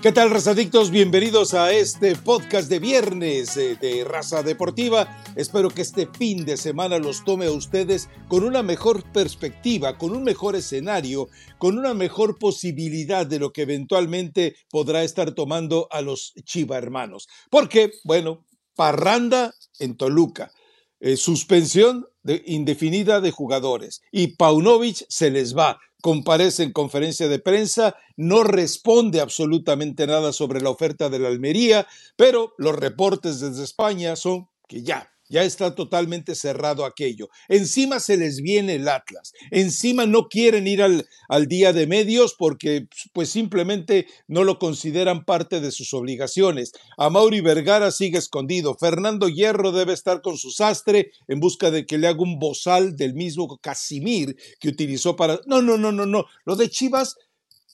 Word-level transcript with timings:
¿Qué 0.00 0.12
tal, 0.12 0.30
razadictos? 0.30 0.92
Bienvenidos 0.92 1.54
a 1.54 1.72
este 1.72 2.14
podcast 2.14 2.70
de 2.70 2.78
viernes 2.78 3.56
eh, 3.56 3.76
de 3.80 4.04
Raza 4.04 4.44
Deportiva. 4.44 5.20
Espero 5.34 5.70
que 5.70 5.82
este 5.82 6.06
fin 6.06 6.44
de 6.44 6.56
semana 6.56 6.98
los 6.98 7.24
tome 7.24 7.46
a 7.46 7.50
ustedes 7.50 8.08
con 8.28 8.44
una 8.44 8.62
mejor 8.62 9.02
perspectiva, 9.10 9.98
con 9.98 10.12
un 10.12 10.22
mejor 10.22 10.54
escenario, 10.54 11.28
con 11.58 11.76
una 11.76 11.94
mejor 11.94 12.38
posibilidad 12.38 13.26
de 13.26 13.40
lo 13.40 13.52
que 13.52 13.62
eventualmente 13.62 14.54
podrá 14.70 15.02
estar 15.02 15.32
tomando 15.32 15.88
a 15.90 16.00
los 16.00 16.32
Chiva 16.44 16.78
hermanos. 16.78 17.26
Porque, 17.50 17.90
bueno, 18.04 18.46
parranda 18.76 19.52
en 19.80 19.96
Toluca, 19.96 20.52
eh, 21.00 21.16
suspensión 21.16 22.06
indefinida 22.46 23.20
de 23.20 23.32
jugadores 23.32 24.02
y 24.12 24.36
Paunovic 24.36 25.06
se 25.08 25.30
les 25.30 25.56
va 25.56 25.80
comparece 26.00 26.62
en 26.62 26.72
conferencia 26.72 27.28
de 27.28 27.38
prensa, 27.38 27.96
no 28.16 28.44
responde 28.44 29.20
absolutamente 29.20 30.06
nada 30.06 30.32
sobre 30.32 30.60
la 30.60 30.70
oferta 30.70 31.08
de 31.08 31.18
la 31.18 31.28
Almería, 31.28 31.86
pero 32.16 32.54
los 32.58 32.76
reportes 32.76 33.40
desde 33.40 33.64
España 33.64 34.16
son 34.16 34.48
que 34.68 34.82
ya, 34.82 35.10
ya 35.28 35.44
está 35.44 35.74
totalmente 35.74 36.34
cerrado 36.34 36.84
aquello. 36.84 37.28
Encima 37.48 38.00
se 38.00 38.16
les 38.16 38.40
viene 38.40 38.76
el 38.76 38.88
Atlas. 38.88 39.32
Encima 39.50 40.06
no 40.06 40.28
quieren 40.28 40.66
ir 40.66 40.82
al, 40.82 41.06
al, 41.28 41.46
día 41.46 41.72
de 41.72 41.86
medios 41.86 42.34
porque 42.38 42.88
pues 43.12 43.28
simplemente 43.28 44.06
no 44.26 44.44
lo 44.44 44.58
consideran 44.58 45.24
parte 45.24 45.60
de 45.60 45.70
sus 45.70 45.92
obligaciones. 45.94 46.72
A 46.96 47.10
Mauri 47.10 47.40
Vergara 47.40 47.90
sigue 47.90 48.18
escondido. 48.18 48.74
Fernando 48.74 49.28
Hierro 49.28 49.72
debe 49.72 49.92
estar 49.92 50.22
con 50.22 50.36
su 50.36 50.50
sastre 50.50 51.12
en 51.26 51.40
busca 51.40 51.70
de 51.70 51.86
que 51.86 51.98
le 51.98 52.08
haga 52.08 52.22
un 52.22 52.38
bozal 52.38 52.96
del 52.96 53.14
mismo 53.14 53.58
Casimir 53.58 54.36
que 54.60 54.68
utilizó 54.68 55.16
para... 55.16 55.40
No, 55.46 55.62
no, 55.62 55.76
no, 55.76 55.92
no, 55.92 56.06
no. 56.06 56.24
Lo 56.44 56.56
de 56.56 56.70
Chivas 56.70 57.16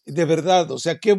de 0.06 0.24
verdad, 0.24 0.70
o 0.70 0.78
sea, 0.78 0.98
qué, 0.98 1.18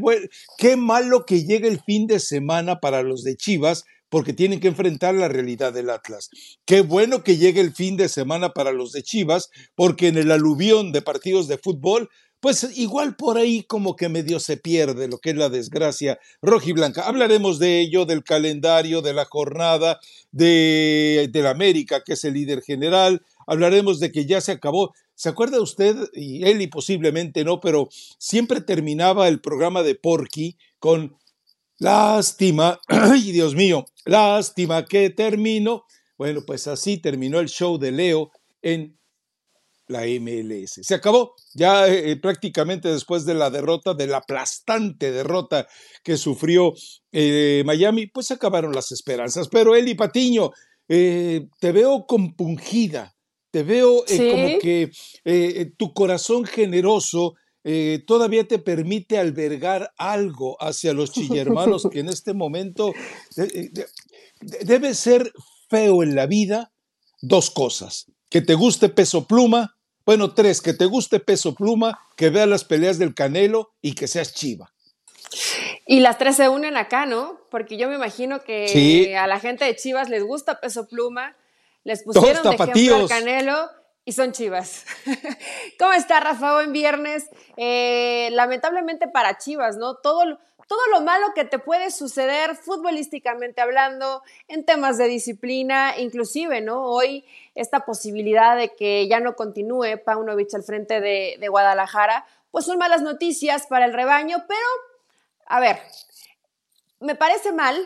qué 0.57 0.75
malo 0.75 1.25
que 1.25 1.43
llegue 1.43 1.67
el 1.67 1.81
fin 1.81 2.05
de 2.05 2.19
semana 2.19 2.79
para 2.79 3.01
los 3.01 3.23
de 3.23 3.35
Chivas, 3.35 3.85
porque 4.09 4.33
tienen 4.33 4.59
que 4.59 4.67
enfrentar 4.67 5.15
la 5.15 5.27
realidad 5.27 5.73
del 5.73 5.89
Atlas. 5.89 6.29
Qué 6.65 6.81
bueno 6.81 7.23
que 7.23 7.37
llegue 7.37 7.61
el 7.61 7.73
fin 7.73 7.97
de 7.97 8.09
semana 8.09 8.49
para 8.49 8.71
los 8.71 8.91
de 8.91 9.03
Chivas, 9.03 9.49
porque 9.75 10.07
en 10.07 10.17
el 10.17 10.31
aluvión 10.31 10.91
de 10.91 11.01
partidos 11.01 11.47
de 11.47 11.57
fútbol, 11.57 12.09
pues 12.45 12.77
igual 12.77 13.15
por 13.15 13.39
ahí 13.39 13.63
como 13.63 13.95
que 13.95 14.07
medio 14.07 14.39
se 14.39 14.57
pierde 14.57 15.07
lo 15.07 15.17
que 15.17 15.31
es 15.31 15.35
la 15.35 15.49
desgracia 15.49 16.19
rojiblanca. 16.43 17.07
Hablaremos 17.07 17.57
de 17.57 17.81
ello, 17.81 18.05
del 18.05 18.23
calendario, 18.23 19.01
de 19.01 19.13
la 19.13 19.25
jornada, 19.25 19.99
de, 20.31 21.27
la 21.33 21.49
América, 21.49 22.03
que 22.05 22.13
es 22.13 22.23
el 22.23 22.35
líder 22.35 22.61
general. 22.61 23.23
Hablaremos 23.47 23.99
de 23.99 24.11
que 24.11 24.27
ya 24.27 24.41
se 24.41 24.51
acabó. 24.51 24.93
¿Se 25.15 25.29
acuerda 25.29 25.59
usted? 25.59 25.95
Y 26.13 26.43
él 26.43 26.61
y 26.61 26.67
posiblemente 26.67 27.43
no, 27.43 27.59
pero 27.59 27.89
siempre 28.19 28.61
terminaba 28.61 29.27
el 29.27 29.41
programa 29.41 29.81
de 29.81 29.95
Porky 29.95 30.55
con 30.77 31.15
Lástima, 31.79 32.79
ay 32.87 33.31
Dios 33.31 33.55
mío, 33.55 33.85
lástima 34.05 34.85
que 34.85 35.09
termino. 35.09 35.83
Bueno, 36.17 36.41
pues 36.45 36.67
así 36.67 36.97
terminó 36.97 37.39
el 37.39 37.49
show 37.49 37.77
de 37.77 37.91
Leo 37.91 38.31
en 38.61 38.97
la 39.87 40.05
MLS. 40.05 40.79
Se 40.81 40.95
acabó 40.95 41.35
ya 41.53 41.87
eh, 41.87 42.11
eh, 42.11 42.15
prácticamente 42.17 42.87
después 42.89 43.25
de 43.25 43.35
la 43.35 43.49
derrota, 43.49 43.93
de 43.93 44.07
la 44.07 44.17
aplastante 44.17 45.11
derrota 45.11 45.67
que 46.03 46.17
sufrió 46.17 46.73
eh, 47.11 47.63
Miami, 47.65 48.07
pues 48.07 48.31
acabaron 48.31 48.73
las 48.73 48.91
esperanzas. 48.91 49.49
Pero 49.49 49.75
Eli 49.75 49.95
Patiño, 49.95 50.51
te 50.87 51.71
veo 51.71 52.05
compungida, 52.07 53.15
te 53.51 53.63
veo 53.63 54.05
como 54.05 54.59
que 54.59 54.91
tu 55.77 55.93
corazón 55.93 56.45
generoso 56.45 57.33
eh, 57.67 58.03
todavía 58.05 58.47
te 58.47 58.59
permite 58.59 59.17
albergar 59.17 59.91
algo 59.97 60.55
hacia 60.61 60.93
los 60.93 61.11
chillermanos 61.11 61.89
que 61.91 62.01
en 62.01 62.09
este 62.09 62.35
momento 62.35 62.93
eh, 63.37 63.71
debe 64.39 64.93
ser 64.93 65.33
feo 65.67 66.03
en 66.03 66.15
la 66.15 66.27
vida 66.27 66.71
dos 67.23 67.49
cosas. 67.49 68.05
Que 68.29 68.41
te 68.41 68.53
guste 68.53 68.89
peso 68.89 69.25
pluma, 69.25 69.79
bueno, 70.05 70.35
tres, 70.35 70.61
que 70.61 70.75
te 70.75 70.85
guste 70.85 71.19
peso 71.19 71.55
pluma, 71.55 71.99
que 72.15 72.29
veas 72.29 72.47
las 72.47 72.63
peleas 72.63 72.99
del 72.99 73.15
Canelo 73.15 73.73
y 73.81 73.95
que 73.95 74.07
seas 74.07 74.35
chiva. 74.35 74.71
Y 75.87 76.01
las 76.01 76.19
tres 76.19 76.35
se 76.35 76.49
unen 76.49 76.77
acá, 76.77 77.07
¿no? 77.07 77.39
Porque 77.49 77.77
yo 77.77 77.89
me 77.89 77.95
imagino 77.95 78.43
que 78.43 79.17
a 79.17 79.25
la 79.25 79.39
gente 79.39 79.65
de 79.65 79.75
Chivas 79.75 80.09
les 80.09 80.23
gusta 80.23 80.61
peso 80.61 80.87
pluma, 80.87 81.35
les 81.83 82.03
pusieron 82.03 82.43
de 82.43 82.55
ejemplo 82.55 82.95
al 82.95 83.07
Canelo 83.09 83.71
y 84.05 84.11
son 84.11 84.31
Chivas. 84.31 84.85
¿Cómo 85.79 85.93
está 85.93 86.19
Rafa? 86.19 86.63
en 86.63 86.71
viernes. 86.71 87.29
Eh, 87.57 88.29
lamentablemente 88.31 89.07
para 89.07 89.37
Chivas, 89.37 89.77
¿no? 89.77 89.95
Todo, 89.95 90.37
todo 90.67 90.79
lo 90.91 91.01
malo 91.01 91.33
que 91.33 91.43
te 91.43 91.57
puede 91.57 91.89
suceder 91.89 92.55
futbolísticamente 92.55 93.61
hablando, 93.61 94.21
en 94.47 94.63
temas 94.63 94.97
de 94.99 95.07
disciplina, 95.07 95.97
inclusive, 95.97 96.61
¿no? 96.61 96.83
Hoy 96.83 97.25
esta 97.55 97.81
posibilidad 97.81 98.55
de 98.55 98.75
que 98.75 99.07
ya 99.07 99.19
no 99.19 99.35
continúe 99.35 99.97
Paunovic 100.05 100.53
al 100.53 100.63
frente 100.63 101.01
de 101.01 101.47
Guadalajara, 101.47 102.25
pues 102.51 102.65
son 102.65 102.77
malas 102.77 103.01
noticias 103.01 103.65
para 103.67 103.85
el 103.85 103.93
rebaño, 103.93 104.45
pero, 104.47 104.67
a 105.47 105.59
ver, 105.59 105.77
me 106.99 107.15
parece 107.15 107.51
mal 107.51 107.85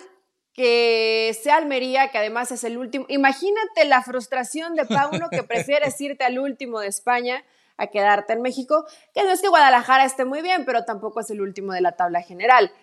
que 0.59 1.33
sea 1.41 1.55
Almería, 1.55 2.09
que 2.11 2.17
además 2.17 2.51
es 2.51 2.65
el 2.65 2.77
último. 2.77 3.05
Imagínate 3.07 3.85
la 3.85 4.03
frustración 4.03 4.75
de 4.75 4.83
Pauno 4.83 5.29
que 5.29 5.41
prefieres 5.41 6.01
irte 6.01 6.25
al 6.25 6.37
último 6.37 6.81
de 6.81 6.87
España 6.87 7.45
a 7.77 7.87
quedarte 7.87 8.33
en 8.33 8.41
México, 8.41 8.85
que 9.13 9.23
no 9.23 9.29
es 9.29 9.41
que 9.41 9.47
Guadalajara 9.47 10.03
esté 10.03 10.25
muy 10.25 10.41
bien, 10.41 10.65
pero 10.65 10.83
tampoco 10.83 11.21
es 11.21 11.29
el 11.29 11.39
último 11.39 11.71
de 11.71 11.79
la 11.79 11.93
tabla 11.93 12.21
general. 12.23 12.73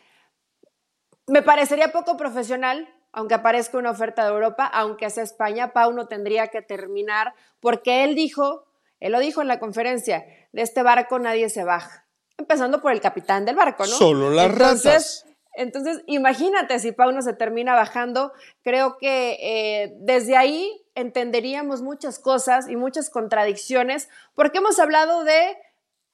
Me 1.26 1.42
parecería 1.42 1.92
poco 1.92 2.16
profesional, 2.16 2.88
aunque 3.12 3.34
aparezca 3.34 3.76
una 3.76 3.90
oferta 3.90 4.24
de 4.24 4.30
Europa, 4.30 4.64
aunque 4.64 5.10
sea 5.10 5.24
España, 5.24 5.74
Pauno 5.74 6.08
tendría 6.08 6.46
que 6.46 6.62
terminar, 6.62 7.34
porque 7.60 8.04
él 8.04 8.14
dijo, 8.14 8.64
él 9.00 9.12
lo 9.12 9.20
dijo 9.20 9.42
en 9.42 9.48
la 9.48 9.58
conferencia, 9.58 10.24
de 10.50 10.62
este 10.62 10.82
barco 10.82 11.18
nadie 11.18 11.50
se 11.50 11.62
baja. 11.62 12.06
Empezando 12.38 12.80
por 12.80 12.92
el 12.92 13.02
capitán 13.02 13.44
del 13.44 13.56
barco, 13.56 13.84
¿no? 13.84 13.96
Solo 13.96 14.30
las 14.30 14.50
ratas. 14.50 15.25
Entonces, 15.56 16.02
imagínate 16.06 16.78
si 16.78 16.92
Pauno 16.92 17.22
se 17.22 17.32
termina 17.32 17.74
bajando, 17.74 18.32
creo 18.62 18.98
que 18.98 19.38
eh, 19.40 19.94
desde 20.00 20.36
ahí 20.36 20.84
entenderíamos 20.94 21.82
muchas 21.82 22.18
cosas 22.18 22.68
y 22.68 22.76
muchas 22.76 23.10
contradicciones, 23.10 24.08
porque 24.34 24.58
hemos 24.58 24.78
hablado 24.78 25.24
de 25.24 25.56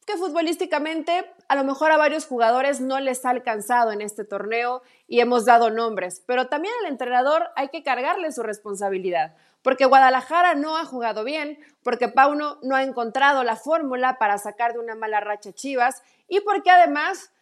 que 0.06 0.16
futbolísticamente 0.16 1.30
a 1.48 1.54
lo 1.54 1.64
mejor 1.64 1.92
a 1.92 1.96
varios 1.96 2.26
jugadores 2.26 2.80
no 2.80 2.98
les 2.98 3.24
ha 3.24 3.30
alcanzado 3.30 3.92
en 3.92 4.00
este 4.00 4.24
torneo 4.24 4.82
y 5.06 5.20
hemos 5.20 5.44
dado 5.44 5.70
nombres, 5.70 6.22
pero 6.26 6.48
también 6.48 6.74
al 6.80 6.90
entrenador 6.90 7.50
hay 7.56 7.68
que 7.68 7.82
cargarle 7.82 8.32
su 8.32 8.42
responsabilidad, 8.42 9.34
porque 9.62 9.84
Guadalajara 9.84 10.54
no 10.54 10.76
ha 10.76 10.84
jugado 10.84 11.22
bien, 11.24 11.58
porque 11.82 12.08
Pauno 12.08 12.58
no 12.62 12.74
ha 12.74 12.82
encontrado 12.82 13.44
la 13.44 13.56
fórmula 13.56 14.18
para 14.18 14.38
sacar 14.38 14.72
de 14.72 14.80
una 14.80 14.96
mala 14.96 15.20
racha 15.20 15.52
Chivas 15.52 16.02
y 16.26 16.40
porque 16.40 16.70
además 16.70 17.32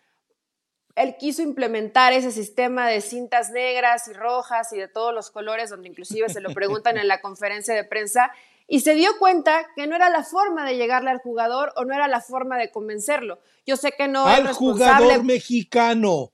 él 0.97 1.17
quiso 1.19 1.43
implementar 1.43 2.13
ese 2.13 2.33
sistema 2.33 2.89
de 2.89 3.01
cintas 3.01 3.51
negras 3.51 4.09
y 4.09 4.13
rojas 4.13 4.73
y 4.73 4.79
de 4.79 4.89
todos 4.89 5.15
los 5.15 5.31
colores, 5.31 5.71
donde 5.71 5.89
inclusive 5.89 6.29
se 6.29 6.41
lo 6.41 6.51
preguntan 6.55 6.99
en 6.99 7.09
la 7.09 7.21
conferencia 7.21 7.75
de 7.75 7.85
prensa, 7.85 8.33
y 8.67 8.81
se 8.81 8.95
dio 8.95 9.11
cuenta 9.19 9.67
que 9.75 9.87
no 9.87 9.97
era 9.97 10.11
la 10.11 10.23
forma 10.23 10.65
de 10.65 10.77
llegarle 10.77 11.11
al 11.11 11.19
jugador 11.19 11.73
o 11.77 11.85
no 11.85 11.93
era 11.93 12.07
la 12.07 12.21
forma 12.21 12.57
de 12.57 12.71
convencerlo. 12.71 13.41
Yo 13.67 13.77
sé 13.77 13.93
que 13.93 14.07
no 14.07 14.27
al 14.27 14.53
jugador 14.53 15.25
mexicano. 15.25 16.33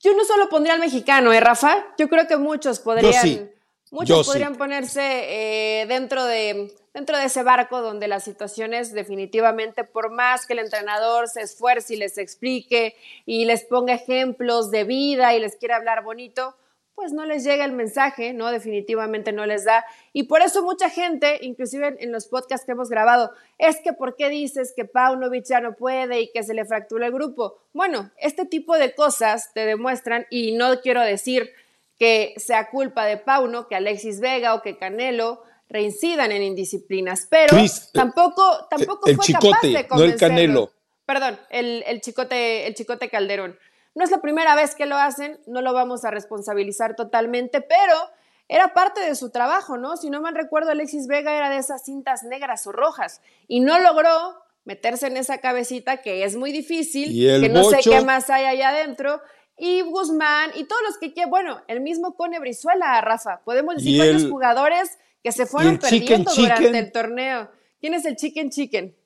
Yo 0.00 0.14
no 0.14 0.24
solo 0.24 0.48
pondría 0.48 0.74
al 0.74 0.80
mexicano, 0.80 1.32
¿eh, 1.32 1.40
Rafa? 1.40 1.86
Yo 1.98 2.08
creo 2.08 2.26
que 2.26 2.36
muchos 2.36 2.80
podrían, 2.80 3.50
muchos 3.90 4.26
podrían 4.26 4.56
ponerse 4.56 5.02
eh, 5.02 5.86
dentro 5.86 6.24
de 6.24 6.72
dentro 6.94 7.16
de 7.16 7.26
ese 7.26 7.44
barco 7.44 7.80
donde 7.80 8.08
las 8.08 8.24
situaciones 8.24 8.92
definitivamente, 8.92 9.84
por 9.84 10.10
más 10.10 10.46
que 10.46 10.54
el 10.54 10.58
entrenador 10.58 11.28
se 11.28 11.42
esfuerce 11.42 11.94
y 11.94 11.96
les 11.96 12.18
explique 12.18 12.96
y 13.24 13.44
les 13.44 13.64
ponga 13.64 13.94
ejemplos 13.94 14.70
de 14.72 14.82
vida 14.84 15.34
y 15.34 15.40
les 15.40 15.54
quiera 15.54 15.76
hablar 15.76 16.02
bonito, 16.02 16.56
pues 16.96 17.12
no 17.12 17.24
les 17.24 17.44
llega 17.44 17.64
el 17.64 17.70
mensaje, 17.70 18.32
¿no? 18.32 18.50
Definitivamente 18.50 19.30
no 19.30 19.46
les 19.46 19.64
da. 19.64 19.84
Y 20.12 20.24
por 20.24 20.42
eso 20.42 20.64
mucha 20.64 20.90
gente, 20.90 21.38
inclusive 21.42 21.96
en 22.00 22.10
los 22.10 22.26
podcasts 22.26 22.66
que 22.66 22.72
hemos 22.72 22.88
grabado, 22.88 23.30
es 23.58 23.80
que 23.80 23.92
¿por 23.92 24.16
qué 24.16 24.28
dices 24.28 24.72
que 24.74 24.84
Paunovic 24.84 25.44
ya 25.44 25.60
no 25.60 25.76
puede 25.76 26.20
y 26.22 26.32
que 26.32 26.42
se 26.42 26.54
le 26.54 26.64
fractura 26.64 27.06
el 27.06 27.12
grupo? 27.12 27.58
Bueno, 27.72 28.10
este 28.16 28.44
tipo 28.44 28.76
de 28.76 28.96
cosas 28.96 29.52
te 29.54 29.64
demuestran, 29.64 30.26
y 30.30 30.56
no 30.56 30.80
quiero 30.80 31.02
decir 31.02 31.52
que 31.98 32.34
sea 32.36 32.70
culpa 32.70 33.04
de 33.04 33.16
Pauno, 33.16 33.66
que 33.68 33.76
Alexis 33.76 34.20
Vega 34.20 34.54
o 34.54 34.62
que 34.62 34.78
Canelo 34.78 35.42
reincidan 35.68 36.32
en 36.32 36.42
indisciplinas, 36.42 37.26
pero 37.28 37.56
tampoco, 37.92 38.66
tampoco 38.70 39.08
el 39.08 39.16
fue 39.16 39.24
chicote, 39.24 39.48
capaz 39.50 39.60
de 39.62 39.86
No 39.90 40.04
el 40.04 40.16
canelo. 40.16 40.72
Perdón, 41.04 41.38
el, 41.50 41.84
el, 41.86 42.00
chicote, 42.00 42.66
el 42.66 42.74
chicote 42.74 43.08
Calderón. 43.10 43.58
No 43.94 44.04
es 44.04 44.10
la 44.10 44.20
primera 44.20 44.54
vez 44.54 44.74
que 44.74 44.86
lo 44.86 44.96
hacen, 44.96 45.40
no 45.46 45.60
lo 45.60 45.72
vamos 45.72 46.04
a 46.04 46.10
responsabilizar 46.10 46.96
totalmente, 46.96 47.60
pero 47.60 47.94
era 48.48 48.72
parte 48.72 49.00
de 49.00 49.14
su 49.14 49.30
trabajo, 49.30 49.76
¿no? 49.76 49.96
Si 49.96 50.10
no 50.10 50.20
mal 50.20 50.34
recuerdo, 50.34 50.70
Alexis 50.70 51.06
Vega 51.06 51.36
era 51.36 51.50
de 51.50 51.58
esas 51.58 51.84
cintas 51.84 52.22
negras 52.22 52.66
o 52.66 52.72
rojas 52.72 53.20
y 53.46 53.60
no 53.60 53.78
logró 53.78 54.36
meterse 54.64 55.06
en 55.06 55.16
esa 55.16 55.38
cabecita 55.38 55.98
que 55.98 56.24
es 56.24 56.36
muy 56.36 56.52
difícil, 56.52 57.12
que 57.40 57.48
no 57.48 57.64
sé 57.64 57.78
qué 57.82 58.02
más 58.02 58.28
hay 58.30 58.44
allá 58.44 58.70
adentro. 58.70 59.20
Y 59.58 59.80
Guzmán 59.82 60.52
y 60.54 60.64
todos 60.64 60.82
los 60.86 60.98
que 60.98 61.12
quieran, 61.12 61.30
bueno, 61.30 61.60
el 61.66 61.80
mismo 61.80 62.14
Cone 62.14 62.38
Brizuela, 62.38 63.00
Rafa, 63.00 63.40
podemos 63.44 63.76
decir 63.76 63.98
varios 63.98 64.28
jugadores 64.28 64.98
que 65.22 65.32
se 65.32 65.46
fueron 65.46 65.78
perdiendo 65.78 66.32
durante 66.32 66.78
el 66.78 66.92
torneo. 66.92 67.50
¿Quién 67.80 67.94
es 67.94 68.04
el 68.04 68.16
chicken 68.16 68.50
chicken? 68.50 68.96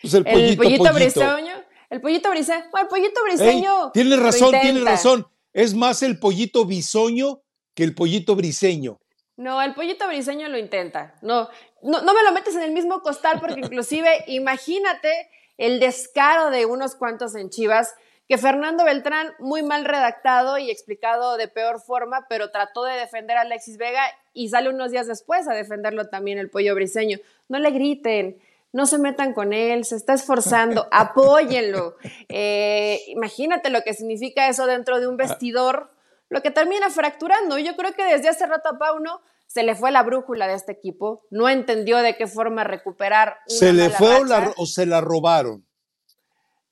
Pues 0.00 0.14
el, 0.14 0.24
pollito, 0.56 0.92
briseño. 0.94 1.52
El 1.90 2.00
pollito 2.00 2.30
briseño. 2.30 2.64
Bueno, 2.70 2.84
el 2.84 2.88
pollito 2.88 3.22
briseño. 3.24 3.90
tiene 3.92 4.16
razón, 4.16 4.54
tiene 4.60 4.80
razón. 4.80 5.26
Es 5.52 5.74
más 5.74 6.02
el 6.02 6.18
pollito 6.18 6.64
bisoño 6.64 7.42
que 7.74 7.84
el 7.84 7.94
pollito 7.94 8.36
briseño. 8.36 8.98
No, 9.36 9.60
el 9.60 9.74
pollito 9.74 10.06
briseño 10.06 10.48
lo 10.48 10.58
intenta. 10.58 11.14
No, 11.22 11.48
no, 11.82 12.02
no 12.02 12.14
me 12.14 12.22
lo 12.22 12.32
metes 12.32 12.54
en 12.56 12.62
el 12.62 12.72
mismo 12.72 13.00
costal 13.00 13.40
porque 13.40 13.60
inclusive 13.60 14.24
imagínate 14.28 15.28
el 15.58 15.80
descaro 15.80 16.50
de 16.50 16.66
unos 16.66 16.94
cuantos 16.94 17.34
en 17.34 17.50
Chivas 17.50 17.94
que 18.30 18.38
Fernando 18.38 18.84
Beltrán, 18.84 19.32
muy 19.40 19.64
mal 19.64 19.84
redactado 19.84 20.56
y 20.56 20.70
explicado 20.70 21.36
de 21.36 21.48
peor 21.48 21.80
forma, 21.80 22.26
pero 22.28 22.52
trató 22.52 22.84
de 22.84 22.94
defender 22.94 23.36
a 23.36 23.40
Alexis 23.40 23.76
Vega 23.76 24.04
y 24.32 24.50
sale 24.50 24.70
unos 24.70 24.92
días 24.92 25.08
después 25.08 25.48
a 25.48 25.52
defenderlo 25.52 26.06
también 26.06 26.38
el 26.38 26.48
pollo 26.48 26.76
briseño. 26.76 27.18
No 27.48 27.58
le 27.58 27.72
griten, 27.72 28.38
no 28.72 28.86
se 28.86 28.98
metan 28.98 29.34
con 29.34 29.52
él, 29.52 29.84
se 29.84 29.96
está 29.96 30.12
esforzando, 30.12 30.86
apóyenlo. 30.92 31.96
Eh, 32.28 33.00
imagínate 33.08 33.68
lo 33.68 33.82
que 33.82 33.94
significa 33.94 34.46
eso 34.46 34.66
dentro 34.66 35.00
de 35.00 35.08
un 35.08 35.16
vestidor, 35.16 35.90
lo 36.28 36.40
que 36.40 36.52
termina 36.52 36.88
fracturando. 36.88 37.58
Yo 37.58 37.74
creo 37.74 37.94
que 37.94 38.04
desde 38.04 38.28
hace 38.28 38.46
rato 38.46 38.68
a 38.68 38.78
Pauno 38.78 39.22
se 39.48 39.64
le 39.64 39.74
fue 39.74 39.90
la 39.90 40.04
brújula 40.04 40.46
de 40.46 40.54
este 40.54 40.70
equipo, 40.70 41.26
no 41.30 41.48
entendió 41.48 41.98
de 41.98 42.16
qué 42.16 42.28
forma 42.28 42.62
recuperar. 42.62 43.38
¿Se 43.48 43.72
le 43.72 43.90
fue 43.90 44.20
o 44.56 44.66
se 44.66 44.86
la 44.86 45.00
robaron? 45.00 45.66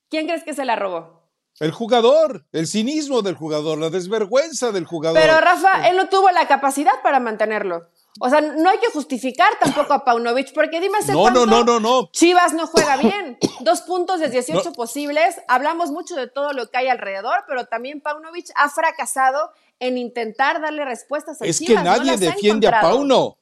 ¿Quién 0.09 0.25
crees 0.25 0.45
que 0.45 0.53
se 0.53 0.63
la 0.63 0.77
robó? 0.77 1.18
El 1.59 1.71
jugador, 1.71 2.45
el 2.53 2.67
cinismo 2.67 3.21
del 3.21 3.35
jugador, 3.35 3.77
la 3.77 3.89
desvergüenza 3.89 4.71
del 4.71 4.85
jugador. 4.85 5.19
Pero 5.19 5.41
Rafa, 5.41 5.89
él 5.89 5.97
no 5.97 6.07
tuvo 6.07 6.31
la 6.31 6.47
capacidad 6.47 7.01
para 7.03 7.19
mantenerlo. 7.19 7.89
O 8.21 8.29
sea, 8.29 8.41
no 8.41 8.69
hay 8.69 8.79
que 8.79 8.91
justificar 8.91 9.49
tampoco 9.59 9.93
a 9.93 10.03
Paunovic, 10.03 10.53
porque 10.53 10.79
dime 10.79 10.97
hace 10.97 11.13
no, 11.13 11.29
no, 11.29 11.45
no, 11.45 11.63
no, 11.63 11.79
no. 11.79 12.09
Chivas 12.11 12.53
no 12.53 12.65
juega 12.67 12.97
bien. 12.97 13.37
Dos 13.61 13.81
puntos 13.81 14.19
de 14.19 14.29
18 14.29 14.73
posibles. 14.73 15.35
Hablamos 15.47 15.91
mucho 15.91 16.15
de 16.15 16.27
todo 16.27 16.53
lo 16.53 16.69
que 16.69 16.77
hay 16.77 16.87
alrededor, 16.87 17.43
pero 17.47 17.65
también 17.65 18.01
Paunovic 18.01 18.47
ha 18.55 18.69
fracasado 18.69 19.51
en 19.79 19.97
intentar 19.97 20.61
darle 20.61 20.85
respuestas 20.85 21.41
a 21.41 21.45
es 21.45 21.59
Chivas. 21.59 21.71
Es 21.71 21.77
que 21.79 21.83
nadie 21.83 22.17
defiende 22.17 22.67
a 22.67 22.81
Pauno. 22.81 23.37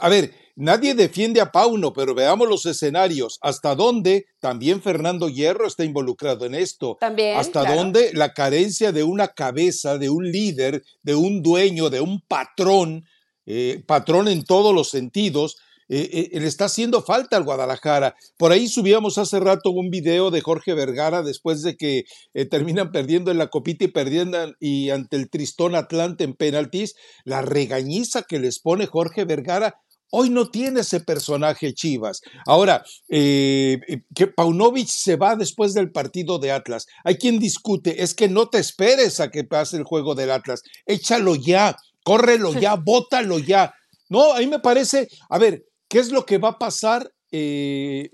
A 0.00 0.08
ver, 0.08 0.32
Nadie 0.54 0.94
defiende 0.94 1.40
a 1.40 1.50
Pauno, 1.50 1.94
pero 1.94 2.14
veamos 2.14 2.46
los 2.46 2.66
escenarios. 2.66 3.38
¿Hasta 3.40 3.74
dónde 3.74 4.26
también 4.38 4.82
Fernando 4.82 5.30
Hierro 5.30 5.66
está 5.66 5.84
involucrado 5.84 6.44
en 6.44 6.54
esto? 6.54 6.98
También. 7.00 7.38
¿Hasta 7.38 7.74
dónde 7.74 8.12
la 8.12 8.34
carencia 8.34 8.92
de 8.92 9.02
una 9.02 9.28
cabeza, 9.28 9.96
de 9.96 10.10
un 10.10 10.30
líder, 10.30 10.82
de 11.02 11.14
un 11.14 11.42
dueño, 11.42 11.88
de 11.88 12.02
un 12.02 12.20
patrón, 12.20 13.06
eh, 13.46 13.82
patrón 13.86 14.28
en 14.28 14.44
todos 14.44 14.74
los 14.74 14.90
sentidos, 14.90 15.56
eh, 15.88 16.28
eh, 16.32 16.40
le 16.40 16.46
está 16.46 16.66
haciendo 16.66 17.02
falta 17.02 17.38
al 17.38 17.44
Guadalajara. 17.44 18.14
Por 18.36 18.52
ahí 18.52 18.68
subíamos 18.68 19.16
hace 19.16 19.40
rato 19.40 19.70
un 19.70 19.88
video 19.88 20.30
de 20.30 20.42
Jorge 20.42 20.74
Vergara 20.74 21.22
después 21.22 21.62
de 21.62 21.76
que 21.76 22.04
terminan 22.50 22.92
perdiendo 22.92 23.30
en 23.30 23.38
la 23.38 23.48
copita 23.48 23.84
y 23.84 23.88
perdiendo 23.88 24.54
y 24.60 24.90
ante 24.90 25.16
el 25.16 25.30
Tristón 25.30 25.74
Atlante 25.74 26.24
en 26.24 26.34
penaltis, 26.34 26.94
la 27.24 27.40
regañiza 27.40 28.22
que 28.22 28.38
les 28.38 28.60
pone 28.60 28.86
Jorge 28.86 29.24
Vergara 29.24 29.76
Hoy 30.14 30.28
no 30.28 30.50
tiene 30.50 30.80
ese 30.80 31.00
personaje 31.00 31.72
Chivas. 31.72 32.20
Ahora, 32.44 32.84
eh, 33.08 33.80
eh, 33.88 34.02
que 34.14 34.26
Paunovic 34.26 34.86
se 34.88 35.16
va 35.16 35.36
después 35.36 35.72
del 35.72 35.90
partido 35.90 36.38
de 36.38 36.52
Atlas. 36.52 36.86
Hay 37.02 37.16
quien 37.16 37.38
discute, 37.38 38.02
es 38.02 38.12
que 38.14 38.28
no 38.28 38.50
te 38.50 38.58
esperes 38.58 39.20
a 39.20 39.30
que 39.30 39.44
pase 39.44 39.78
el 39.78 39.84
juego 39.84 40.14
del 40.14 40.30
Atlas. 40.30 40.62
Échalo 40.84 41.34
ya, 41.34 41.78
córrelo 42.04 42.52
ya, 42.52 42.74
bótalo 42.74 43.38
ya. 43.38 43.72
No, 44.10 44.34
a 44.34 44.40
mí 44.40 44.48
me 44.48 44.58
parece, 44.58 45.08
a 45.30 45.38
ver, 45.38 45.64
¿qué 45.88 46.00
es 46.00 46.10
lo 46.12 46.26
que 46.26 46.36
va 46.36 46.50
a 46.50 46.58
pasar? 46.58 47.10
Eh, 47.30 48.10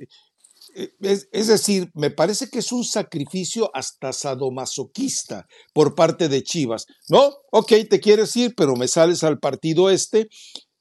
es, 1.01 1.29
es, 1.33 1.49
decir, 1.49 1.91
me 1.95 2.11
parece 2.11 2.49
que 2.49 2.61
es 2.61 2.71
un 2.71 2.85
sacrificio 2.85 3.73
hasta 3.75 4.13
sadomasoquista 4.13 5.47
por 5.73 5.97
parte 5.97 6.29
de 6.29 6.45
Chivas. 6.45 6.87
No, 7.09 7.33
ok, 7.51 7.73
te 7.91 7.99
quieres 7.99 8.37
ir, 8.37 8.55
pero 8.57 8.77
me 8.77 8.87
sales 8.87 9.25
al 9.25 9.41
partido 9.41 9.91
este 9.91 10.29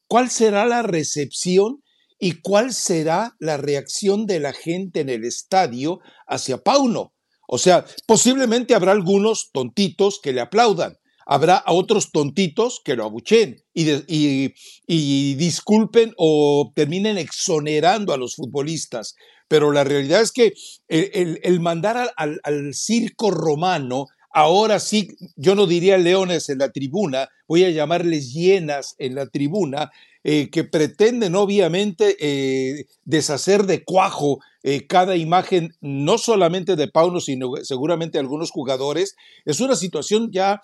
¿Cuál 0.08 0.30
será 0.30 0.66
la 0.66 0.84
recepción 0.84 1.84
y 2.20 2.42
cuál 2.42 2.74
será 2.74 3.36
la 3.40 3.58
reacción 3.58 4.26
de 4.26 4.40
la 4.40 4.54
gente 4.54 5.02
en 5.02 5.10
el 5.10 5.26
estadio 5.26 6.00
hacia 6.28 6.58
Pauno? 6.58 7.14
O 7.48 7.58
sea, 7.58 7.86
posiblemente 8.06 8.74
habrá 8.74 8.92
algunos 8.92 9.52
tontitos 9.54 10.20
que 10.22 10.34
le 10.34 10.42
aplaudan, 10.42 10.98
habrá 11.26 11.64
otros 11.68 12.12
tontitos 12.12 12.82
que 12.84 12.96
lo 12.96 13.06
abuchen 13.06 13.64
y, 13.74 14.54
y, 14.88 15.36
disculpen 15.36 16.14
o 16.18 16.72
terminen 16.76 17.18
exonerando 17.18 18.14
a 18.14 18.18
los 18.18 18.36
futbolistas. 18.36 19.16
Pero 19.50 19.72
la 19.72 19.86
realidad 19.86 20.22
es 20.22 20.32
que 20.32 20.54
el, 20.88 21.60
mandar 21.62 22.12
al 22.18 22.74
circo 22.74 23.32
romano 23.32 24.08
ahora 24.32 24.80
sí, 24.80 25.16
yo 25.36 25.56
no 25.56 25.66
diría 25.68 25.98
leones 25.98 26.50
en 26.50 26.60
la 26.60 26.72
tribuna, 26.72 27.30
voy 27.48 27.64
a 27.64 27.70
llamarles 27.70 28.34
hienas 28.34 28.96
en 28.98 29.16
la 29.16 29.28
tribuna, 29.28 29.92
eh, 30.30 30.50
que 30.50 30.66
pretenden 30.66 31.36
obviamente 31.36 32.18
eh, 32.20 32.88
deshacer 33.06 33.66
de 33.66 33.86
cuajo 33.86 34.40
eh, 34.62 34.86
cada 34.86 35.16
imagen, 35.16 35.74
no 35.80 36.18
solamente 36.18 36.76
de 36.76 36.90
Pauno, 36.90 37.22
sino 37.22 37.54
seguramente 37.64 38.20
algunos 38.20 38.52
jugadores, 38.52 39.16
es 39.46 39.62
una 39.62 39.78
situación 39.78 40.30
ya 40.34 40.60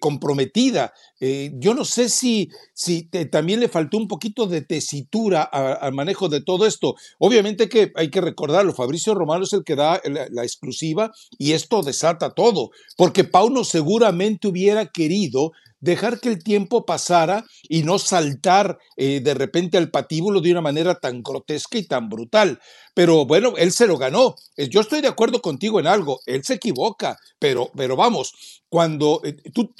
comprometida. 0.00 0.92
yo 1.20 1.74
no 1.74 1.84
sé 1.84 2.08
si, 2.08 2.48
si 2.74 3.08
también 3.30 3.60
le 3.60 3.68
faltó 3.68 3.96
un 3.96 4.08
poquito 4.08 4.48
de 4.48 4.62
tesitura 4.62 5.42
al 5.44 5.92
manejo 5.92 6.28
de 6.28 6.42
todo 6.42 6.66
esto. 6.66 6.96
Obviamente 7.20 7.68
que 7.68 7.92
hay 7.94 8.10
que 8.10 8.20
recordarlo, 8.20 8.74
Fabricio 8.74 9.14
Romano 9.14 9.44
es 9.44 9.52
el 9.52 9.62
que 9.62 9.76
da 9.76 10.00
la, 10.04 10.26
la 10.28 10.42
exclusiva 10.42 11.12
y 11.38 11.52
esto 11.52 11.82
desata 11.82 12.34
todo, 12.34 12.70
porque 12.96 13.22
Pauno 13.22 13.62
seguramente 13.62 14.48
hubiera 14.48 14.86
querido 14.86 15.52
dejar 15.80 16.20
que 16.20 16.28
el 16.28 16.42
tiempo 16.42 16.86
pasara 16.86 17.44
y 17.68 17.82
no 17.82 17.98
saltar 17.98 18.78
eh, 18.96 19.20
de 19.20 19.34
repente 19.34 19.78
al 19.78 19.90
patíbulo 19.90 20.40
de 20.40 20.52
una 20.52 20.60
manera 20.60 20.98
tan 20.98 21.22
grotesca 21.22 21.78
y 21.78 21.86
tan 21.86 22.08
brutal. 22.08 22.60
Pero 22.94 23.26
bueno, 23.26 23.54
él 23.56 23.72
se 23.72 23.86
lo 23.86 23.98
ganó. 23.98 24.36
Eh, 24.56 24.68
yo 24.68 24.80
estoy 24.80 25.00
de 25.00 25.08
acuerdo 25.08 25.40
contigo 25.42 25.78
en 25.80 25.86
algo, 25.86 26.20
él 26.26 26.44
se 26.44 26.54
equivoca, 26.54 27.18
pero, 27.38 27.70
pero 27.76 27.96
vamos, 27.96 28.62
cuando, 28.68 29.20
eh, 29.24 29.36
tú, 29.52 29.70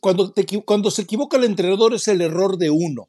cuando, 0.00 0.34
cuando 0.64 0.90
se 0.90 1.02
equivoca 1.02 1.36
el 1.36 1.44
entrenador 1.44 1.94
es 1.94 2.08
el 2.08 2.20
error 2.20 2.58
de 2.58 2.70
uno, 2.70 3.08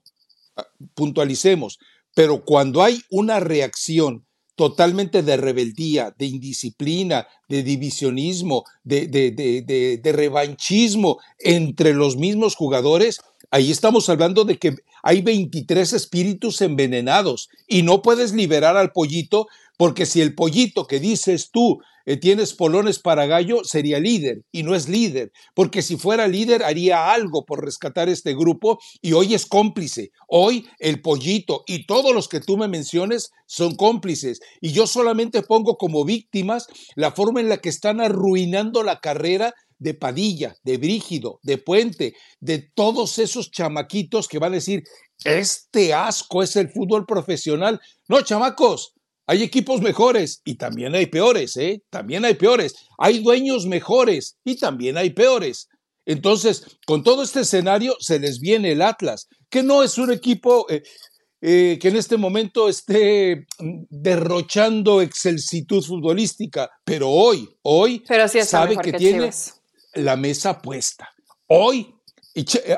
ah, 0.55 0.67
puntualicemos, 0.93 1.79
pero 2.15 2.43
cuando 2.45 2.83
hay 2.83 3.01
una 3.09 3.39
reacción 3.39 4.25
totalmente 4.59 5.23
de 5.23 5.37
rebeldía, 5.37 6.13
de 6.17 6.25
indisciplina, 6.25 7.29
de 7.47 7.63
divisionismo, 7.63 8.65
de, 8.83 9.07
de, 9.07 10.11
revanchismo 10.11 11.17
entre 11.39 11.93
los 11.93 12.17
mismos 12.17 12.57
jugadores, 12.57 13.21
ahí 13.51 13.71
estamos 13.71 14.09
hablando 14.09 14.43
de 14.43 14.57
que 14.57 14.75
hay 15.01 15.21
23 15.21 15.93
espíritus 15.93 16.59
envenenados 16.59 17.47
y 17.69 17.83
no 17.83 18.01
puedes 18.01 18.33
liberar 18.33 18.75
al 18.75 18.91
pollito 18.91 19.47
porque 19.77 20.05
si 20.05 20.19
el 20.19 20.35
pollito 20.35 20.87
que 20.87 20.99
dices 20.99 21.51
tú 21.51 21.79
eh, 22.09 22.17
tienes 22.17 22.55
polones 22.55 22.97
para 22.97 23.27
gallo, 23.27 23.63
sería 23.63 23.99
líder 23.99 24.41
y 24.51 24.63
no 24.63 24.73
es 24.73 24.89
líder, 24.89 25.31
porque 25.53 25.83
si 25.83 25.95
fuera 25.95 26.27
líder 26.27 26.63
haría 26.63 27.13
algo 27.13 27.45
por 27.45 27.63
rescatar 27.63 28.09
este 28.09 28.33
grupo 28.33 28.79
y 28.99 29.13
hoy 29.13 29.35
es 29.35 29.45
cómplice. 29.45 30.09
Hoy 30.27 30.67
el 30.79 31.03
pollito 31.03 31.63
y 31.67 31.85
todos 31.85 32.11
los 32.15 32.27
que 32.27 32.39
tú 32.39 32.57
me 32.57 32.67
menciones 32.67 33.29
son 33.45 33.75
cómplices 33.75 34.39
y 34.59 34.71
yo 34.71 34.87
solamente 34.87 35.43
pongo 35.43 35.77
como 35.77 36.03
víctimas 36.03 36.65
la 36.95 37.11
forma 37.11 37.41
en 37.41 37.49
la 37.49 37.57
que 37.57 37.69
están 37.69 38.01
arruinando 38.01 38.81
la 38.81 39.01
carrera 39.01 39.53
de 39.77 39.93
Padilla, 39.93 40.55
de 40.63 40.77
Brígido, 40.77 41.39
de 41.43 41.59
Puente, 41.59 42.15
de 42.39 42.57
todos 42.73 43.19
esos 43.19 43.51
chamaquitos 43.51 44.27
que 44.27 44.39
van 44.39 44.53
a 44.53 44.55
decir, 44.55 44.81
este 45.25 45.93
asco 45.93 46.41
es 46.41 46.55
el 46.55 46.69
fútbol 46.69 47.05
profesional. 47.05 47.79
No, 48.07 48.23
chamacos, 48.23 48.95
hay 49.29 49.43
equipos 49.43 49.79
mejores 49.79 50.41
y 50.43 50.55
también 50.55 50.95
hay 50.95 51.05
peores, 51.05 51.55
¿eh? 51.55 51.83
También 51.91 52.25
hay 52.25 52.33
peores. 52.33 52.73
Hay 52.97 53.19
dueños 53.19 53.67
mejores 53.67 54.39
y 54.43 54.55
también 54.55 54.97
hay 54.97 55.11
peores. 55.11 55.67
Entonces, 56.03 56.65
con 56.87 57.03
todo 57.03 57.21
este 57.21 57.41
escenario 57.41 57.95
se 57.99 58.17
les 58.17 58.39
viene 58.39 58.71
el 58.71 58.81
Atlas, 58.81 59.27
que 59.51 59.61
no 59.61 59.83
es 59.83 59.99
un 59.99 60.11
equipo 60.11 60.65
eh, 60.67 60.81
eh, 61.41 61.77
que 61.79 61.89
en 61.89 61.97
este 61.97 62.17
momento 62.17 62.69
esté 62.69 63.45
derrochando 63.91 64.99
excelsitud 64.99 65.85
futbolística, 65.85 66.71
pero 66.83 67.11
hoy, 67.11 67.47
hoy 67.61 68.03
sabe 68.43 68.77
que, 68.77 68.93
tiene 68.93 69.29
la 69.93 70.15
mesa 70.15 70.59
puesta. 70.59 71.07
Hoy 71.45 71.93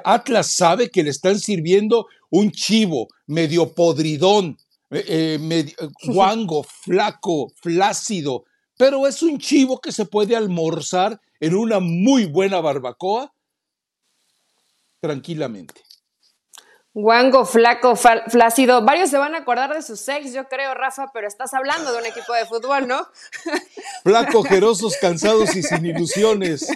Atlas 0.03 0.51
sabe 0.51 0.89
que 0.89 1.03
le 1.03 1.11
están 1.11 1.39
sirviendo 1.39 2.07
un 2.29 2.51
chivo 2.51 3.07
medio 3.25 3.73
podridón, 3.73 4.57
eh, 4.91 5.39
eh, 5.39 5.87
guango, 6.05 6.63
flaco, 6.63 7.51
flácido, 7.61 8.43
pero 8.77 9.07
es 9.07 9.23
un 9.23 9.37
chivo 9.39 9.79
que 9.79 9.91
se 9.91 10.05
puede 10.05 10.35
almorzar 10.35 11.19
en 11.39 11.55
una 11.55 11.79
muy 11.79 12.25
buena 12.25 12.59
barbacoa 12.59 13.33
tranquilamente. 14.99 15.81
Guango, 16.93 17.45
flaco, 17.45 17.95
flácido. 17.95 18.83
Varios 18.83 19.09
se 19.09 19.17
van 19.17 19.33
a 19.33 19.39
acordar 19.39 19.73
de 19.73 19.81
su 19.81 19.95
sex, 19.95 20.33
yo 20.33 20.49
creo, 20.49 20.73
Rafa, 20.73 21.09
pero 21.13 21.25
estás 21.25 21.53
hablando 21.53 21.93
de 21.93 21.99
un 21.99 22.05
equipo 22.05 22.33
de 22.33 22.45
fútbol, 22.45 22.85
¿no? 22.85 23.07
Flaco, 24.03 24.39
ojerosos, 24.39 24.97
cansados 24.99 25.55
y 25.55 25.63
sin 25.63 25.85
ilusiones. 25.85 26.67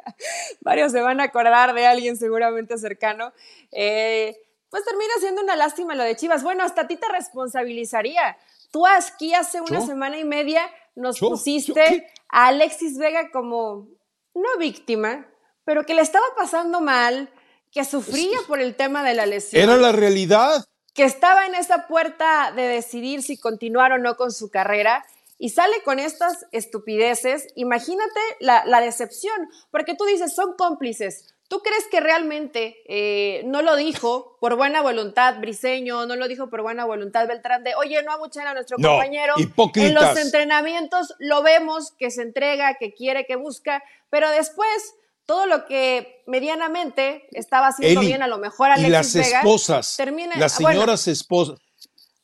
Varios 0.60 0.90
se 0.90 1.00
van 1.00 1.20
a 1.20 1.24
acordar 1.24 1.72
de 1.72 1.86
alguien 1.86 2.16
seguramente 2.16 2.76
cercano. 2.78 3.32
Eh, 3.70 4.36
pues 4.74 4.84
termina 4.84 5.12
siendo 5.20 5.40
una 5.40 5.54
lástima 5.54 5.94
lo 5.94 6.02
de 6.02 6.16
Chivas. 6.16 6.42
Bueno, 6.42 6.64
hasta 6.64 6.80
a 6.80 6.86
ti 6.88 6.96
te 6.96 7.06
responsabilizaría. 7.06 8.36
Tú 8.72 8.84
aquí 8.88 9.32
hace 9.32 9.60
una 9.60 9.80
semana 9.80 10.18
y 10.18 10.24
media 10.24 10.68
nos 10.96 11.20
pusiste 11.20 12.08
a 12.28 12.48
Alexis 12.48 12.98
Vega 12.98 13.30
como, 13.30 13.86
no 14.34 14.58
víctima, 14.58 15.28
pero 15.64 15.86
que 15.86 15.94
le 15.94 16.02
estaba 16.02 16.26
pasando 16.36 16.80
mal, 16.80 17.30
que 17.70 17.84
sufría 17.84 18.36
por 18.48 18.58
el 18.58 18.74
tema 18.74 19.04
de 19.04 19.14
la 19.14 19.26
lesión. 19.26 19.62
Era 19.62 19.76
la 19.76 19.92
realidad. 19.92 20.64
Que 20.92 21.04
estaba 21.04 21.46
en 21.46 21.54
esa 21.54 21.86
puerta 21.86 22.50
de 22.50 22.62
decidir 22.62 23.22
si 23.22 23.38
continuar 23.38 23.92
o 23.92 23.98
no 23.98 24.16
con 24.16 24.32
su 24.32 24.50
carrera 24.50 25.04
y 25.38 25.50
sale 25.50 25.84
con 25.84 26.00
estas 26.00 26.46
estupideces. 26.50 27.46
Imagínate 27.54 28.20
la, 28.40 28.64
la 28.64 28.80
decepción, 28.80 29.36
porque 29.70 29.94
tú 29.94 30.04
dices, 30.04 30.34
son 30.34 30.54
cómplices. 30.58 31.32
¿Tú 31.48 31.60
crees 31.60 31.86
que 31.90 32.00
realmente 32.00 32.82
eh, 32.88 33.42
no 33.44 33.60
lo 33.60 33.76
dijo 33.76 34.38
por 34.40 34.56
buena 34.56 34.80
voluntad 34.80 35.38
Briseño, 35.40 36.06
no 36.06 36.16
lo 36.16 36.26
dijo 36.26 36.48
por 36.48 36.62
buena 36.62 36.84
voluntad 36.86 37.28
Beltrán 37.28 37.62
de, 37.62 37.74
oye, 37.74 38.02
no 38.02 38.12
abuchen 38.12 38.46
a 38.46 38.54
nuestro 38.54 38.76
compañero? 38.76 39.34
En 39.74 39.94
los 39.94 40.16
entrenamientos 40.18 41.14
lo 41.18 41.42
vemos 41.42 41.92
que 41.98 42.10
se 42.10 42.22
entrega, 42.22 42.76
que 42.78 42.94
quiere, 42.94 43.26
que 43.26 43.36
busca, 43.36 43.82
pero 44.10 44.30
después 44.30 44.94
todo 45.26 45.46
lo 45.46 45.66
que 45.66 46.22
medianamente 46.26 47.26
estaba 47.32 47.68
haciendo 47.68 48.00
bien, 48.00 48.22
a 48.22 48.26
lo 48.26 48.38
mejor 48.38 48.70
Alexis 48.70 49.14
y 49.14 49.18
las 49.18 49.32
esposas, 49.34 49.98
las 50.36 50.54
ah, 50.54 50.56
señoras 50.56 51.08
esposas. 51.08 51.58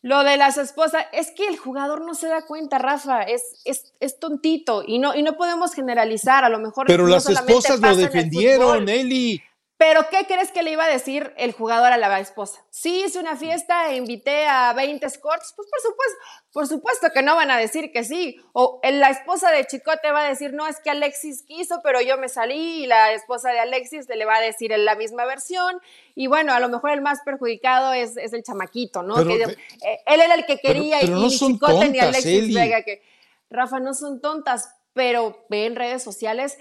Lo 0.02 0.24
de 0.24 0.38
las 0.38 0.56
esposas, 0.56 1.04
es 1.12 1.30
que 1.30 1.46
el 1.46 1.58
jugador 1.58 2.00
no 2.00 2.14
se 2.14 2.28
da 2.28 2.46
cuenta, 2.46 2.78
Rafa, 2.78 3.22
es, 3.22 3.42
es, 3.66 3.92
es 4.00 4.18
tontito 4.18 4.82
y 4.86 4.98
no, 4.98 5.14
y 5.14 5.22
no 5.22 5.36
podemos 5.36 5.74
generalizar, 5.74 6.42
a 6.42 6.48
lo 6.48 6.58
mejor. 6.58 6.86
Pero 6.86 7.06
las 7.06 7.28
esposas 7.28 7.80
lo 7.80 7.94
defendieron, 7.94 8.88
Eli. 8.88 9.42
Pero 9.80 10.10
¿qué 10.10 10.26
crees 10.26 10.52
que 10.52 10.62
le 10.62 10.72
iba 10.72 10.84
a 10.84 10.88
decir 10.90 11.32
el 11.38 11.52
jugador 11.52 11.90
a 11.90 11.96
la 11.96 12.20
esposa? 12.20 12.62
Sí, 12.68 13.02
hice 13.06 13.18
una 13.18 13.34
fiesta 13.34 13.88
e 13.88 13.96
invité 13.96 14.46
a 14.46 14.74
20 14.74 15.06
escorts. 15.06 15.54
Pues 15.56 15.70
por 15.70 15.80
supuesto, 15.80 16.18
por 16.52 16.66
supuesto 16.66 17.06
que 17.14 17.22
no 17.22 17.34
van 17.34 17.50
a 17.50 17.56
decir 17.56 17.90
que 17.90 18.04
sí. 18.04 18.36
O 18.52 18.78
la 18.84 19.08
esposa 19.08 19.50
de 19.50 19.66
Chicote 19.66 20.12
va 20.12 20.26
a 20.26 20.28
decir, 20.28 20.52
no, 20.52 20.66
es 20.66 20.80
que 20.80 20.90
Alexis 20.90 21.44
quiso, 21.44 21.80
pero 21.82 22.02
yo 22.02 22.18
me 22.18 22.28
salí. 22.28 22.82
Y 22.82 22.86
la 22.88 23.14
esposa 23.14 23.52
de 23.52 23.60
Alexis 23.60 24.06
le 24.06 24.22
va 24.26 24.36
a 24.36 24.42
decir 24.42 24.70
en 24.72 24.84
la 24.84 24.96
misma 24.96 25.24
versión. 25.24 25.80
Y 26.14 26.26
bueno, 26.26 26.52
a 26.52 26.60
lo 26.60 26.68
mejor 26.68 26.90
el 26.90 27.00
más 27.00 27.20
perjudicado 27.24 27.94
es, 27.94 28.18
el 28.18 28.42
chamaquito, 28.42 29.02
¿no? 29.02 29.18
Eh, 29.18 29.56
él 30.04 30.20
era 30.20 30.34
el 30.34 30.44
que 30.44 30.58
quería 30.58 31.02
y, 31.02 31.08
ni 31.08 31.30
Chicote 31.30 31.88
ni 31.88 32.00
Alexis 32.00 32.54
Vega. 32.54 32.82
Que, 32.82 33.02
Rafa, 33.48 33.80
no 33.80 33.94
son 33.94 34.20
tontas, 34.20 34.74
pero 34.92 35.46
ve 35.48 35.64
en 35.64 35.74
redes 35.74 36.02
sociales 36.02 36.58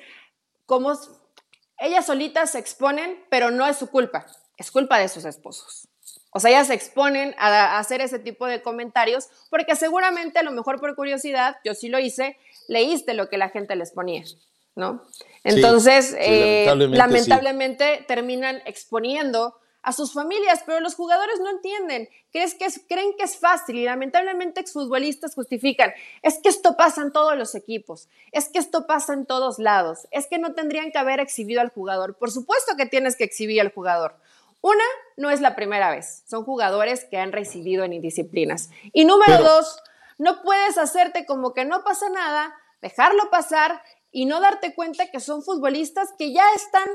cómo 0.66 0.96
ellas 1.80 2.06
solitas 2.06 2.52
se 2.52 2.60
exponen, 2.60 3.24
pero 3.30 3.52
no 3.52 3.66
es 3.68 3.78
su 3.78 3.88
culpa, 3.88 4.26
es 4.58 4.72
culpa 4.72 4.98
de 5.00 5.08
sus 5.08 5.26
esposos. 5.26 5.88
O 6.32 6.40
sea, 6.40 6.52
ellas 6.52 6.68
se 6.68 6.74
exponen 6.76 7.34
a, 7.40 7.80
hacer 7.80 8.02
ese 8.02 8.20
tipo 8.20 8.46
de 8.46 8.62
comentarios 8.62 9.30
porque 9.50 9.76
seguramente, 9.76 10.40
a 10.40 10.44
lo 10.44 10.52
mejor 10.52 10.80
por 10.80 10.96
curiosidad, 10.96 11.58
yo 11.64 11.74
sí 11.74 11.90
lo 11.90 12.00
hice, 12.00 12.38
leíste 12.68 13.14
lo 13.14 13.30
que 13.30 13.38
la 13.38 13.50
gente 13.50 13.76
les 13.76 13.92
ponía, 13.92 14.24
¿no? 14.76 15.04
Entonces, 15.44 16.16
eh, 16.20 16.66
lamentablemente 16.92 18.06
terminan 18.08 18.62
exponiendo 18.66 19.56
a 19.82 19.94
sus 19.94 20.14
familias, 20.14 20.62
pero 20.66 20.80
los 20.80 20.96
jugadores 20.96 21.40
no 21.40 21.50
entienden, 21.50 22.10
¿Crees 22.32 22.54
que 22.54 22.68
creen 22.88 23.14
que 23.18 23.24
es 23.24 23.40
fácil 23.40 23.76
y 23.78 23.86
lamentablemente 23.86 24.62
exfutbolistas 24.62 25.34
justifican, 25.34 25.92
es 26.22 26.38
que 26.38 26.50
esto 26.50 26.78
pasa 26.78 27.02
en 27.02 27.12
todos 27.12 27.36
los 27.36 27.56
equipos, 27.56 28.08
es 28.32 28.50
que 28.50 28.60
esto 28.60 28.86
pasa 28.86 29.14
en 29.14 29.26
todos 29.26 29.58
lados, 29.58 30.08
es 30.12 30.28
que 30.28 30.38
no 30.38 30.54
tendrían 30.54 30.92
que 30.92 31.00
haber 31.00 31.20
exhibido 31.20 31.60
al 31.60 31.70
jugador. 31.70 32.18
Por 32.18 32.30
supuesto 32.30 32.76
que 32.78 32.86
tienes 32.86 33.16
que 33.16 33.24
exhibir 33.24 33.62
al 33.62 33.74
jugador. 33.74 34.16
Una, 34.62 34.84
no 35.18 35.32
es 35.32 35.42
la 35.42 35.56
primera 35.56 35.90
vez, 35.90 36.24
son 36.28 36.44
jugadores 36.44 37.06
que 37.06 37.18
han 37.18 37.32
recibido 37.32 37.84
en 37.84 37.94
indisciplinas. 37.94 38.70
Y 38.94 39.06
número 39.06 39.42
dos, 39.42 39.82
no 40.20 40.44
puedes 40.44 40.78
hacerte 40.78 41.26
como 41.26 41.54
que 41.54 41.66
no 41.66 41.84
pasa 41.84 42.10
nada, 42.10 42.54
dejarlo 42.82 43.32
pasar 43.32 43.82
y 44.12 44.26
no 44.26 44.40
darte 44.40 44.76
cuenta 44.76 45.10
que 45.10 45.20
son 45.20 45.42
futbolistas 45.42 46.10
que 46.18 46.32
ya 46.32 46.46
están 46.56 46.88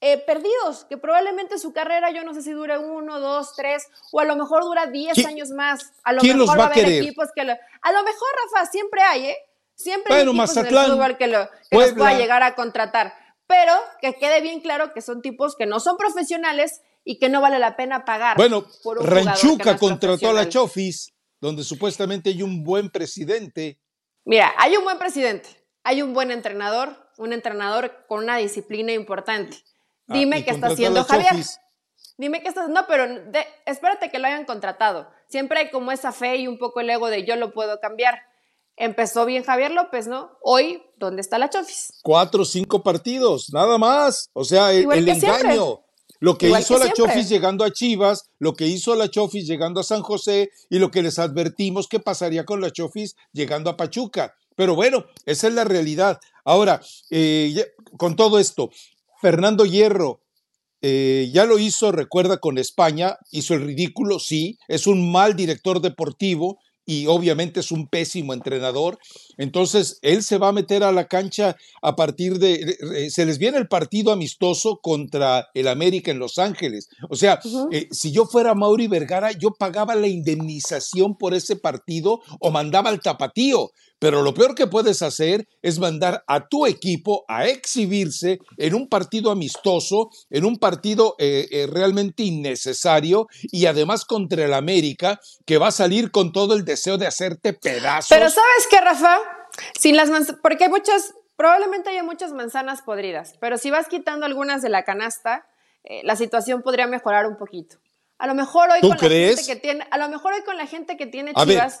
eh, 0.00 0.18
perdidos, 0.18 0.84
que 0.88 0.96
probablemente 0.96 1.58
su 1.58 1.72
carrera 1.72 2.10
yo 2.12 2.22
no 2.22 2.32
sé 2.32 2.42
si 2.42 2.52
dure 2.52 2.78
uno, 2.78 3.18
dos, 3.18 3.54
tres, 3.56 3.88
o 4.12 4.20
a 4.20 4.24
lo 4.24 4.36
mejor 4.36 4.62
dura 4.62 4.86
diez 4.86 5.24
años 5.26 5.50
más. 5.50 5.92
A 6.04 6.12
lo 6.12 6.22
mejor 6.22 6.58
va 6.58 6.64
a 6.64 6.66
haber 6.66 6.86
equipos 6.86 7.28
que 7.34 7.44
lo, 7.44 7.52
A 7.52 7.92
lo 7.92 8.02
mejor, 8.04 8.28
Rafa, 8.44 8.66
siempre 8.70 9.00
hay, 9.02 9.26
¿eh? 9.26 9.36
Siempre 9.74 10.14
hay 10.14 10.22
equipos 10.22 10.56
en 10.56 10.66
el 10.66 10.76
fútbol 10.76 11.16
que, 11.16 11.26
lo, 11.26 11.48
que 11.70 11.78
los 11.78 11.92
pueda 11.92 12.18
llegar 12.18 12.42
a 12.42 12.54
contratar. 12.54 13.12
Pero 13.46 13.72
que 14.00 14.14
quede 14.14 14.40
bien 14.40 14.60
claro 14.60 14.92
que 14.92 15.00
son 15.00 15.22
tipos 15.22 15.56
que 15.56 15.66
no 15.66 15.80
son 15.80 15.96
profesionales 15.96 16.82
y 17.04 17.18
que 17.18 17.28
no 17.28 17.40
vale 17.40 17.58
la 17.58 17.76
pena 17.76 18.04
pagar. 18.04 18.36
Bueno, 18.36 18.66
por 18.82 18.98
un 18.98 19.06
Ranchuca 19.06 19.76
contrató 19.78 20.30
a 20.30 20.32
la 20.32 20.48
Chofis, 20.48 21.12
donde 21.40 21.64
supuestamente 21.64 22.30
hay 22.30 22.42
un 22.42 22.62
buen 22.62 22.90
presidente. 22.90 23.80
Mira, 24.24 24.52
hay 24.58 24.76
un 24.76 24.84
buen 24.84 24.98
presidente, 24.98 25.48
hay 25.82 26.02
un 26.02 26.12
buen 26.12 26.30
entrenador, 26.30 27.10
un 27.16 27.32
entrenador 27.32 28.04
con 28.06 28.22
una 28.22 28.36
disciplina 28.36 28.92
importante. 28.92 29.56
Ah, 30.08 30.14
Dime 30.14 30.44
qué 30.44 30.50
está 30.50 30.68
haciendo 30.68 31.04
Javier. 31.04 31.44
Dime 32.16 32.42
qué 32.42 32.48
está 32.48 32.66
No, 32.66 32.86
pero 32.88 33.04
espérate 33.66 34.10
que 34.10 34.18
lo 34.18 34.26
hayan 34.26 34.44
contratado. 34.44 35.08
Siempre 35.28 35.60
hay 35.60 35.70
como 35.70 35.92
esa 35.92 36.12
fe 36.12 36.36
y 36.36 36.48
un 36.48 36.58
poco 36.58 36.80
el 36.80 36.90
ego 36.90 37.08
de 37.08 37.24
yo 37.24 37.36
lo 37.36 37.52
puedo 37.52 37.78
cambiar. 37.80 38.18
Empezó 38.76 39.26
bien 39.26 39.44
Javier 39.44 39.72
López, 39.72 40.06
¿no? 40.06 40.30
Hoy, 40.40 40.82
¿dónde 40.96 41.20
está 41.20 41.38
la 41.38 41.50
Chofis? 41.50 41.92
Cuatro 42.02 42.42
o 42.42 42.44
cinco 42.44 42.82
partidos, 42.82 43.50
nada 43.52 43.76
más. 43.76 44.30
O 44.32 44.44
sea, 44.44 44.72
el, 44.72 45.08
engaño. 45.08 45.80
Lo 46.20 46.38
que 46.38 46.48
hizo 46.48 46.78
la 46.78 46.92
Chofis 46.92 47.28
llegando 47.28 47.64
a 47.64 47.72
Chivas, 47.72 48.30
lo 48.38 48.54
que 48.54 48.66
hizo 48.66 48.94
la 48.94 49.08
Chofis 49.08 49.46
llegando 49.46 49.80
a 49.80 49.84
San 49.84 50.02
José 50.02 50.50
y 50.68 50.78
lo 50.78 50.90
que 50.90 51.02
les 51.02 51.18
advertimos 51.18 51.86
que 51.86 52.00
pasaría 52.00 52.44
con 52.44 52.60
la 52.60 52.70
Chofis 52.70 53.14
llegando 53.32 53.70
a 53.70 53.76
Pachuca. 53.76 54.34
Pero 54.56 54.74
bueno, 54.74 55.04
esa 55.26 55.46
es 55.46 55.54
la 55.54 55.64
realidad. 55.64 56.18
Ahora, 56.44 56.80
eh, 57.10 57.72
con 57.96 58.16
todo 58.16 58.40
esto, 58.40 58.70
Fernando 59.20 59.64
Hierro 59.64 60.20
eh, 60.80 61.30
ya 61.32 61.44
lo 61.44 61.58
hizo, 61.58 61.90
recuerda, 61.90 62.38
con 62.38 62.56
España, 62.58 63.16
hizo 63.32 63.54
el 63.54 63.62
ridículo, 63.62 64.18
sí, 64.20 64.58
es 64.68 64.86
un 64.86 65.10
mal 65.10 65.34
director 65.34 65.80
deportivo 65.80 66.58
y 66.86 67.06
obviamente 67.06 67.60
es 67.60 67.70
un 67.70 67.86
pésimo 67.86 68.32
entrenador. 68.32 68.98
Entonces, 69.36 69.98
él 70.00 70.22
se 70.22 70.38
va 70.38 70.48
a 70.48 70.52
meter 70.52 70.82
a 70.82 70.92
la 70.92 71.06
cancha 71.06 71.54
a 71.82 71.96
partir 71.96 72.38
de, 72.38 72.78
eh, 72.94 73.10
se 73.10 73.26
les 73.26 73.38
viene 73.38 73.58
el 73.58 73.68
partido 73.68 74.10
amistoso 74.10 74.78
contra 74.80 75.48
el 75.52 75.68
América 75.68 76.10
en 76.10 76.18
Los 76.18 76.38
Ángeles. 76.38 76.88
O 77.10 77.16
sea, 77.16 77.40
eh, 77.72 77.88
si 77.90 78.10
yo 78.10 78.24
fuera 78.24 78.54
Mauri 78.54 78.86
Vergara, 78.86 79.32
yo 79.32 79.50
pagaba 79.50 79.96
la 79.96 80.06
indemnización 80.06 81.18
por 81.18 81.34
ese 81.34 81.56
partido 81.56 82.20
o 82.40 82.50
mandaba 82.50 82.88
al 82.88 83.00
tapatío. 83.00 83.70
Pero 83.98 84.22
lo 84.22 84.32
peor 84.32 84.54
que 84.54 84.66
puedes 84.66 85.02
hacer 85.02 85.48
es 85.60 85.78
mandar 85.78 86.22
a 86.26 86.46
tu 86.46 86.66
equipo 86.66 87.24
a 87.28 87.46
exhibirse 87.46 88.38
en 88.56 88.74
un 88.74 88.88
partido 88.88 89.30
amistoso, 89.30 90.10
en 90.30 90.44
un 90.44 90.58
partido 90.58 91.16
eh, 91.18 91.48
eh, 91.50 91.66
realmente 91.66 92.22
innecesario 92.22 93.26
y 93.42 93.66
además 93.66 94.04
contra 94.04 94.44
el 94.44 94.54
América, 94.54 95.20
que 95.44 95.58
va 95.58 95.68
a 95.68 95.72
salir 95.72 96.10
con 96.10 96.32
todo 96.32 96.54
el 96.54 96.64
deseo 96.64 96.96
de 96.96 97.06
hacerte 97.06 97.52
pedazos. 97.52 98.08
Pero 98.08 98.30
¿sabes 98.30 98.68
qué, 98.70 98.80
Rafa? 98.80 99.18
Sin 99.78 99.96
las 99.96 100.10
porque 100.42 100.64
hay 100.64 100.70
muchas, 100.70 101.14
probablemente 101.36 101.90
haya 101.90 102.04
muchas 102.04 102.32
manzanas 102.32 102.82
podridas, 102.82 103.34
pero 103.40 103.58
si 103.58 103.70
vas 103.70 103.88
quitando 103.88 104.26
algunas 104.26 104.62
de 104.62 104.68
la 104.68 104.84
canasta, 104.84 105.46
eh, 105.84 106.02
la 106.04 106.16
situación 106.16 106.62
podría 106.62 106.86
mejorar 106.86 107.26
un 107.26 107.36
poquito. 107.36 107.78
A 108.18 108.26
lo 108.26 108.34
mejor 108.34 108.70
hoy 108.70 108.80
con 108.80 108.90
la 108.90 108.96
gente 108.98 109.42
que 109.46 109.56
tiene, 109.56 109.86
a 109.90 109.98
lo 109.98 110.08
mejor 110.08 110.32
hoy 110.32 110.42
con 110.42 110.56
la 110.56 110.66
gente 110.66 110.96
que 110.96 111.06
tiene 111.06 111.32
Chivas. 111.34 111.80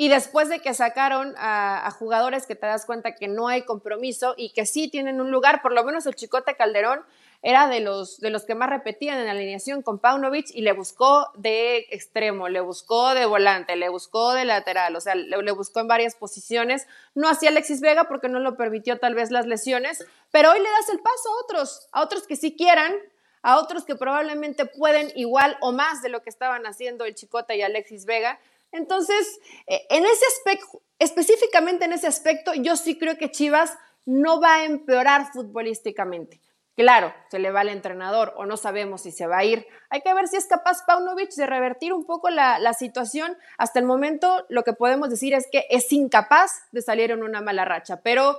Y 0.00 0.08
después 0.08 0.48
de 0.48 0.60
que 0.60 0.74
sacaron 0.74 1.34
a, 1.38 1.90
jugadores 1.98 2.46
que 2.46 2.54
te 2.54 2.68
das 2.68 2.86
cuenta 2.86 3.16
que 3.16 3.26
no 3.26 3.48
hay 3.48 3.62
compromiso 3.62 4.34
y 4.36 4.50
que 4.52 4.64
sí 4.64 4.86
tienen 4.86 5.20
un 5.20 5.32
lugar, 5.32 5.60
por 5.60 5.72
lo 5.72 5.82
menos 5.82 6.06
el 6.06 6.14
Chicote 6.14 6.54
Calderón 6.54 7.00
era 7.42 7.66
de 7.66 7.80
los, 7.80 8.20
de 8.20 8.30
los 8.30 8.44
que 8.44 8.54
más 8.54 8.70
repetían 8.70 9.18
en 9.18 9.26
alineación 9.26 9.82
con 9.82 9.98
Paunovic 9.98 10.50
y 10.54 10.60
le 10.60 10.70
buscó 10.70 11.32
de 11.34 11.78
extremo, 11.90 12.48
le 12.48 12.60
buscó 12.60 13.12
de 13.12 13.26
volante, 13.26 13.74
le 13.74 13.88
buscó 13.88 14.34
de 14.34 14.44
lateral, 14.44 14.94
o 14.94 15.00
sea, 15.00 15.16
le, 15.16 15.50
buscó 15.50 15.80
en 15.80 15.88
varias 15.88 16.14
posiciones. 16.14 16.86
No 17.16 17.28
hacía 17.28 17.48
Alexis 17.48 17.80
Vega 17.80 18.04
porque 18.04 18.28
no 18.28 18.38
lo 18.38 18.56
permitió 18.56 19.00
tal 19.00 19.16
vez 19.16 19.32
las 19.32 19.46
lesiones, 19.46 20.06
pero 20.30 20.52
hoy 20.52 20.60
le 20.60 20.70
das 20.70 20.90
el 20.90 21.00
paso 21.00 21.28
a 21.28 21.44
otros, 21.44 21.88
a 21.90 22.02
otros 22.02 22.28
que 22.28 22.36
sí 22.36 22.54
quieran, 22.56 22.94
a 23.42 23.58
otros 23.58 23.84
que 23.84 23.96
probablemente 23.96 24.64
pueden 24.64 25.10
igual 25.16 25.56
o 25.60 25.72
más 25.72 26.02
de 26.02 26.08
lo 26.08 26.22
que 26.22 26.30
estaban 26.30 26.66
haciendo 26.66 27.04
el 27.04 27.16
Chicote 27.16 27.56
y 27.56 27.62
Alexis 27.62 28.04
Vega 28.04 28.38
Entonces, 28.72 29.38
eh, 29.66 29.86
en 29.90 30.04
ese 30.04 30.24
aspecto, 30.36 30.82
específicamente 30.98 31.84
en 31.84 31.92
ese 31.92 32.06
aspecto, 32.06 32.52
yo 32.54 32.76
sí 32.76 32.98
creo 32.98 33.16
que 33.16 33.30
Chivas 33.30 33.72
no 34.04 34.40
va 34.40 34.56
a 34.56 34.64
empeorar 34.64 35.32
futbolísticamente. 35.32 36.40
Claro, 36.76 37.12
se 37.28 37.40
le 37.40 37.50
va 37.50 37.60
al 37.60 37.70
entrenador 37.70 38.34
o 38.36 38.46
no 38.46 38.56
sabemos 38.56 39.02
si 39.02 39.10
se 39.10 39.26
va 39.26 39.38
a 39.38 39.44
ir. 39.44 39.66
Hay 39.90 40.00
que 40.00 40.14
ver 40.14 40.28
si 40.28 40.36
es 40.36 40.46
capaz 40.46 40.84
Paunovic 40.86 41.34
de 41.34 41.46
revertir 41.46 41.92
un 41.92 42.04
poco 42.04 42.30
la, 42.30 42.60
la, 42.60 42.72
situación. 42.72 43.36
Hasta 43.58 43.80
el 43.80 43.84
momento 43.84 44.46
lo 44.48 44.62
que 44.62 44.74
podemos 44.74 45.10
decir 45.10 45.34
es 45.34 45.48
que 45.50 45.66
es 45.70 45.92
incapaz 45.92 46.52
de 46.70 46.80
salir 46.80 47.10
en 47.10 47.24
una 47.24 47.40
mala 47.40 47.64
racha, 47.64 48.00
pero 48.02 48.38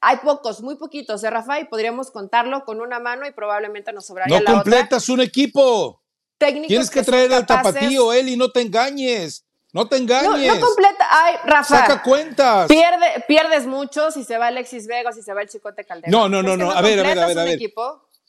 hay 0.00 0.18
pocos, 0.18 0.62
muy 0.62 0.76
poquitos 0.76 1.20
de 1.22 1.30
Rafa 1.30 1.60
y 1.60 1.64
podríamos 1.64 2.10
contarlo 2.10 2.64
con 2.64 2.80
una 2.80 3.00
mano 3.00 3.26
y 3.26 3.32
probablemente 3.32 3.92
nos 3.92 4.06
sobraría 4.06 4.38
no 4.38 4.44
la 4.44 4.52
completas 4.52 5.08
un 5.08 5.20
equipo. 5.20 6.02
Tienes 6.38 6.88
que, 6.90 7.02
traer 7.02 7.32
al 7.32 7.46
tapatío, 7.46 8.12
Eli, 8.12 8.36
no 8.36 8.50
te 8.50 8.60
engañes. 8.60 9.44
No 9.72 9.86
te 9.86 9.96
engañes. 9.96 10.54
No, 10.54 10.66
completa. 10.66 11.06
Ay, 11.10 11.34
Rafa. 11.44 11.78
Saca 11.78 12.02
cuentas. 12.02 12.68
Pierde, 12.68 13.24
pierdes 13.26 13.66
mucho 13.66 14.10
si 14.10 14.24
se 14.24 14.38
va 14.38 14.46
Alexis 14.46 14.86
Vega, 14.86 15.12
si 15.12 15.22
se 15.22 15.34
va 15.34 15.42
el 15.42 15.48
Chicote 15.48 15.84
Calderón. 15.84 16.10
No, 16.10 16.28
no, 16.28 16.42
no, 16.42 16.56
no. 16.56 16.70
A 16.70 16.80
ver, 16.80 16.98
a 17.00 17.02
ver, 17.02 17.18
a 17.18 17.26
ver, 17.26 17.38
a 17.38 17.44
ver. 17.44 17.58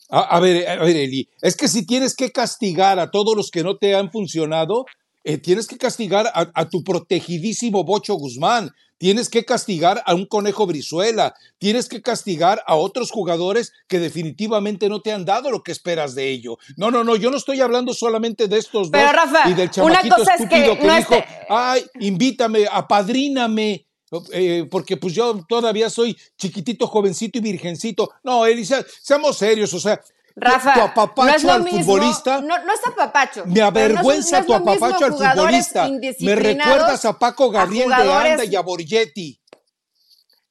A, 0.10 0.39
ver, 0.39 0.67
a 0.67 0.84
ver, 0.84 0.98
Eli. 0.98 1.29
Es 1.41 1.55
que 1.55 1.67
si 1.67 1.86
tienes 1.86 2.15
que 2.15 2.31
castigar 2.31 3.00
a 3.00 3.12
todos 3.12 3.36
los 3.38 3.51
que 3.51 3.63
no 3.63 3.77
te 3.77 3.96
han 3.96 4.12
funcionado, 4.12 4.86
eh, 5.24 5.38
tienes 5.38 5.67
que 5.67 5.77
castigar 5.77 6.27
a, 6.27 6.50
a, 6.53 6.67
tu 6.67 6.84
protegidísimo 6.84 7.84
Bocho 7.84 8.15
Guzmán 8.15 8.72
tienes 9.00 9.29
que 9.29 9.46
castigar 9.46 10.03
a 10.06 10.13
un 10.13 10.27
conejo 10.27 10.68
Brizuela, 10.68 11.34
tienes 11.58 11.89
que 11.89 12.03
castigar 12.03 12.62
a 12.68 12.75
otros 12.75 13.10
jugadores 13.10 13.74
que 13.88 14.00
definitivamente 14.00 14.89
no 14.89 15.01
te 15.01 15.12
han 15.12 15.25
dado 15.25 15.50
lo 15.50 15.63
que 15.63 15.72
esperas 15.72 16.13
de 16.13 16.29
ello. 16.29 16.60
No, 16.77 16.91
no, 16.91 17.03
no, 17.03 17.15
yo 17.15 17.32
no 17.32 17.38
estoy 17.38 17.62
hablando 17.62 17.94
solamente 17.94 18.48
de 18.48 18.60
estos 18.60 18.91
Pero, 18.91 19.08
dos 19.08 19.15
Rafa, 19.15 19.50
y 19.50 19.53
del 19.56 19.72
chamaquito 19.72 20.22
estúpido 20.22 20.77
que, 20.77 20.91
dijo, 20.91 21.15
ay, 21.50 21.84
invítame, 22.00 22.68
apadríname. 22.72 23.88
Eh, 24.34 24.68
porque 24.72 24.98
pues 24.98 25.13
yo 25.13 25.46
todavía 25.48 25.88
soy 25.88 26.18
chiquitito, 26.36 26.88
jovencito 26.88 27.38
y 27.38 27.41
virgencito. 27.41 28.12
No, 28.24 28.46
Elisa, 28.46 28.84
seamos 29.01 29.38
serios, 29.38 29.72
o 29.75 29.79
sea, 29.79 30.01
Rafa, 30.39 30.74
tu 30.74 30.81
apapacho 30.81 31.48
no 31.48 31.53
al 31.53 31.67
futbolista. 31.67 32.41
No, 32.41 32.63
no 32.63 32.74
es 32.74 32.88
apapacho. 32.88 33.43
Me 33.46 33.62
avergüenza 33.62 34.43
tu 34.43 34.53
apapacho 34.53 35.05
al 35.05 35.13
futbolista. 35.13 35.89
Me 36.19 36.36
recuerdas 36.36 37.05
a 37.05 37.17
Paco 37.17 37.50
Gabriel 37.50 37.89
de 37.89 38.13
Anda 38.13 38.46
y 38.46 38.55
a 38.55 38.62
Borgetti. 38.62 39.39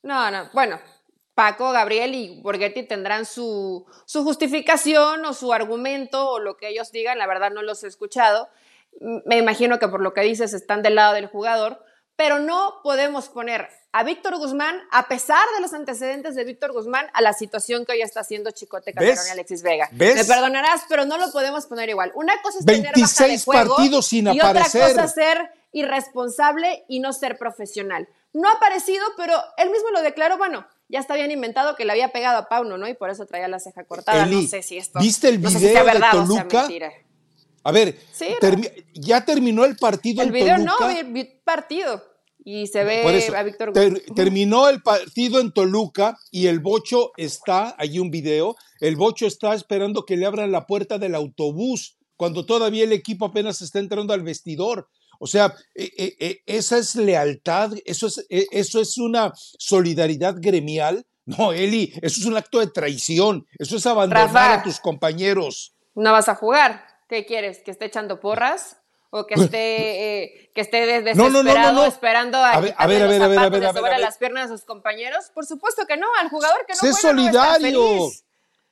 No, 0.03 0.31
no, 0.31 0.49
bueno, 0.53 0.79
Paco, 1.35 1.71
Gabriel 1.71 2.15
y 2.15 2.41
Borghetti 2.41 2.83
tendrán 2.83 3.25
su, 3.25 3.87
su 4.07 4.25
justificación 4.25 5.25
o 5.25 5.33
su 5.35 5.53
argumento 5.53 6.31
o 6.31 6.41
lo 6.41 6.57
que 6.57 6.69
ellos 6.69 6.91
digan, 6.91 7.19
la 7.19 7.27
verdad 7.29 7.51
no 7.53 7.63
los 7.63 7.85
he 7.85 7.87
escuchado. 7.87 8.49
Me 9.25 9.39
imagino 9.39 9.79
que 9.79 9.87
por 9.87 10.01
lo 10.01 10.15
que 10.15 10.23
dices 10.23 10.53
están 10.53 10.83
del 10.83 10.97
lado 10.97 11.15
del 11.15 11.27
jugador, 11.27 11.85
pero 12.19 12.41
no 12.41 12.81
podemos 12.83 13.29
poner 13.29 13.69
a 13.93 14.03
Víctor 14.03 14.37
Guzmán, 14.39 14.77
a 14.91 15.07
pesar 15.07 15.47
de 15.55 15.63
los 15.63 15.73
antecedentes 15.73 16.35
de 16.35 16.43
Víctor 16.43 16.73
Guzmán, 16.73 17.07
a 17.13 17.23
la 17.23 17.33
situación 17.33 17.87
que 17.87 17.93
hoy 17.93 18.03
está 18.03 18.21
haciendo 18.21 18.51
Chicote 18.51 18.93
Calderón 18.93 19.25
y 19.29 19.31
Alexis 19.31 19.63
Vega. 19.63 19.89
Me 19.93 20.25
perdonarás, 20.25 20.83
pero 20.89 21.05
no 21.05 21.17
lo 21.17 21.31
podemos 21.31 21.67
poner 21.67 21.89
igual. 21.89 22.11
Una 22.17 22.43
cosa 22.43 22.59
es 22.59 22.65
26 22.65 23.15
tener 23.15 23.31
de 23.31 23.45
juego 23.45 23.77
partidos 23.77 24.07
sin 24.07 24.27
y 24.27 24.41
aparecer. 24.41 24.83
otra 24.83 24.95
cosa 24.95 25.05
es 25.05 25.15
ser 25.15 25.51
irresponsable 25.71 26.85
y 26.89 26.99
no 26.99 27.13
ser 27.13 27.39
profesional. 27.39 28.09
No 28.33 28.49
ha 28.49 28.55
aparecido, 28.55 29.05
pero 29.17 29.35
él 29.57 29.71
mismo 29.71 29.91
lo 29.91 30.03
declaró, 30.03 30.39
bueno, 30.39 30.67
ya 30.89 30.99
está 30.99 31.15
bien 31.15 31.31
inventado 31.31 31.77
que 31.77 31.85
le 31.85 31.93
había 31.93 32.09
pegado 32.09 32.39
a 32.39 32.49
Pauno, 32.49 32.79
¿no? 32.79 32.89
Y 32.89 32.95
por 32.95 33.11
eso 33.11 33.27
traía 33.27 33.47
la 33.47 33.61
ceja 33.61 33.85
cortada. 33.85 34.27
no 34.27 34.43
sé 34.43 34.65
si 34.65 34.77
esto. 34.77 34.99
¿Viste 34.99 35.29
el 35.29 35.39
video 35.39 35.85
de 35.85 36.01
Toluca? 36.11 36.67
A 37.63 37.73
ver, 37.73 37.99
ya 38.95 39.25
terminó 39.25 39.65
el 39.65 39.77
partido 39.77 40.23
el 40.23 40.29
en 40.29 40.35
video 40.35 40.57
Toluca. 40.57 41.03
no, 41.03 41.13
vi 41.13 41.25
partido. 41.45 42.03
Y 42.45 42.67
se 42.69 42.83
ve 42.83 43.03
a 43.37 43.43
Víctor 43.43 43.73
Terminó 44.15 44.69
el 44.71 44.81
partido 44.81 45.39
en 45.41 45.53
Toluca 45.53 46.17
y 46.31 46.47
el 46.47 46.61
Bocho 46.61 47.11
está, 47.19 47.75
allí 47.77 47.99
un 47.99 48.11
video, 48.11 48.57
el 48.81 48.97
Bocho 48.97 49.27
está 49.27 49.53
esperando 49.53 50.07
que 50.07 50.17
le 50.17 50.25
abran 50.25 50.51
la 50.51 50.67
puerta 50.67 50.99
del 50.99 51.15
autobús 51.15 51.99
cuando 52.17 52.47
todavía 52.47 52.85
el 52.85 52.93
equipo 52.93 53.27
apenas 53.27 53.61
está 53.61 53.81
entrando 53.81 54.15
al 54.15 54.23
vestidor. 54.23 54.89
O 55.21 55.27
sea, 55.27 55.55
e, 55.75 55.91
e, 55.97 56.17
e, 56.19 56.43
esa 56.47 56.79
es 56.79 56.95
lealtad, 56.95 57.73
eso 57.85 58.07
es, 58.07 58.27
eso 58.29 58.81
es 58.81 58.99
una 58.99 59.33
solidaridad 59.35 60.37
gremial. 60.39 61.07
No, 61.27 61.53
Eli, 61.53 61.93
eso 62.01 62.21
es 62.21 62.25
un 62.25 62.37
acto 62.37 62.61
de 62.61 62.69
traición, 62.69 63.47
eso 63.59 63.77
es 63.77 63.87
abandonar 63.87 64.61
a 64.61 64.63
tus 64.63 64.81
compañeros. 64.81 65.75
No 65.95 66.13
vas 66.13 66.29
a 66.29 66.35
jugar. 66.35 66.98
¿Qué 67.09 67.25
quieres? 67.27 67.61
¿Que 67.63 67.71
esté 67.71 67.87
echando 67.87 68.21
porras? 68.21 68.77
o 69.11 69.27
que 69.27 69.35
esté, 69.35 70.23
eh, 70.23 70.51
que 70.55 70.61
esté 70.61 70.85
desesperado 71.03 71.87
esperando 71.87 72.37
a, 72.39 72.53
a 72.53 72.61
ver, 72.61 72.75
a 72.77 72.87
ver, 72.87 73.03
a 73.03 73.07
ver, 73.07 73.23
a 73.23 73.29
ver, 73.29 73.39
a 73.39 73.49
ver, 73.49 73.65
a 73.65 73.73
ver, 73.73 74.01
las 74.01 74.19
piernas 74.19 74.51
de 74.51 74.57
sus 74.59 74.67
compañeros? 74.67 75.31
Por 75.33 75.47
supuesto 75.47 75.87
que 75.87 75.97
no, 75.97 76.07
al 76.21 76.29
jugador 76.29 76.67
que 76.67 76.75
no 76.75 76.81
sé 76.81 76.93
solidario. 76.93 77.81
No 77.81 78.11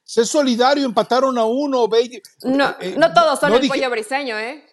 sé 0.05 0.25
solidario, 0.25 0.85
empataron 0.85 1.37
a 1.39 1.45
uno. 1.45 1.89
no, 2.43 2.77
eh, 2.81 2.95
no 2.97 3.13
todos 3.13 3.41
son 3.41 3.55
el 3.55 3.67
pollo 3.67 3.91
briseño, 3.91 4.39
¿eh? 4.39 4.65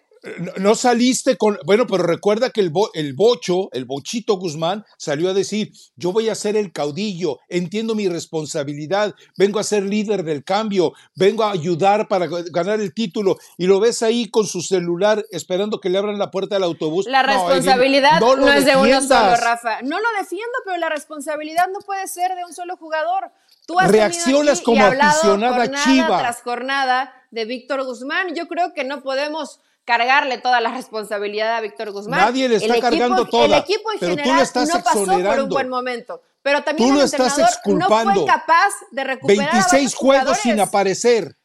No, 0.58 0.74
saliste 0.74 1.36
con. 1.36 1.58
Bueno, 1.64 1.86
pero 1.86 2.02
recuerda 2.02 2.50
que 2.50 2.60
el, 2.60 2.72
el 2.94 3.12
Bocho, 3.14 3.68
el 3.72 3.84
Bochito 3.84 4.36
Guzmán, 4.36 4.84
salió 4.96 5.30
a 5.30 5.34
decir: 5.34 5.72
Yo 5.96 6.12
voy 6.12 6.28
a 6.28 6.34
ser 6.34 6.56
el 6.56 6.72
caudillo, 6.72 7.38
entiendo 7.48 7.94
mi 7.94 8.08
responsabilidad, 8.08 9.14
vengo 9.36 9.58
a 9.58 9.64
ser 9.64 9.82
líder 9.82 10.24
del 10.24 10.42
cambio, 10.42 10.94
vengo 11.14 11.44
a 11.44 11.52
ayudar 11.52 12.08
para 12.08 12.26
ganar 12.26 12.80
el 12.80 12.94
título. 12.94 13.36
Y 13.58 13.66
lo 13.66 13.80
ves 13.80 14.02
ahí 14.02 14.30
con 14.30 14.46
su 14.46 14.62
celular 14.62 15.24
esperando 15.30 15.80
que 15.80 15.90
le 15.90 15.98
abran 15.98 16.18
la 16.18 16.30
puerta 16.30 16.56
del 16.56 16.64
autobús. 16.64 17.06
La 17.06 17.22
responsabilidad 17.22 18.20
no, 18.20 18.48
es 18.48 18.64
de 18.64 18.76
uno 18.76 19.00
solo, 19.02 19.36
Rafa. 19.36 19.82
No 19.82 20.00
lo 20.00 20.08
defiendo, 20.18 20.54
pero 20.64 20.78
la 20.78 20.88
responsabilidad 20.88 21.66
no 21.72 21.80
puede 21.80 22.08
ser 22.08 22.34
de 22.34 22.44
un 22.44 22.54
solo 22.54 22.76
jugador. 22.76 23.30
Tú 23.66 23.78
has 23.78 23.90
Reaccionas 23.90 24.60
como 24.60 24.84
aficionada 24.84 25.70
chiva. 25.84 26.18
tras 26.18 26.42
jornada 26.42 27.14
de 27.30 27.44
Víctor 27.44 27.84
Guzmán. 27.84 28.34
Yo 28.34 28.46
creo 28.46 28.74
que 28.74 28.84
no 28.84 29.02
podemos 29.02 29.60
cargarle 29.84 30.38
toda 30.38 30.60
la 30.60 30.70
responsabilidad 30.70 31.56
a 31.56 31.60
Víctor 31.60 31.92
Guzmán. 31.92 32.20
Nadie 32.20 32.48
le 32.48 32.56
está 32.56 32.80
cargando 32.80 33.26
toda. 33.26 33.44
El 33.44 33.54
equipo 33.54 33.92
en 33.92 33.98
general 33.98 34.48
no 34.54 34.82
pasó 34.82 35.04
por 35.04 35.40
un 35.40 35.48
buen 35.48 35.68
momento. 35.68 36.22
Pero 36.42 36.62
también 36.62 36.90
tú 36.90 36.98
el 36.98 37.04
estás 37.04 37.60
no 37.64 37.88
fue 37.88 38.26
capaz 38.26 38.74
de 38.90 39.04
recuperar 39.04 39.52
26 39.52 39.94
juegos 39.94 40.38
sin 40.38 40.60
aparecer. 40.60 41.36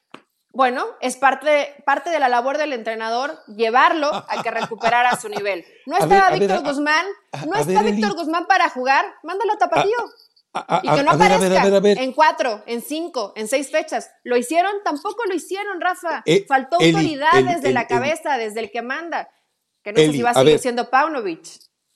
Bueno, 0.52 0.88
es 0.99 1.15
parte, 1.15 1.75
parte 1.86 2.10
de 2.10 2.19
la 2.19 2.28
labor 2.28 2.58
del 2.58 2.73
entrenador 2.73 3.38
llevarlo 3.47 4.12
a 4.12 4.43
que 4.43 4.52
recuperara 4.52 5.15
su 5.15 5.30
nivel. 5.30 5.63
No 5.86 5.97
estaba 5.97 6.32
Víctor 6.32 6.63
Guzmán, 6.63 7.06
no 7.47 7.56
está 7.56 7.82
Víctor 7.84 8.15
Guzmán 8.15 8.45
para 8.45 8.69
jugar, 8.69 9.06
mándalo 9.23 9.54
a 9.54 9.58
Tapatío 9.58 9.95
y 10.53 10.89
que 10.89 11.03
no 11.03 11.12
aparezca 11.12 12.01
en 12.01 12.13
cuatro, 12.13 12.63
en 12.65 12.81
cinco, 12.81 13.33
en 13.35 13.47
seis 13.47 13.69
fechas. 13.69 14.09
¿Lo 14.23 14.35
hicieron? 14.38 14.71
Tampoco 14.83 15.23
lo 15.27 15.35
hicieron, 15.35 15.79
Rafa. 15.79 16.23
Eh, 16.25 16.45
Faltó 16.47 16.77
autoridad 16.77 17.43
desde 17.43 17.71
la 17.71 17.88
cabeza, 17.88 18.38
desde 18.38 18.62
el 18.62 18.71
que 18.71 18.81
manda. 18.81 19.29
Que 19.83 19.93
no 19.93 19.99
sé 19.99 20.12
si 20.12 20.21
va 20.21 20.31
a 20.31 20.33
seguir 20.33 20.59
siendo 20.59 20.89
Paunovic. 20.89 21.47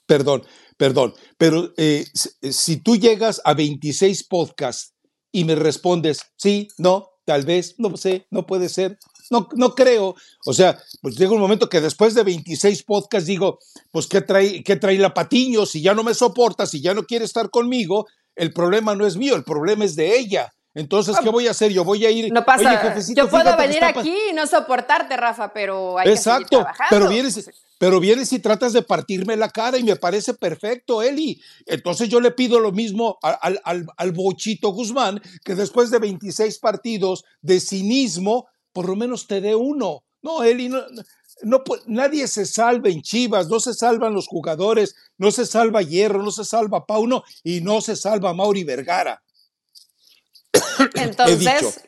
Perdón, 0.06 0.44
perdón, 0.76 1.14
pero 1.38 1.72
eh, 1.78 2.04
si 2.12 2.76
tú 2.76 2.96
llegas 2.96 3.40
a 3.44 3.54
26 3.54 4.24
podcasts 4.24 4.94
y 5.32 5.44
me 5.44 5.54
respondes, 5.54 6.20
sí, 6.36 6.68
no, 6.76 7.08
tal 7.24 7.44
vez, 7.44 7.74
no 7.78 7.96
sé, 7.96 8.26
no 8.30 8.46
puede 8.46 8.68
ser, 8.68 8.98
no, 9.30 9.48
no 9.56 9.74
creo. 9.74 10.14
O 10.44 10.52
sea, 10.52 10.78
pues 11.00 11.16
llega 11.16 11.32
un 11.32 11.40
momento 11.40 11.68
que 11.70 11.80
después 11.80 12.14
de 12.14 12.22
26 12.22 12.82
podcasts 12.82 13.26
digo, 13.26 13.58
pues 13.90 14.06
¿qué 14.06 14.20
trae, 14.20 14.62
qué 14.62 14.76
trae 14.76 14.98
la 14.98 15.14
patiño? 15.14 15.64
Si 15.64 15.80
ya 15.80 15.94
no 15.94 16.02
me 16.02 16.14
soporta, 16.14 16.66
si 16.66 16.82
ya 16.82 16.92
no 16.92 17.04
quiere 17.04 17.24
estar 17.24 17.48
conmigo, 17.50 18.06
el 18.36 18.52
problema 18.52 18.94
no 18.94 19.06
es 19.06 19.16
mío, 19.16 19.36
el 19.36 19.44
problema 19.44 19.84
es 19.84 19.96
de 19.96 20.16
ella. 20.18 20.52
Entonces, 20.74 21.16
¿qué 21.22 21.28
voy 21.28 21.46
a 21.46 21.52
hacer? 21.52 21.72
Yo 21.72 21.84
voy 21.84 22.04
a 22.04 22.10
ir. 22.10 22.32
No 22.32 22.44
pasa. 22.44 22.98
yo 23.14 23.28
puedo 23.30 23.56
venir 23.56 23.84
aquí 23.84 24.12
y 24.30 24.34
no 24.34 24.44
soportarte, 24.46 25.16
Rafa, 25.16 25.52
pero 25.52 25.98
hay 25.98 26.10
Exacto, 26.10 26.64
que 26.64 26.84
pero 26.90 27.08
vienes, 27.08 27.48
pero 27.78 28.00
vienes 28.00 28.32
y 28.32 28.40
tratas 28.40 28.72
de 28.72 28.82
partirme 28.82 29.36
la 29.36 29.50
cara 29.50 29.78
y 29.78 29.84
me 29.84 29.94
parece 29.94 30.34
perfecto, 30.34 31.00
Eli. 31.00 31.40
Entonces 31.66 32.08
yo 32.08 32.20
le 32.20 32.32
pido 32.32 32.58
lo 32.58 32.72
mismo 32.72 33.18
al, 33.22 33.60
al, 33.62 33.86
al 33.96 34.12
Bochito 34.12 34.70
Guzmán, 34.70 35.22
que 35.44 35.54
después 35.54 35.92
de 35.92 36.00
26 36.00 36.58
partidos 36.58 37.24
de 37.40 37.60
cinismo, 37.60 38.48
por 38.72 38.88
lo 38.88 38.96
menos 38.96 39.28
te 39.28 39.40
dé 39.40 39.54
uno. 39.54 40.02
No, 40.22 40.42
Eli, 40.42 40.70
no, 40.70 40.80
no, 41.42 41.62
nadie 41.86 42.26
se 42.28 42.46
salva 42.46 42.88
en 42.88 43.02
Chivas, 43.02 43.48
no 43.48 43.60
se 43.60 43.74
salvan 43.74 44.14
los 44.14 44.26
jugadores, 44.26 44.94
no 45.18 45.30
se 45.30 45.46
salva 45.46 45.82
Hierro, 45.82 46.22
no 46.22 46.30
se 46.30 46.44
salva 46.44 46.86
Pauno 46.86 47.24
y 47.42 47.60
no 47.60 47.80
se 47.80 47.96
salva 47.96 48.34
Mauri 48.34 48.64
Vergara. 48.64 49.22
Entonces, 50.94 51.84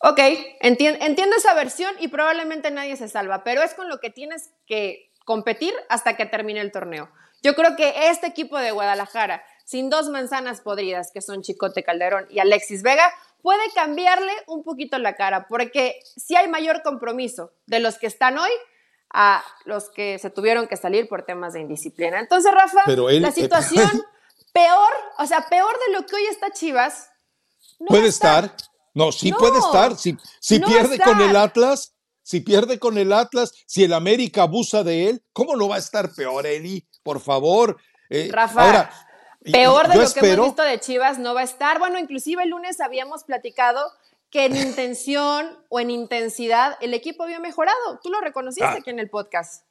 ok, 0.00 0.20
entiendo, 0.60 1.04
entiendo 1.04 1.36
esa 1.36 1.54
versión 1.54 1.94
y 2.00 2.08
probablemente 2.08 2.70
nadie 2.70 2.96
se 2.96 3.08
salva, 3.08 3.44
pero 3.44 3.62
es 3.62 3.74
con 3.74 3.88
lo 3.88 3.98
que 4.00 4.10
tienes 4.10 4.50
que 4.66 5.12
competir 5.24 5.72
hasta 5.88 6.16
que 6.16 6.26
termine 6.26 6.60
el 6.60 6.72
torneo. 6.72 7.10
Yo 7.42 7.54
creo 7.54 7.76
que 7.76 8.10
este 8.10 8.26
equipo 8.26 8.58
de 8.58 8.72
Guadalajara, 8.72 9.44
sin 9.64 9.90
dos 9.90 10.08
manzanas 10.08 10.60
podridas, 10.60 11.10
que 11.12 11.20
son 11.20 11.42
Chicote 11.42 11.84
Calderón 11.84 12.26
y 12.30 12.40
Alexis 12.40 12.82
Vega, 12.82 13.12
puede 13.42 13.62
cambiarle 13.74 14.32
un 14.46 14.62
poquito 14.62 14.98
la 14.98 15.14
cara, 15.14 15.46
porque 15.48 16.00
si 16.16 16.36
hay 16.36 16.48
mayor 16.48 16.82
compromiso 16.82 17.52
de 17.66 17.80
los 17.80 17.98
que 17.98 18.06
están 18.06 18.38
hoy 18.38 18.50
a 19.12 19.42
los 19.64 19.90
que 19.90 20.18
se 20.18 20.30
tuvieron 20.30 20.68
que 20.68 20.76
salir 20.76 21.08
por 21.08 21.22
temas 21.22 21.54
de 21.54 21.60
indisciplina. 21.60 22.20
Entonces, 22.20 22.52
Rafa, 22.52 22.82
la 22.86 23.32
situación 23.32 23.90
peor, 24.52 24.92
o 25.18 25.26
sea, 25.26 25.46
peor 25.48 25.74
de 25.86 25.92
lo 25.94 26.06
que 26.06 26.16
hoy 26.16 26.26
está 26.30 26.50
Chivas. 26.50 27.10
puede 27.86 28.08
estar. 28.08 28.54
No, 28.94 29.12
sí 29.12 29.32
puede 29.32 29.58
estar. 29.58 29.96
Si, 29.96 30.16
si 30.40 30.58
pierde 30.58 30.98
con 30.98 31.20
el 31.20 31.36
Atlas, 31.36 31.94
si 32.22 32.40
pierde 32.40 32.78
con 32.78 32.98
el 32.98 33.12
Atlas, 33.12 33.52
si 33.66 33.84
el 33.84 33.92
América 33.92 34.42
abusa 34.42 34.82
de 34.82 35.08
él, 35.08 35.24
¿cómo 35.32 35.56
no 35.56 35.68
va 35.68 35.76
a 35.76 35.78
estar 35.78 36.12
peor, 36.14 36.46
Eli? 36.46 36.86
Por 37.02 37.20
favor. 37.20 37.78
Eh, 38.10 38.28
Rafa, 38.32 38.90
peor 39.52 39.88
de 39.88 39.96
lo 39.96 40.12
que 40.12 40.20
hemos 40.20 40.46
visto 40.46 40.62
de 40.62 40.80
Chivas 40.80 41.18
no 41.18 41.34
va 41.34 41.40
a 41.40 41.44
estar. 41.44 41.78
Bueno, 41.78 41.98
inclusive 41.98 42.42
el 42.42 42.50
lunes 42.50 42.80
habíamos 42.80 43.24
platicado 43.24 43.80
que 44.30 44.44
en 44.44 44.56
intención 44.56 45.58
o 45.68 45.80
en 45.80 45.90
intensidad 45.90 46.76
el 46.80 46.94
equipo 46.94 47.24
había 47.24 47.40
mejorado. 47.40 48.00
Tú 48.02 48.10
lo 48.10 48.20
reconociste 48.20 48.64
ah. 48.64 48.76
aquí 48.78 48.90
en 48.90 48.98
el 48.98 49.08
podcast. 49.08 49.64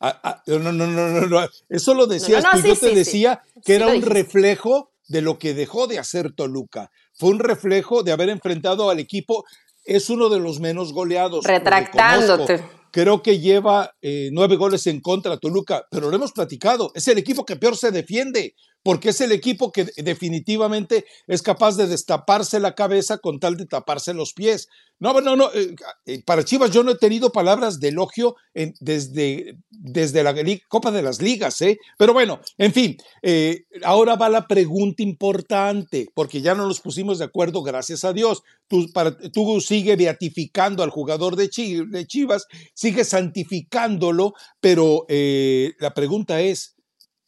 Ah, 0.00 0.20
ah, 0.24 0.42
no, 0.46 0.58
no, 0.58 0.72
no, 0.72 0.86
no, 0.86 1.26
no, 1.26 1.48
eso 1.68 1.94
lo 1.94 2.06
decías 2.06 2.44
tú. 2.50 2.60
yo 2.60 2.74
te 2.74 2.92
decía 2.92 3.40
que 3.64 3.76
era 3.76 3.86
un 3.86 4.02
reflejo 4.02 4.90
de 5.06 5.22
lo 5.22 5.38
que 5.38 5.54
dejó 5.54 5.86
de 5.86 6.00
hacer 6.00 6.32
Toluca. 6.32 6.90
Fue 7.14 7.30
un 7.30 7.38
reflejo 7.38 8.02
de 8.02 8.10
haber 8.10 8.28
enfrentado 8.28 8.90
al 8.90 8.98
equipo. 8.98 9.44
Es 9.84 10.10
uno 10.10 10.28
de 10.28 10.40
los 10.40 10.58
menos 10.58 10.92
goleados. 10.92 11.44
Retractándote. 11.44 12.64
Creo 12.90 13.22
que 13.22 13.38
lleva 13.38 13.94
eh, 14.02 14.30
nueve 14.32 14.56
goles 14.56 14.86
en 14.86 15.00
contra 15.00 15.36
Toluca, 15.36 15.86
pero 15.90 16.10
lo 16.10 16.16
hemos 16.16 16.32
platicado. 16.32 16.90
Es 16.94 17.06
el 17.08 17.18
equipo 17.18 17.44
que 17.44 17.56
peor 17.56 17.76
se 17.76 17.90
defiende 17.90 18.54
porque 18.82 19.10
es 19.10 19.20
el 19.20 19.32
equipo 19.32 19.72
que 19.72 19.86
definitivamente 19.96 21.04
es 21.26 21.42
capaz 21.42 21.76
de 21.76 21.86
destaparse 21.86 22.60
la 22.60 22.74
cabeza 22.74 23.18
con 23.18 23.38
tal 23.38 23.56
de 23.56 23.66
taparse 23.66 24.14
los 24.14 24.32
pies. 24.32 24.68
No, 25.02 25.20
no, 25.20 25.34
no, 25.34 25.52
eh, 25.52 25.74
eh, 26.06 26.22
para 26.24 26.44
Chivas 26.44 26.70
yo 26.70 26.84
no 26.84 26.92
he 26.92 26.96
tenido 26.96 27.32
palabras 27.32 27.80
de 27.80 27.88
elogio 27.88 28.36
desde, 28.54 29.56
desde 29.68 30.22
la 30.22 30.32
Copa 30.68 30.92
de 30.92 31.02
las 31.02 31.20
Ligas, 31.20 31.60
¿eh? 31.60 31.76
Pero 31.98 32.12
bueno, 32.12 32.38
en 32.56 32.72
fin, 32.72 32.96
eh, 33.20 33.64
ahora 33.82 34.14
va 34.14 34.28
la 34.28 34.46
pregunta 34.46 35.02
importante, 35.02 36.06
porque 36.14 36.40
ya 36.40 36.54
no 36.54 36.68
nos 36.68 36.80
pusimos 36.80 37.18
de 37.18 37.24
acuerdo, 37.24 37.64
gracias 37.64 38.04
a 38.04 38.12
Dios. 38.12 38.44
Tú, 38.68 38.92
para, 38.92 39.16
sigue 39.60 39.96
beatificando 39.96 40.84
al 40.84 40.90
jugador 40.90 41.34
de, 41.34 41.50
de 41.88 42.06
Chivas, 42.06 42.46
sigue 42.72 43.04
santificándolo, 43.04 44.34
pero 44.60 45.04
la 45.08 45.94
pregunta 45.94 46.40
es, 46.40 46.71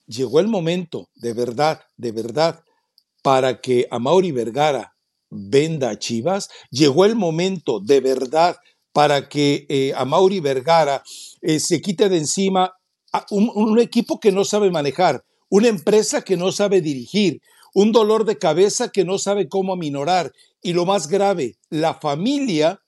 llegó 0.06 0.40
el 0.40 0.48
momento, 0.48 1.08
de 1.14 1.32
verdad, 1.32 1.80
de 1.96 2.12
verdad, 2.12 2.62
para 3.22 3.60
que 3.60 3.86
a 3.90 3.98
Mauri 3.98 4.32
Vergara 4.32 4.94
venda 5.30 5.90
a 5.90 5.98
Chivas. 5.98 6.48
Llegó 6.70 7.04
el 7.04 7.16
momento, 7.16 7.80
de 7.80 8.00
verdad, 8.00 8.56
para 8.92 9.28
que 9.28 9.66
eh, 9.68 9.92
a 9.96 10.04
Mauri 10.04 10.40
Vergara 10.40 11.02
eh, 11.42 11.58
se 11.58 11.80
quite 11.80 12.08
de 12.08 12.18
encima 12.18 12.72
un, 13.30 13.50
un 13.54 13.78
equipo 13.80 14.20
que 14.20 14.32
no 14.32 14.44
sabe 14.44 14.70
manejar, 14.70 15.24
una 15.48 15.68
empresa 15.68 16.22
que 16.22 16.36
no 16.36 16.52
sabe 16.52 16.80
dirigir, 16.80 17.40
un 17.74 17.92
dolor 17.92 18.24
de 18.24 18.38
cabeza 18.38 18.88
que 18.88 19.04
no 19.04 19.18
sabe 19.18 19.48
cómo 19.48 19.72
aminorar. 19.72 20.32
Y 20.62 20.72
lo 20.72 20.86
más 20.86 21.08
grave, 21.08 21.56
la 21.70 21.94
familia 21.94 22.80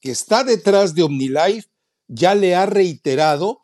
que 0.00 0.10
está 0.10 0.44
detrás 0.44 0.94
de 0.94 1.02
OmniLife 1.02 1.68
ya 2.08 2.34
le 2.34 2.54
ha 2.54 2.66
reiterado, 2.66 3.60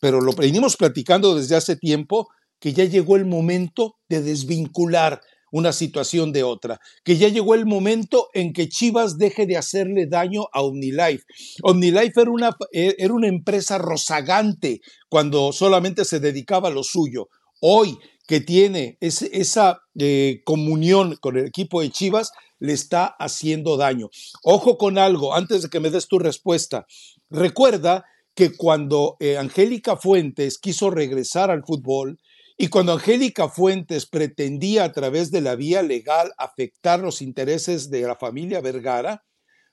pero 0.00 0.20
lo 0.20 0.32
venimos 0.32 0.76
platicando 0.76 1.34
desde 1.34 1.56
hace 1.56 1.76
tiempo, 1.76 2.28
que 2.62 2.72
ya 2.72 2.84
llegó 2.84 3.16
el 3.16 3.26
momento 3.26 3.96
de 4.08 4.22
desvincular 4.22 5.20
una 5.50 5.72
situación 5.72 6.32
de 6.32 6.44
otra, 6.44 6.78
que 7.04 7.16
ya 7.16 7.28
llegó 7.28 7.56
el 7.56 7.66
momento 7.66 8.28
en 8.34 8.52
que 8.52 8.68
Chivas 8.68 9.18
deje 9.18 9.46
de 9.46 9.56
hacerle 9.56 10.06
daño 10.06 10.44
a 10.52 10.62
OmniLife. 10.62 11.24
OmniLife 11.64 12.20
era 12.20 12.30
una, 12.30 12.56
eh, 12.72 12.94
era 12.98 13.12
una 13.12 13.26
empresa 13.26 13.78
rozagante 13.78 14.80
cuando 15.10 15.52
solamente 15.52 16.04
se 16.04 16.20
dedicaba 16.20 16.68
a 16.68 16.70
lo 16.70 16.84
suyo. 16.84 17.28
Hoy 17.60 17.98
que 18.28 18.40
tiene 18.40 18.96
esa 19.00 19.80
eh, 19.98 20.40
comunión 20.44 21.16
con 21.20 21.36
el 21.36 21.46
equipo 21.46 21.80
de 21.80 21.90
Chivas, 21.90 22.30
le 22.60 22.74
está 22.74 23.06
haciendo 23.18 23.76
daño. 23.76 24.08
Ojo 24.44 24.78
con 24.78 24.98
algo, 24.98 25.34
antes 25.34 25.62
de 25.62 25.68
que 25.68 25.80
me 25.80 25.90
des 25.90 26.06
tu 26.06 26.20
respuesta. 26.20 26.86
Recuerda 27.28 28.04
que 28.34 28.56
cuando 28.56 29.16
eh, 29.18 29.36
Angélica 29.36 29.96
Fuentes 29.96 30.58
quiso 30.58 30.90
regresar 30.90 31.50
al 31.50 31.64
fútbol, 31.64 32.18
y 32.62 32.68
cuando 32.68 32.92
Angélica 32.92 33.48
Fuentes 33.48 34.06
pretendía 34.06 34.84
a 34.84 34.92
través 34.92 35.32
de 35.32 35.40
la 35.40 35.56
vía 35.56 35.82
legal 35.82 36.32
afectar 36.38 37.00
los 37.00 37.20
intereses 37.20 37.90
de 37.90 38.02
la 38.02 38.14
familia 38.14 38.60
Vergara, 38.60 39.24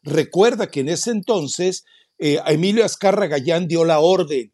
recuerda 0.02 0.72
que 0.72 0.80
en 0.80 0.90
ese 0.90 1.12
entonces 1.12 1.84
eh, 2.18 2.40
Emilio 2.48 2.84
Azcarra 2.84 3.28
Gallán 3.28 3.68
dio 3.68 3.86
la 3.86 4.00
orden 4.00 4.52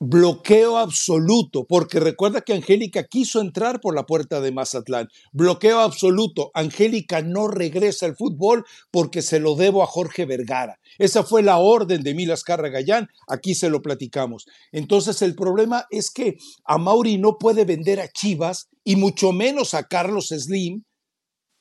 bloqueo 0.00 0.78
absoluto, 0.78 1.66
porque 1.66 1.98
recuerda 1.98 2.40
que 2.40 2.54
Angélica 2.54 3.04
quiso 3.04 3.40
entrar 3.40 3.80
por 3.80 3.94
la 3.94 4.06
puerta 4.06 4.40
de 4.40 4.52
Mazatlán. 4.52 5.08
Bloqueo 5.32 5.80
absoluto. 5.80 6.50
Angélica 6.54 7.22
no 7.22 7.48
regresa 7.48 8.06
al 8.06 8.16
fútbol 8.16 8.64
porque 8.90 9.22
se 9.22 9.40
lo 9.40 9.54
debo 9.56 9.82
a 9.82 9.86
Jorge 9.86 10.24
Vergara. 10.24 10.78
Esa 10.98 11.24
fue 11.24 11.42
la 11.42 11.58
orden 11.58 12.02
de 12.02 12.14
Milas 12.14 12.44
Gallán. 12.44 13.08
Aquí 13.26 13.54
se 13.54 13.70
lo 13.70 13.82
platicamos. 13.82 14.46
Entonces 14.72 15.22
el 15.22 15.34
problema 15.34 15.86
es 15.90 16.10
que 16.10 16.36
a 16.64 16.78
Mauri 16.78 17.18
no 17.18 17.38
puede 17.38 17.64
vender 17.64 18.00
a 18.00 18.08
Chivas 18.08 18.68
y 18.84 18.96
mucho 18.96 19.32
menos 19.32 19.74
a 19.74 19.84
Carlos 19.84 20.28
Slim 20.28 20.84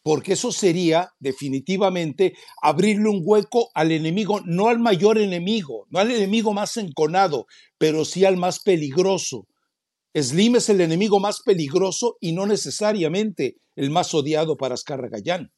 porque 0.07 0.31
eso 0.31 0.53
sería 0.53 1.11
definitivamente 1.19 2.33
abrirle 2.61 3.09
un 3.09 3.23
hueco 3.25 3.71
al 3.73 3.91
enemigo, 3.91 4.39
no 4.45 4.69
al 4.69 4.79
mayor 4.79 5.17
enemigo, 5.17 5.85
no 5.89 5.99
al 5.99 6.09
enemigo 6.11 6.53
más 6.53 6.77
enconado, 6.77 7.45
pero 7.77 8.05
sí 8.05 8.23
al 8.23 8.37
más 8.37 8.61
peligroso. 8.61 9.47
Slim 10.15 10.55
es 10.55 10.69
el 10.69 10.79
enemigo 10.79 11.19
más 11.19 11.41
peligroso 11.41 12.15
y 12.21 12.31
no 12.31 12.45
necesariamente 12.45 13.57
el 13.75 13.89
más 13.89 14.13
odiado 14.13 14.55
para 14.55 14.75
Azcarra 14.75 15.09
Gallán. 15.09 15.51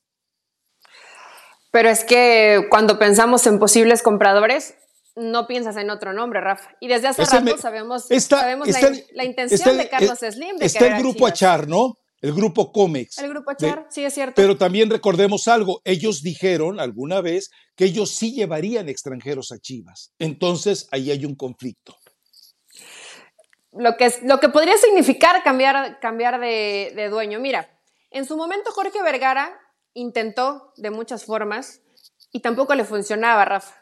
Pero 1.72 1.90
es 1.90 2.04
que 2.04 2.66
cuando 2.72 2.98
pensamos 2.98 3.46
en 3.46 3.60
posibles 3.60 4.02
compradores, 4.02 4.74
no 5.16 5.46
piensas 5.46 5.78
en 5.78 5.92
otro 5.92 6.12
nombre, 6.12 6.42
Rafa. 6.42 6.72
Y 6.80 6.88
desde 6.88 7.10
hace 7.10 7.24
rato 7.24 7.56
sabemos, 7.60 8.08
la, 8.10 9.26
intención 9.26 9.78
de 9.78 9.88
Carlos 9.90 10.18
Slim. 10.18 10.58
De 10.58 10.66
está 10.66 10.88
el 10.88 11.04
grupo 11.04 11.28
Achar, 11.28 11.68
¿no? 11.68 11.94
El 12.22 12.34
grupo 12.34 12.72
Comex. 12.72 13.18
El 13.20 13.30
grupo 13.30 13.54
Char, 13.54 13.88
sí 13.90 14.04
es 14.04 14.14
cierto. 14.14 14.34
Pero 14.36 14.58
también 14.58 14.90
recordemos 14.90 15.48
algo, 15.48 15.82
ellos 15.86 16.22
dijeron 16.22 16.80
alguna 16.80 17.22
vez 17.22 17.50
que 17.76 17.86
ellos 17.86 18.12
sí 18.12 18.34
llevarían 18.34 18.90
extranjeros 18.90 19.52
a 19.52 19.60
Chivas. 19.60 20.14
Entonces 20.20 20.88
ahí 20.92 21.12
hay 21.12 21.26
un 21.26 21.36
conflicto. 21.36 21.96
Lo 23.72 23.96
que, 23.98 24.12
lo 24.24 24.40
que 24.40 24.50
podría 24.50 24.78
significar 24.78 25.44
cambiar, 25.44 26.00
cambiar 26.00 26.40
de, 26.40 26.92
de 26.96 27.10
dueño. 27.10 27.40
Mira, 27.40 27.70
en 28.12 28.26
su 28.26 28.36
momento 28.36 28.72
Jorge 28.72 29.02
Vergara 29.04 29.58
intentó 29.94 30.74
de 30.78 30.90
muchas 30.90 31.26
formas 31.26 31.82
y 32.32 32.42
tampoco 32.42 32.76
le 32.76 32.84
funcionaba, 32.84 33.46
Rafa. 33.46 33.76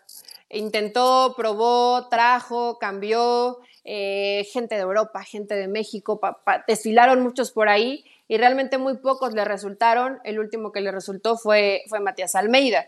Intentó, 0.50 1.34
probó, 1.36 2.08
trajo, 2.10 2.78
cambió, 2.80 3.60
eh, 3.84 4.46
gente 4.52 4.76
de 4.76 4.82
Europa, 4.82 5.24
gente 5.24 5.56
de 5.56 5.68
México, 5.68 6.20
desfilaron 6.68 7.22
muchos 7.22 7.52
por 7.52 7.70
ahí 7.70 8.06
y 8.28 8.38
realmente 8.38 8.78
muy 8.78 8.98
pocos 8.98 9.34
le 9.34 9.46
resultaron. 9.46 10.20
El 10.24 10.40
último 10.40 10.72
que 10.72 10.82
le 10.82 10.92
resultó 10.92 11.38
fue, 11.38 11.84
fue 11.88 12.00
Matías 12.00 12.36
Almeida. 12.36 12.88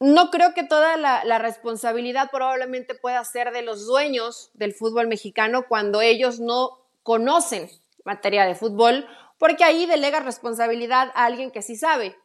No 0.00 0.30
creo 0.30 0.54
que 0.54 0.64
toda 0.64 0.96
la, 0.96 1.38
responsabilidad 1.38 2.30
probablemente 2.30 2.94
pueda 2.94 3.22
ser 3.24 3.52
de 3.52 3.60
los 3.60 3.86
dueños 3.86 4.50
del 4.54 4.72
fútbol 4.72 5.08
mexicano 5.08 5.66
cuando 5.68 6.00
ellos 6.00 6.40
no 6.40 6.78
conocen 7.02 7.68
materia 8.04 8.46
de 8.46 8.54
fútbol, 8.54 9.06
porque 9.38 9.62
ahí 9.62 9.84
delega 9.84 10.20
responsabilidad 10.20 11.10
a 11.14 11.26
alguien 11.26 11.50
que 11.50 11.60
sí 11.60 11.76
sabe. 11.76 12.16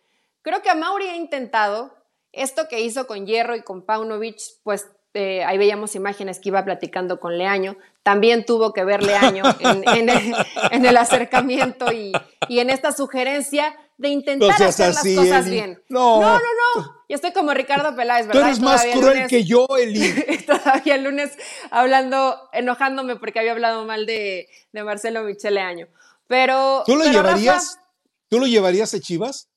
Creo 0.41 0.61
que 0.61 0.69
a 0.69 0.75
Mauri 0.75 1.09
ha 1.09 1.17
intentado 1.17 1.93
esto 2.31 2.69
que 2.69 2.79
hizo 2.79 3.07
con 3.07 3.25
Hierro 3.25 3.57
y 3.57 3.61
con 3.61 3.85
Paunovic, 3.85 4.39
pues 4.63 4.89
eh, 5.15 5.45
ahí 5.45 5.57
veíamos 5.57 5.95
imágenes 5.95 6.39
que 6.39 6.49
iba 6.49 6.65
platicando 6.65 7.21
con 7.21 7.37
Leaño, 7.37 7.77
también 8.03 8.45
tuvo 8.45 8.73
que 8.73 8.83
ver 8.83 9.01
Leaño 9.01 9.43
en, 9.61 10.85
el, 10.85 10.97
acercamiento 10.97 11.91
y, 11.93 12.11
en 12.49 12.69
esta 12.69 12.91
sugerencia 12.91 13.73
de 13.97 14.09
intentar 14.09 14.61
hacer 14.61 14.93
las 14.93 15.03
cosas 15.15 15.49
bien. 15.49 15.81
No. 15.87 16.19
no, 16.19 16.33
no, 16.33 16.39
no. 16.75 16.95
Yo 17.07 17.15
estoy 17.15 17.31
como 17.31 17.53
Ricardo 17.53 17.95
Peláez, 17.95 18.27
¿verdad? 18.27 18.41
Tú 18.41 18.45
eres 18.45 18.59
más 18.59 18.85
cruel 18.87 19.27
que 19.27 19.45
yo, 19.45 19.65
Eli. 19.79 20.13
todavía 20.45 20.95
el 20.95 21.05
lunes 21.05 21.31
hablando, 21.71 22.49
enojándome 22.51 23.15
porque 23.15 23.39
había 23.39 23.53
hablado 23.53 23.85
mal 23.85 24.05
de, 24.05 24.49
Marcelo 24.73 25.23
Michele 25.23 25.61
Año. 25.61 25.87
Pero. 26.27 26.83
¿Tú 26.85 26.97
lo 26.97 27.05
llevarías? 27.05 27.79
¿Tú 28.27 28.39
lo 28.39 28.47
llevarías 28.47 28.93
a 28.93 28.99
Chivas? 28.99 29.47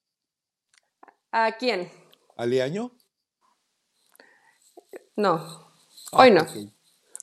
¿A 1.33 1.51
quién? 1.59 1.91
¿A 2.37 2.47
Leaño? 2.47 2.93
No. 5.19 5.35
Ah, 6.13 6.19
Hoy 6.19 6.31
no. 6.31 6.47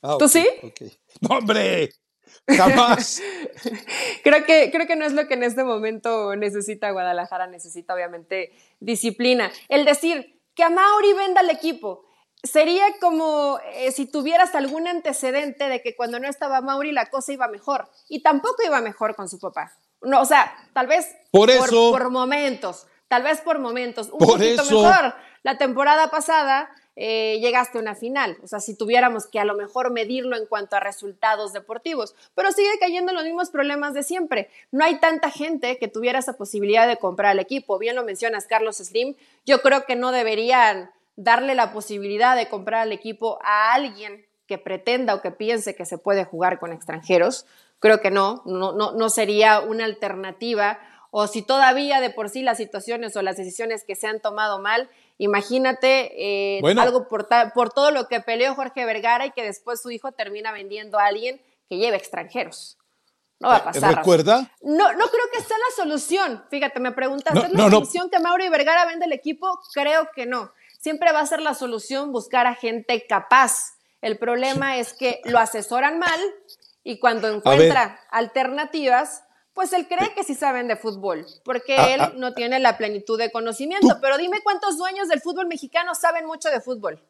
Ah, 0.03 0.17
¿Tú 0.19 0.27
sí? 0.27 0.45
¡No, 1.21 1.37
hombre! 1.37 1.91
Jamás. 2.45 3.21
creo, 4.23 4.43
que, 4.45 4.69
creo 4.69 4.85
que 4.85 4.97
no 4.97 5.05
es 5.05 5.13
lo 5.13 5.29
que 5.29 5.35
en 5.35 5.43
este 5.43 5.63
momento 5.63 6.35
necesita 6.35 6.91
Guadalajara, 6.91 7.47
necesita 7.47 7.93
obviamente 7.93 8.51
disciplina. 8.81 9.49
El 9.69 9.85
decir 9.85 10.41
que 10.53 10.63
a 10.63 10.69
Mauri 10.69 11.13
venda 11.13 11.39
el 11.39 11.49
equipo 11.49 12.05
sería 12.43 12.83
como 12.99 13.59
eh, 13.73 13.93
si 13.93 14.05
tuvieras 14.05 14.55
algún 14.55 14.89
antecedente 14.89 15.69
de 15.69 15.81
que 15.81 15.95
cuando 15.95 16.19
no 16.19 16.27
estaba 16.27 16.59
Mauri 16.59 16.91
la 16.91 17.05
cosa 17.05 17.31
iba 17.31 17.47
mejor. 17.47 17.89
Y 18.09 18.21
tampoco 18.21 18.57
iba 18.65 18.81
mejor 18.81 19.15
con 19.15 19.29
su 19.29 19.39
papá. 19.39 19.71
No, 20.01 20.19
o 20.19 20.25
sea, 20.25 20.53
tal 20.73 20.87
vez 20.87 21.15
por, 21.31 21.49
eso, 21.49 21.91
por, 21.91 22.09
momentos, 22.09 22.87
tal 23.07 23.23
vez 23.23 23.39
por 23.39 23.59
momentos, 23.59 24.09
un 24.09 24.19
poquito 24.19 24.65
mejor. 24.65 25.15
La 25.43 25.57
temporada 25.57 26.11
pasada 26.11 26.69
eh, 26.95 27.39
llegaste 27.41 27.77
a 27.77 27.81
una 27.81 27.95
final. 27.95 28.37
O 28.43 28.47
sea, 28.47 28.59
si 28.59 28.75
tuviéramos 28.75 29.27
que 29.27 29.39
a 29.39 29.45
lo 29.45 29.55
mejor 29.55 29.91
medirlo 29.91 30.37
en 30.37 30.45
cuanto 30.45 30.75
a 30.75 30.79
resultados 30.79 31.53
deportivos, 31.53 32.15
pero 32.35 32.51
sigue 32.51 32.79
cayendo 32.79 33.11
en 33.11 33.17
los 33.17 33.25
mismos 33.25 33.49
problemas 33.49 33.93
de 33.93 34.03
siempre. 34.03 34.49
No 34.71 34.85
hay 34.85 34.99
tanta 34.99 35.29
gente 35.29 35.77
que 35.77 35.87
tuviera 35.87 36.19
esa 36.19 36.33
posibilidad 36.33 36.87
de 36.87 36.97
comprar 36.97 37.33
el 37.33 37.39
equipo. 37.39 37.77
Bien 37.77 37.95
lo 37.95 38.03
mencionas, 38.03 38.47
Carlos 38.47 38.77
Slim. 38.77 39.15
Yo 39.45 39.61
creo 39.61 39.85
que 39.85 39.95
no 39.95 40.11
deberían 40.11 40.91
darle 41.17 41.55
la 41.55 41.71
posibilidad 41.71 42.35
de 42.35 42.49
comprar 42.49 42.87
el 42.87 42.93
equipo 42.93 43.39
a 43.43 43.73
alguien 43.73 44.25
que 44.47 44.57
pretenda 44.57 45.15
o 45.15 45.21
que 45.21 45.31
piense 45.31 45.75
que 45.75 45.85
se 45.85 45.97
puede 45.97 46.23
jugar 46.23 46.59
con 46.59 46.71
extranjeros. 46.71 47.45
Creo 47.79 47.99
que 47.99 48.11
no, 48.11 48.41
no, 48.45 48.71
no, 48.73 48.93
no 48.93 49.09
sería 49.09 49.59
una 49.59 49.85
alternativa. 49.85 50.79
O 51.17 51.27
si 51.27 51.41
todavía 51.41 52.01
de 52.01 52.09
por 52.09 52.29
sí 52.29 52.41
las 52.41 52.57
situaciones 52.57 53.15
o 53.15 53.21
las 53.21 53.37
decisiones 53.37 53.85
que 53.85 53.95
se 53.95 54.07
han 54.07 54.19
tomado 54.19 54.59
mal 54.59 54.89
Imagínate 55.17 56.57
eh, 56.57 56.61
algo 56.77 57.07
por, 57.07 57.27
por 57.53 57.71
todo 57.71 57.91
lo 57.91 58.07
que 58.07 58.19
peleó 58.19 58.53
Jorge 58.53 58.85
Vergara 58.85 59.25
y 59.25 59.31
que 59.31 59.43
después 59.43 59.81
su 59.81 59.91
hijo 59.91 60.11
termina 60.11 60.51
vendiendo 60.51 60.99
a 60.99 61.05
alguien 61.05 61.41
que 61.69 61.77
lleve 61.77 61.95
extranjeros. 61.95 62.77
No 63.39 63.47
va 63.49 63.55
a 63.55 63.59
eh, 63.59 63.63
pasar. 63.63 63.95
¿Recuerda? 63.95 64.51
No, 64.61 64.91
no 64.93 65.07
creo 65.07 65.25
que 65.33 65.41
sea 65.41 65.57
la 65.57 65.83
solución. 65.83 66.43
Fíjate, 66.49 66.79
me 66.81 66.91
preguntaste, 66.91 67.47
¿es 67.47 67.53
la 67.53 67.69
solución 67.69 68.09
que 68.09 68.19
Mauro 68.19 68.43
y 68.43 68.49
Vergara 68.49 68.85
vende 68.85 69.05
el 69.05 69.13
equipo? 69.13 69.61
Creo 69.73 70.09
que 70.13 70.25
no. 70.25 70.51
Siempre 70.79 71.13
va 71.13 71.21
a 71.21 71.25
ser 71.25 71.41
la 71.41 71.53
solución 71.53 72.11
buscar 72.11 72.45
a 72.45 72.55
gente 72.55 73.05
capaz. 73.07 73.77
El 74.01 74.17
problema 74.17 74.77
es 74.77 74.93
que 74.93 75.21
lo 75.23 75.39
asesoran 75.39 75.97
mal 75.97 76.19
y 76.83 76.99
cuando 76.99 77.29
encuentra 77.29 78.01
alternativas, 78.11 79.23
pues 79.55 79.71
él 79.71 79.87
cree 79.87 80.13
que 80.13 80.23
sí 80.23 80.35
saben 80.35 80.67
de 80.67 80.75
fútbol, 80.75 81.25
porque 81.45 81.77
ah, 81.77 81.93
él 81.93 82.01
ah. 82.01 82.13
no 82.15 82.33
tiene 82.33 82.59
la 82.59 82.77
plenitud 82.77 83.17
de 83.17 83.31
conocimiento. 83.31 83.97
Pero 84.01 84.17
dime 84.17 84.41
cuántos 84.43 84.77
dueños 84.77 85.07
del 85.07 85.21
fútbol 85.21 85.47
mexicano 85.47 85.95
saben 85.95 86.25
mucho 86.27 86.49
de 86.49 86.59
fútbol. 86.59 87.01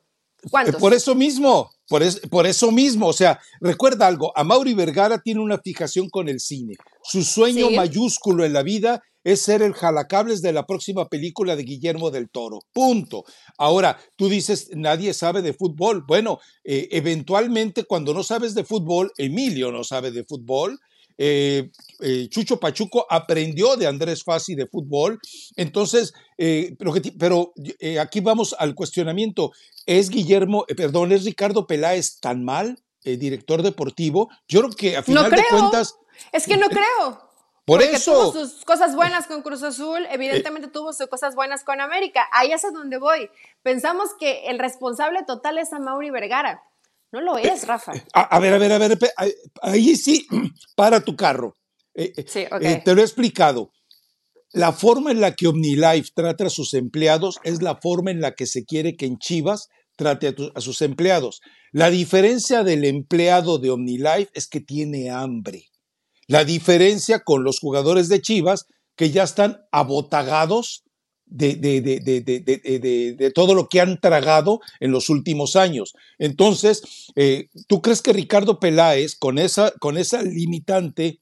¿Cuántos? 0.52 0.76
Por 0.76 0.94
eso 0.94 1.16
mismo, 1.16 1.72
por, 1.90 2.04
por 2.30 2.46
eso 2.46 2.72
mismo. 2.72 3.08
O 3.08 3.14
sea, 3.14 3.40
recuerda 3.60 4.06
algo, 4.06 4.32
a 4.38 4.44
Mauri 4.44 4.76
Vergara 4.76 5.18
tiene 5.18 5.42
una 5.42 5.58
fijación 5.58 6.08
con 6.08 6.30
el 6.30 6.40
cine. 6.40 6.76
Su 7.02 7.24
sueño 7.24 7.72
mayúsculo 7.72 8.46
en 8.46 8.54
la 8.54 8.62
vida 8.62 9.02
es 9.24 9.42
ser 9.42 9.64
el 9.64 9.74
jalacables 9.74 10.44
de 10.44 10.54
la 10.54 10.68
próxima 10.68 11.10
película 11.10 11.56
de 11.56 11.64
Guillermo 11.64 12.12
del 12.12 12.30
Toro. 12.30 12.60
Punto. 12.72 13.26
Ahora, 13.58 14.00
tú 14.16 14.30
dices, 14.30 14.70
nadie 14.76 15.16
sabe 15.16 15.42
de 15.42 15.54
fútbol. 15.54 16.04
Bueno, 16.06 16.38
eh, 16.64 16.90
eventualmente 16.92 17.86
cuando 17.86 18.14
no 18.14 18.22
sabes 18.22 18.54
de 18.54 18.64
fútbol, 18.64 19.12
Emilio 19.18 19.72
no 19.72 19.84
sabe 19.84 20.12
de 20.12 20.24
fútbol, 20.24 20.80
eh, 21.18 21.72
eh, 22.02 22.28
Chucho 22.30 22.60
Pachuco 22.60 23.06
aprendió 23.10 23.76
de 23.76 23.88
Andrés 23.88 24.24
Fassi 24.24 24.56
de 24.56 24.68
fútbol. 24.68 25.20
Entonces, 25.56 26.14
eh, 26.38 26.76
pero, 27.18 27.54
aquí 28.00 28.20
vamos 28.20 28.56
al 28.58 28.76
cuestionamiento. 28.76 29.52
¿Es 29.86 30.10
Guillermo, 30.10 30.66
perdón, 30.76 31.12
es 31.12 31.26
Ricardo 31.26 31.68
Peláez 31.68 32.20
tan 32.20 32.44
mal, 32.44 32.78
director 33.04 33.62
deportivo? 33.62 34.30
Yo 34.48 34.62
creo 34.62 34.72
que 34.76 34.98
a 34.98 35.04
final 35.04 35.30
de 35.30 35.44
cuentas... 35.50 35.96
Es 36.32 36.48
que 36.48 36.58
no 36.58 36.70
creo. 36.70 37.26
Por 37.66 37.80
Porque 37.80 37.96
eso. 37.96 38.32
tuvo 38.32 38.32
sus 38.32 38.64
cosas 38.64 38.96
buenas 38.96 39.26
con 39.26 39.42
Cruz 39.42 39.64
Azul, 39.64 40.06
evidentemente 40.12 40.68
tuvo 40.68 40.94
sus 40.94 41.08
cosas 41.08 41.34
buenas 41.34 41.64
con 41.64 41.82
América. 41.82 42.28
Ahí 42.32 42.52
es 42.52 42.64
a 42.64 42.70
donde 42.70 43.00
voy. 43.00 43.30
Pensamos 43.64 44.12
que 44.20 44.48
el 44.50 44.60
responsable 44.60 45.24
total 45.24 45.58
es 45.58 45.74
a 45.74 45.80
Mauri 45.80 46.12
Vergara. 46.12 46.64
No 47.12 47.22
lo 47.22 47.38
es, 47.38 47.64
eh, 47.64 47.66
Rafa. 47.66 47.94
A, 48.14 48.40
ver, 48.40 48.54
a 48.54 48.58
ver, 48.58 48.72
a 48.72 48.78
ver, 48.78 48.98
ahí 49.62 49.96
sí, 49.96 50.28
para 50.76 51.02
tu 51.02 51.16
carro. 51.16 51.56
Eh, 51.94 52.12
eh, 52.18 52.26
sí, 52.28 52.46
te 52.84 52.96
lo 52.96 53.02
he 53.02 53.06
explicado. 53.06 53.72
La 54.52 54.72
forma 54.72 55.12
en 55.12 55.22
la 55.22 55.36
que 55.36 55.48
OmniLife 55.48 56.12
trata 56.14 56.46
a 56.46 56.50
sus 56.50 56.74
empleados 56.74 57.40
es 57.44 57.62
la 57.62 57.76
forma 57.76 58.12
en 58.12 58.22
la 58.22 58.34
que 58.34 58.48
se 58.48 58.64
quiere 58.64 58.96
que 58.96 59.06
en 59.06 59.18
Chivas 59.18 59.68
trate 59.98 60.34
a, 60.56 60.62
sus 60.62 60.82
empleados. 60.82 61.42
La 61.72 61.90
diferencia 61.90 62.64
del 62.64 62.86
empleado 62.86 63.60
de 63.60 63.72
OmniLife 63.72 64.30
es 64.34 64.48
que 64.48 64.62
tiene 64.62 65.10
hambre. 65.10 65.66
La 66.28 66.44
diferencia 66.44 67.20
con 67.20 67.44
los 67.44 67.60
jugadores 67.60 68.08
de 68.08 68.22
Chivas 68.22 68.66
que 68.96 69.12
ya 69.12 69.24
están 69.24 69.58
abotagados 69.72 70.85
de, 71.26 71.56
de, 71.56 73.32
todo 73.32 73.56
lo 73.56 73.68
que 73.68 73.82
han 73.82 74.00
tragado 74.00 74.62
en 74.80 74.92
los 74.92 75.10
últimos 75.10 75.56
años. 75.56 75.94
Entonces, 76.20 77.12
eh, 77.16 77.50
¿tú 77.68 77.82
crees 77.82 78.02
que 78.02 78.14
Ricardo 78.14 78.60
Peláez, 78.60 79.16
con 79.16 79.40
esa, 79.40 79.72
con 79.80 79.98
esa 79.98 80.22
limitante, 80.22 81.20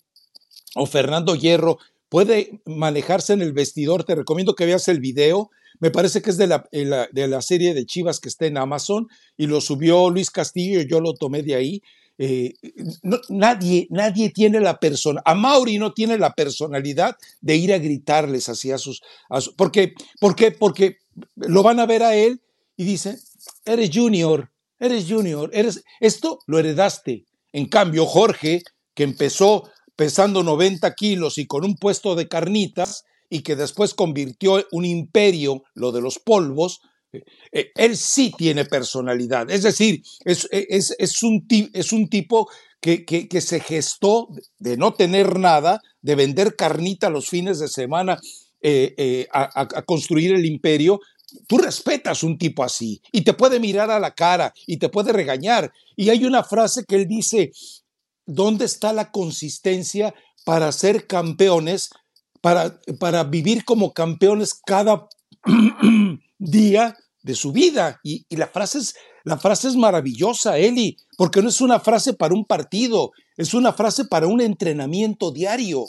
o 0.75 0.85
Fernando 0.85 1.35
Hierro, 1.35 1.77
puede 2.09 2.61
manejarse 2.65 3.33
en 3.33 3.41
el 3.41 3.53
vestidor? 3.53 4.03
Te 4.03 4.15
recomiendo 4.15 4.55
que 4.55 4.65
veas 4.65 4.87
el 4.87 4.99
video. 4.99 5.49
Me 5.79 5.91
parece 5.91 6.21
que 6.21 6.29
es 6.29 6.37
de 6.37 6.47
la, 6.47 6.67
de 6.71 7.27
la 7.27 7.41
serie 7.41 7.73
de 7.73 7.85
Chivas 7.85 8.19
que 8.19 8.29
está 8.29 8.45
en 8.45 8.57
Amazon 8.57 9.07
y 9.37 9.47
lo 9.47 9.59
subió 9.61 10.09
Luis 10.09 10.29
Castillo, 10.29 10.81
yo 10.81 10.99
lo 10.99 11.13
tomé 11.13 11.43
de 11.43 11.55
ahí. 11.55 11.81
Eh, 12.17 12.53
nadie, 13.29 13.87
nadie 13.89 14.29
tiene 14.29 14.59
la 14.59 14.79
persona, 14.79 15.21
a 15.25 15.33
Mauri 15.33 15.79
no 15.79 15.93
tiene 15.93 16.17
la 16.19 16.33
personalidad 16.33 17.17
de 17.41 17.55
ir 17.55 17.73
a 17.73 17.79
gritarles 17.79 18.49
así 18.49 18.71
a 18.71 18.77
sus, 18.77 19.01
¿por 19.57 19.71
qué? 19.71 19.95
Porque 20.59 20.97
lo 21.35 21.63
van 21.63 21.79
a 21.79 21.87
ver 21.87 22.03
a 22.03 22.15
él 22.15 22.41
y 22.77 22.83
dicen, 22.83 23.17
eres 23.65 23.89
junior, 23.91 24.51
eres 24.79 25.05
junior, 25.09 25.49
eres, 25.53 25.83
esto 25.99 26.39
lo 26.45 26.59
heredaste. 26.59 27.25
En 27.51 27.67
cambio, 27.67 28.05
Jorge, 28.05 28.61
que 28.93 29.03
empezó 29.03 29.69
pesando 29.95 30.43
90 30.43 30.93
kilos 30.93 31.37
y 31.37 31.47
con 31.47 31.63
un 31.65 31.75
puesto 31.75 32.15
de 32.15 32.27
carnitas 32.27 33.05
y 33.29 33.41
que 33.41 33.55
después 33.55 33.93
convirtió 33.93 34.63
un 34.71 34.85
imperio, 34.85 35.63
lo 35.73 35.91
de 35.91 36.01
los 36.01 36.19
polvos, 36.19 36.81
eh, 37.51 37.71
él 37.75 37.95
sí 37.97 38.31
tiene 38.37 38.65
personalidad, 38.65 39.49
es 39.51 39.63
decir, 39.63 40.01
es, 40.25 40.45
un, 41.23 41.45
es 41.73 41.91
un, 41.93 42.09
tipo 42.09 42.49
que, 42.81 43.05
que, 43.05 43.41
se 43.41 43.59
gestó 43.59 44.29
de 44.59 44.77
no 44.77 44.93
tener 44.93 45.39
nada, 45.39 45.81
de 46.01 46.15
vender 46.15 46.55
carnita 46.55 47.09
los 47.09 47.29
fines 47.29 47.59
de 47.59 47.67
semana 47.67 48.19
eh, 48.65 48.93
eh, 48.97 49.27
a, 49.31 49.81
construir 49.83 50.33
el 50.33 50.45
imperio. 50.45 51.01
Tú 51.47 51.57
respetas 51.57 52.23
un 52.23 52.37
tipo 52.37 52.63
así 52.63 53.01
y 53.11 53.21
te 53.21 53.33
puede 53.33 53.59
mirar 53.59 53.91
a 53.91 53.99
la 53.99 54.15
cara 54.15 54.53
y 54.65 54.77
te 54.77 54.89
puede 54.89 55.11
regañar. 55.11 55.71
Y 55.95 56.09
hay 56.09 56.25
una 56.25 56.43
frase 56.43 56.85
que 56.85 56.95
él 56.95 57.07
dice, 57.07 57.51
¿dónde 58.25 58.63
está 58.63 58.93
la 58.93 59.11
consistencia 59.11 60.15
para 60.45 60.71
ser 60.71 61.07
campeones, 61.07 61.89
para, 62.39 62.79
para 62.99 63.25
vivir 63.25 63.65
como 63.65 63.93
campeones 63.93 64.53
cada 64.53 65.07
día 66.37 66.95
de 67.23 67.33
su 67.33 67.51
vida. 67.51 67.99
Y, 68.03 68.25
la, 68.35 68.47
frase 68.47 68.77
es, 68.77 68.95
la 69.23 69.37
frase 69.37 69.69
es 69.69 69.75
maravillosa, 69.75 70.57
Eli, 70.57 70.97
porque 71.17 71.41
no 71.41 71.49
es 71.49 71.61
una 71.61 71.79
frase 71.79 72.13
para 72.13 72.33
un 72.33 72.45
partido, 72.45 73.11
es 73.37 73.53
una 73.53 73.73
frase 73.73 74.05
para 74.05 74.27
un 74.27 74.41
entrenamiento 74.41 75.31
diario. 75.31 75.85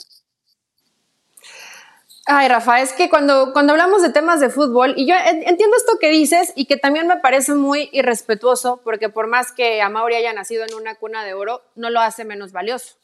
Ay, 2.27 2.47
Rafa, 2.47 2.81
es 2.81 2.91
que 2.93 3.07
cuando, 3.07 3.53
cuando 3.53 3.73
hablamos 3.73 4.01
de 4.01 4.09
temas 4.09 4.39
de 4.39 4.49
fútbol, 4.49 4.95
y 4.97 5.07
yo 5.07 5.13
entiendo 5.15 5.77
esto 5.77 5.99
que 6.01 6.09
dices 6.09 6.53
y 6.55 6.65
que 6.65 6.75
también 6.75 7.05
me 7.05 7.17
parece 7.17 7.53
muy 7.53 7.87
irrespetuoso, 7.91 8.81
porque 8.83 9.09
por 9.09 9.27
más 9.27 9.51
que 9.51 9.79
Amaury 9.81 10.15
haya 10.15 10.33
nacido 10.33 10.65
en 10.65 10.73
una 10.73 10.95
cuna 10.95 11.23
de 11.23 11.35
oro, 11.35 11.61
no 11.75 11.91
lo 11.91 11.99
hace 11.99 12.25
menos 12.25 12.51
valioso. 12.51 12.95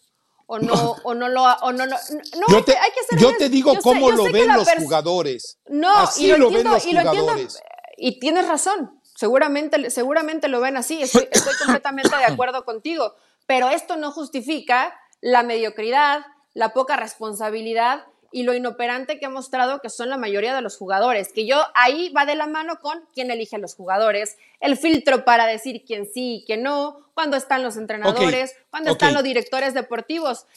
O 0.47 0.57
no, 0.57 0.73
o 1.03 1.13
no 1.13 1.29
lo, 1.29 1.43
o 1.43 1.71
no, 1.71 1.85
no, 1.85 1.97
yo 2.49 2.63
te, 2.63 2.75
hay 2.75 2.89
que 2.91 3.17
yo 3.17 3.37
te 3.37 3.49
digo 3.49 3.75
cómo 3.83 4.09
lo 4.09 4.23
ven 4.23 4.47
los 4.47 4.67
jugadores. 4.79 5.59
No, 5.67 5.95
Así 5.97 6.27
lo, 6.27 6.47
entiendo, 6.47 6.77
y 6.83 6.93
lo 6.93 7.01
entiendo, 7.01 7.35
y 8.03 8.19
tienes 8.19 8.47
razón, 8.47 8.99
seguramente, 9.15 9.91
seguramente 9.91 10.47
lo 10.47 10.59
ven 10.59 10.75
así, 10.75 11.03
estoy, 11.03 11.29
completamente 11.63 12.17
de 12.17 12.25
acuerdo 12.25 12.65
contigo, 12.65 13.13
pero 13.45 13.69
esto 13.69 13.95
no 13.95 14.11
justifica 14.11 14.99
la 15.21 15.43
mediocridad, 15.43 16.25
la 16.55 16.73
poca 16.73 16.97
responsabilidad 16.97 18.05
y 18.31 18.41
lo 18.41 18.55
inoperante 18.55 19.19
que 19.19 19.27
ha 19.27 19.29
mostrado 19.29 19.81
que 19.81 19.91
son 19.91 20.09
la 20.09 20.17
mayoría 20.17 20.55
de 20.55 20.63
los 20.63 20.77
jugadores, 20.77 21.31
que 21.31 21.45
yo 21.45 21.61
ahí 21.75 22.09
va 22.09 22.25
de 22.25 22.33
la 22.33 22.47
mano 22.47 22.79
con 22.79 23.07
quién 23.13 23.29
elige 23.29 23.57
a 23.57 23.59
los 23.59 23.75
jugadores, 23.75 24.35
el 24.61 24.77
filtro 24.77 25.23
para 25.23 25.45
decir 25.45 25.83
quién 25.85 26.07
sí 26.11 26.37
y 26.37 26.45
quién 26.47 26.63
no, 26.63 27.05
cuándo 27.13 27.37
están 27.37 27.61
los 27.61 27.77
entrenadores, 27.77 28.55
cuándo 28.71 28.93
están 28.93 29.13
los 29.13 29.21
directores 29.21 29.75
deportivos. 29.75 30.47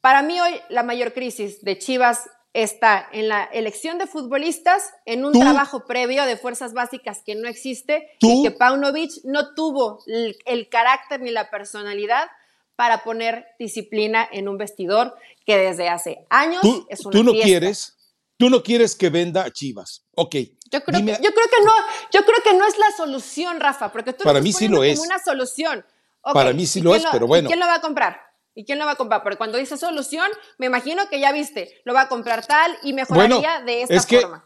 Para 0.00 0.22
mí 0.22 0.40
hoy 0.40 0.60
la 0.70 0.82
mayor 0.82 1.12
crisis 1.12 1.62
de 1.62 1.78
Chivas 1.78 2.28
está 2.52 3.08
en 3.12 3.28
la 3.28 3.44
elección 3.44 3.98
de 3.98 4.06
futbolistas, 4.06 4.82
en 5.06 5.24
un 5.24 5.32
trabajo 5.32 5.86
previo 5.86 6.24
de 6.24 6.36
fuerzas 6.36 6.72
básicas 6.72 7.22
que 7.24 7.34
no 7.34 7.48
existe 7.48 8.08
y 8.20 8.42
que 8.42 8.50
Paunovic 8.50 9.12
no 9.24 9.54
tuvo 9.54 10.02
el, 10.06 10.68
carácter 10.68 11.20
ni 11.20 11.30
la 11.30 11.50
personalidad 11.50 12.28
para 12.74 13.04
poner 13.04 13.46
disciplina 13.58 14.26
en 14.32 14.48
un 14.48 14.58
vestidor 14.58 15.14
que 15.46 15.56
desde 15.58 15.88
hace 15.88 16.26
años 16.30 16.62
es 16.88 17.04
una 17.04 17.12
tú 17.12 17.22
no 17.22 17.32
quieres 17.32 17.96
Tú 18.40 18.48
no 18.48 18.62
quieres 18.62 18.96
que 18.96 19.10
venda 19.10 19.44
a 19.44 19.50
Chivas. 19.50 20.02
Ok, 20.14 20.34
Yo 20.70 20.82
creo, 20.82 21.04
que, 21.04 21.12
yo 21.12 21.30
creo 21.30 21.46
que 21.50 21.62
no, 21.62 21.72
yo 22.10 22.24
creo 22.24 22.42
que 22.42 22.54
no 22.54 22.66
es 22.66 22.78
la 22.78 22.90
solución, 22.96 23.60
Rafa, 23.60 23.92
porque 23.92 24.14
tú 24.14 24.24
para 24.24 24.40
mí 24.40 24.50
sí 24.50 24.66
lo 24.66 24.82
es. 24.82 24.98
una 24.98 25.18
solución. 25.18 25.84
para 26.22 26.54
mí 26.54 26.64
sí 26.64 26.80
lo 26.80 26.94
es, 26.94 27.04
pero 27.12 27.26
bueno. 27.26 27.48
¿Quién 27.48 27.60
lo 27.60 27.66
va 27.66 27.74
a 27.74 27.80
comprar? 27.82 28.29
¿Y 28.54 28.64
quién 28.64 28.78
lo 28.78 28.84
va 28.84 28.92
a 28.92 28.96
comprar? 28.96 29.22
Porque 29.22 29.38
cuando 29.38 29.58
dice 29.58 29.76
solución, 29.76 30.28
me 30.58 30.66
imagino 30.66 31.08
que 31.08 31.20
ya 31.20 31.32
viste, 31.32 31.80
lo 31.84 31.94
va 31.94 32.02
a 32.02 32.08
comprar 32.08 32.46
tal 32.46 32.76
y 32.82 32.92
mejoraría 32.92 33.60
de 33.60 33.82
esta 33.82 33.94
es 33.94 34.06
que, 34.06 34.20
forma. 34.20 34.44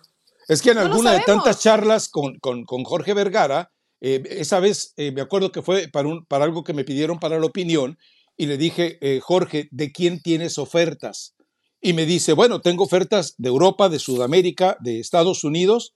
Es 0.49 0.63
que 0.63 0.71
en 0.71 0.79
alguna 0.79 1.13
de 1.13 1.21
tantas 1.21 1.61
charlas 1.61 2.09
con, 2.09 2.39
Jorge 2.85 3.15
Vergara, 3.15 3.73
eh, 4.01 4.23
esa 4.29 4.61
vez 4.61 4.93
eh, 4.97 5.13
me 5.13 5.23
acuerdo 5.23 5.53
que 5.53 5.63
fue 5.63 5.89
para, 5.89 6.09
un, 6.09 6.27
para 6.27 6.45
algo 6.45 6.65
que 6.65 6.75
me 6.75 6.85
pidieron 6.85 7.19
para 7.19 7.39
la 7.39 7.47
opinión 7.47 7.99
y 8.37 8.47
le 8.47 8.59
dije, 8.59 8.99
eh, 9.01 9.21
Jorge, 9.21 9.69
¿de 9.71 9.93
quién 9.93 10.21
tienes 10.21 10.59
ofertas? 10.59 11.35
Y 11.81 11.93
me 11.93 12.07
dice, 12.07 12.33
bueno, 12.33 12.61
tengo 12.61 12.85
ofertas 12.85 13.35
de 13.39 13.49
Europa, 13.49 13.89
de 13.89 13.99
Sudamérica, 13.99 14.77
de 14.81 15.01
Estados 15.01 15.45
Unidos 15.45 15.95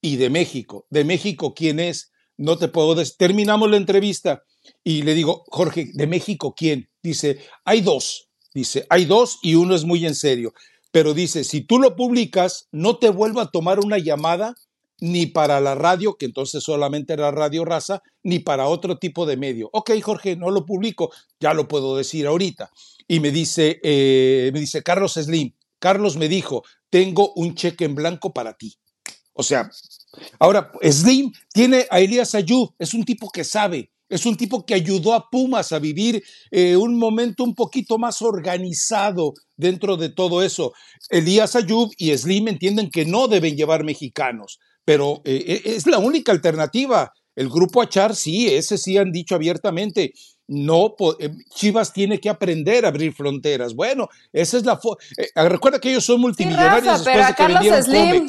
y 0.00 0.16
de 0.16 0.30
México. 0.30 0.86
¿De 0.90 1.04
México 1.04 1.54
quién 1.54 1.78
es? 1.78 2.10
No 2.36 2.58
te 2.58 2.68
puedo 2.68 2.94
decir. 2.94 3.16
Terminamos 3.18 3.70
la 3.70 3.76
entrevista 3.76 4.42
y 4.82 5.02
le 5.02 5.14
digo, 5.14 5.44
Jorge, 5.48 5.90
¿de 5.92 6.06
México 6.06 6.54
quién? 6.56 6.90
Dice, 7.06 7.38
hay 7.64 7.82
dos. 7.82 8.28
Dice, 8.52 8.84
hay 8.90 9.04
dos 9.04 9.38
y 9.42 9.54
uno 9.54 9.76
es 9.76 9.84
muy 9.84 10.04
en 10.04 10.16
serio. 10.16 10.52
Pero 10.90 11.14
dice, 11.14 11.44
si 11.44 11.60
tú 11.60 11.78
lo 11.78 11.94
publicas, 11.94 12.66
no 12.72 12.98
te 12.98 13.10
vuelvo 13.10 13.40
a 13.40 13.50
tomar 13.52 13.78
una 13.78 13.98
llamada 13.98 14.56
ni 14.98 15.26
para 15.26 15.60
la 15.60 15.76
radio, 15.76 16.16
que 16.16 16.26
entonces 16.26 16.64
solamente 16.64 17.12
era 17.12 17.30
Radio 17.30 17.64
Raza, 17.64 18.02
ni 18.24 18.40
para 18.40 18.66
otro 18.66 18.98
tipo 18.98 19.24
de 19.24 19.36
medio. 19.36 19.68
Ok, 19.72 19.92
Jorge, 20.02 20.34
no 20.34 20.50
lo 20.50 20.66
publico, 20.66 21.12
ya 21.38 21.54
lo 21.54 21.68
puedo 21.68 21.96
decir 21.96 22.26
ahorita. 22.26 22.70
Y 23.06 23.20
me 23.20 23.30
dice, 23.30 23.78
eh, 23.84 24.50
me 24.52 24.58
dice 24.58 24.82
Carlos 24.82 25.12
Slim, 25.12 25.52
Carlos 25.78 26.16
me 26.16 26.28
dijo, 26.28 26.64
tengo 26.90 27.32
un 27.34 27.54
cheque 27.54 27.84
en 27.84 27.94
blanco 27.94 28.32
para 28.32 28.54
ti. 28.54 28.76
O 29.32 29.44
sea, 29.44 29.70
ahora 30.40 30.72
Slim 30.82 31.30
tiene 31.52 31.86
a 31.88 32.00
Elías 32.00 32.34
Ayub, 32.34 32.74
es 32.80 32.94
un 32.94 33.04
tipo 33.04 33.30
que 33.30 33.44
sabe, 33.44 33.92
es 34.08 34.26
un 34.26 34.36
tipo 34.36 34.64
que 34.64 34.74
ayudó 34.74 35.14
a 35.14 35.28
Pumas 35.30 35.72
a 35.72 35.78
vivir 35.78 36.22
eh, 36.50 36.76
un 36.76 36.98
momento 36.98 37.44
un 37.44 37.54
poquito 37.54 37.98
más 37.98 38.22
organizado 38.22 39.34
dentro 39.56 39.96
de 39.96 40.10
todo 40.10 40.42
eso. 40.42 40.72
Elías 41.10 41.56
Ayub 41.56 41.90
y 41.96 42.16
Slim 42.16 42.48
entienden 42.48 42.90
que 42.90 43.04
no 43.04 43.28
deben 43.28 43.56
llevar 43.56 43.84
mexicanos, 43.84 44.58
pero 44.84 45.22
eh, 45.24 45.62
e, 45.64 45.70
es 45.76 45.86
la 45.86 45.98
única 45.98 46.32
alternativa. 46.32 47.12
El 47.34 47.50
grupo 47.50 47.82
Achar, 47.82 48.16
sí, 48.16 48.48
ese 48.48 48.78
sí 48.78 48.96
han 48.96 49.12
dicho 49.12 49.34
abiertamente. 49.34 50.14
No, 50.48 50.94
eh, 51.18 51.30
Chivas 51.54 51.92
tiene 51.92 52.20
que 52.20 52.30
aprender 52.30 52.84
a 52.84 52.88
abrir 52.88 53.12
fronteras. 53.12 53.74
Bueno, 53.74 54.08
esa 54.32 54.56
es 54.56 54.64
la. 54.64 54.80
Eh, 55.18 55.48
recuerda 55.48 55.80
que 55.80 55.90
ellos 55.90 56.04
son 56.04 56.20
multimillonarios 56.20 57.04
después 57.04 57.26
de 57.26 57.34
que 57.34 57.46
vendieron 57.46 57.82
Slim. 57.82 58.26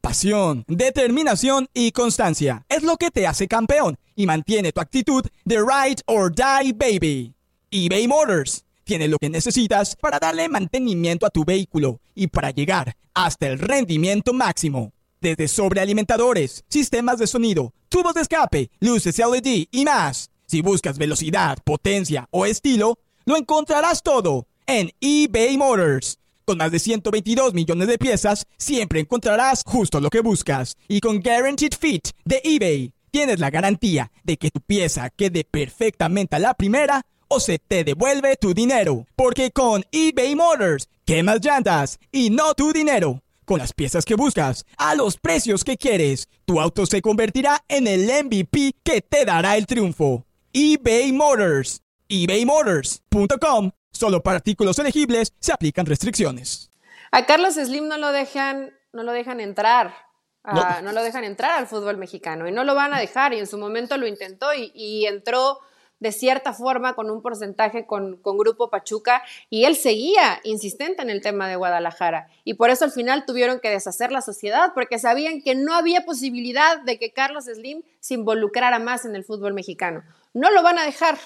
Pasión, 0.00 0.64
determinación 0.68 1.68
y 1.74 1.90
constancia 1.90 2.64
es 2.68 2.84
lo 2.84 2.96
que 2.96 3.10
te 3.10 3.26
hace 3.26 3.48
campeón 3.48 3.98
y 4.16 4.26
mantiene 4.26 4.72
tu 4.72 4.80
actitud 4.80 5.24
de 5.44 5.56
ride 5.58 6.02
or 6.06 6.34
die 6.34 6.72
baby. 6.72 7.34
eBay 7.70 8.08
Motors 8.08 8.64
tiene 8.84 9.06
lo 9.08 9.18
que 9.18 9.30
necesitas 9.30 9.94
para 9.96 10.18
darle 10.18 10.48
mantenimiento 10.48 11.26
a 11.26 11.30
tu 11.30 11.44
vehículo 11.44 12.00
y 12.14 12.26
para 12.26 12.50
llegar 12.50 12.96
hasta 13.14 13.46
el 13.46 13.58
rendimiento 13.58 14.32
máximo 14.32 14.92
desde 15.20 15.48
sobrealimentadores, 15.48 16.64
sistemas 16.68 17.18
de 17.18 17.26
sonido, 17.26 17.72
tubos 17.88 18.14
de 18.14 18.22
escape, 18.22 18.70
luces 18.80 19.18
LED 19.18 19.66
y 19.70 19.84
más. 19.84 20.30
Si 20.46 20.62
buscas 20.62 20.98
velocidad, 20.98 21.58
potencia 21.64 22.28
o 22.30 22.46
estilo, 22.46 22.98
lo 23.24 23.36
encontrarás 23.36 24.02
todo 24.02 24.46
en 24.66 24.92
eBay 25.00 25.56
Motors. 25.56 26.18
Con 26.44 26.58
más 26.58 26.70
de 26.70 26.78
122 26.78 27.54
millones 27.54 27.88
de 27.88 27.98
piezas, 27.98 28.46
siempre 28.56 29.00
encontrarás 29.00 29.64
justo 29.66 30.00
lo 30.00 30.10
que 30.10 30.20
buscas. 30.20 30.76
Y 30.86 31.00
con 31.00 31.20
Guaranteed 31.20 31.72
Fit 31.76 32.10
de 32.24 32.40
eBay, 32.44 32.92
tienes 33.16 33.40
la 33.40 33.48
garantía 33.48 34.12
de 34.24 34.36
que 34.36 34.50
tu 34.50 34.60
pieza 34.60 35.08
quede 35.08 35.42
perfectamente 35.42 36.36
a 36.36 36.38
la 36.38 36.52
primera 36.52 37.06
o 37.28 37.40
se 37.40 37.58
te 37.58 37.82
devuelve 37.82 38.36
tu 38.36 38.52
dinero. 38.52 39.06
Porque 39.16 39.52
con 39.52 39.86
eBay 39.90 40.34
Motors, 40.34 40.90
quemas 41.06 41.42
llantas 41.42 41.98
y 42.12 42.28
no 42.28 42.52
tu 42.52 42.74
dinero 42.74 43.22
con 43.46 43.58
las 43.58 43.72
piezas 43.72 44.04
que 44.04 44.16
buscas, 44.16 44.66
a 44.76 44.94
los 44.94 45.16
precios 45.16 45.64
que 45.64 45.78
quieres. 45.78 46.28
Tu 46.44 46.60
auto 46.60 46.84
se 46.84 47.00
convertirá 47.00 47.64
en 47.68 47.86
el 47.86 48.02
MVP 48.02 48.74
que 48.84 49.00
te 49.00 49.24
dará 49.24 49.56
el 49.56 49.64
triunfo. 49.64 50.26
eBay 50.52 51.10
Motors. 51.12 51.80
ebaymotors.com. 52.10 53.70
Solo 53.92 54.22
para 54.22 54.36
artículos 54.36 54.78
elegibles 54.78 55.32
se 55.40 55.54
aplican 55.54 55.86
restricciones. 55.86 56.70
A 57.12 57.24
Carlos 57.24 57.54
Slim 57.54 57.88
no 57.88 57.96
lo 57.96 58.12
dejan, 58.12 58.74
no 58.92 59.04
lo 59.04 59.12
dejan 59.12 59.40
entrar. 59.40 60.05
No. 60.52 60.82
no. 60.82 60.92
lo 60.92 61.02
dejan 61.02 61.24
entrar 61.24 61.58
al 61.58 61.66
fútbol 61.66 61.96
mexicano 61.96 62.48
y 62.48 62.52
no 62.52 62.64
lo 62.64 62.74
van 62.74 62.94
a 62.94 63.00
dejar. 63.00 63.32
Y 63.34 63.38
en 63.38 63.46
su 63.46 63.58
momento 63.58 63.96
lo 63.96 64.06
intentó 64.06 64.54
y, 64.54 64.72
y 64.74 65.06
entró 65.06 65.60
de 65.98 66.12
cierta 66.12 66.52
forma 66.52 66.94
con 66.94 67.10
un 67.10 67.22
porcentaje 67.22 67.86
con, 67.86 68.20
Grupo 68.22 68.70
Pachuca 68.70 69.22
y 69.48 69.64
él 69.64 69.76
seguía 69.76 70.40
insistente 70.44 71.02
en 71.02 71.10
el 71.10 71.22
tema 71.22 71.48
de 71.48 71.56
Guadalajara. 71.56 72.28
Y 72.44 72.54
por 72.54 72.70
eso 72.70 72.84
al 72.84 72.92
final 72.92 73.24
tuvieron 73.26 73.60
que 73.60 73.70
deshacer 73.70 74.12
la 74.12 74.20
sociedad 74.20 74.72
porque 74.74 74.98
sabían 74.98 75.40
que 75.40 75.54
no 75.54 75.74
había 75.74 76.04
posibilidad 76.04 76.80
de 76.82 76.98
que 76.98 77.12
Carlos 77.12 77.44
Slim 77.44 77.82
se 78.00 78.14
involucrara 78.14 78.78
más 78.78 79.04
en 79.04 79.16
el 79.16 79.24
fútbol 79.24 79.54
mexicano. 79.54 80.02
No 80.34 80.50
lo 80.50 80.62
van 80.62 80.78
a 80.78 80.84
dejar. 80.84 81.18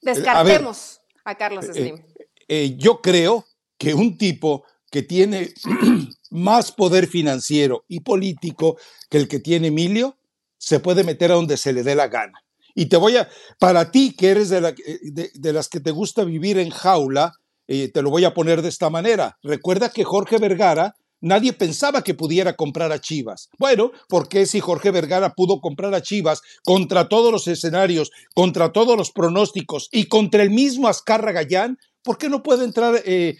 Descartemos 0.00 1.00
a, 1.24 1.36
Carlos 1.36 1.66
eh, 1.68 1.72
Slim. 1.72 2.04
Eh, 2.48 2.74
yo 2.76 3.00
creo 3.00 3.44
que 3.78 3.94
un 3.94 4.18
tipo 4.18 4.64
que 4.90 5.02
tiene 5.02 5.54
más 6.32 6.72
poder 6.72 7.06
financiero 7.06 7.84
y 7.88 8.00
político 8.00 8.76
que 9.08 9.18
el 9.18 9.28
que 9.28 9.38
tiene 9.38 9.68
Emilio, 9.68 10.16
se 10.58 10.80
puede 10.80 11.04
meter 11.04 11.30
a 11.30 11.34
donde 11.34 11.56
se 11.56 11.72
le 11.72 11.82
dé 11.82 11.94
la 11.94 12.08
gana. 12.08 12.42
Y 12.74 12.86
te 12.86 12.96
voy 12.96 13.16
a, 13.16 13.28
para 13.58 13.90
ti 13.90 14.14
que 14.16 14.30
eres 14.30 14.48
de, 14.48 14.74
eh, 14.86 15.30
de, 15.34 15.52
las 15.52 15.68
que 15.68 15.80
te 15.80 15.90
gusta 15.90 16.24
vivir 16.24 16.58
en 16.58 16.70
jaula, 16.70 17.32
eh, 17.68 17.90
te 17.92 18.02
lo 18.02 18.10
voy 18.10 18.24
a 18.24 18.34
poner 18.34 18.62
de 18.62 18.68
esta 18.68 18.88
manera. 18.88 19.38
Recuerda 19.42 19.90
que 19.90 20.04
Jorge 20.04 20.38
Vergara, 20.38 20.94
nadie 21.20 21.52
pensaba 21.52 22.02
que 22.02 22.14
pudiera 22.14 22.54
comprar 22.54 22.92
a 22.92 23.00
Chivas. 23.00 23.50
Bueno, 23.58 23.92
porque 24.08 24.46
si 24.46 24.60
Jorge 24.60 24.90
Vergara 24.90 25.34
pudo 25.34 25.60
comprar 25.60 25.94
a 25.94 26.02
Chivas 26.02 26.40
contra 26.64 27.08
todos 27.08 27.30
los 27.30 27.46
escenarios, 27.48 28.10
contra 28.34 28.72
todos 28.72 28.96
los 28.96 29.10
pronósticos 29.10 29.88
y 29.92 30.06
contra 30.06 30.42
el 30.42 30.50
mismo 30.50 30.88
Azcarra 30.88 31.32
Gallán, 31.32 31.78
¿por 32.02 32.18
qué 32.18 32.28
no 32.28 32.42
puede 32.42 32.64
entrar 32.64 33.02
eh, 33.04 33.36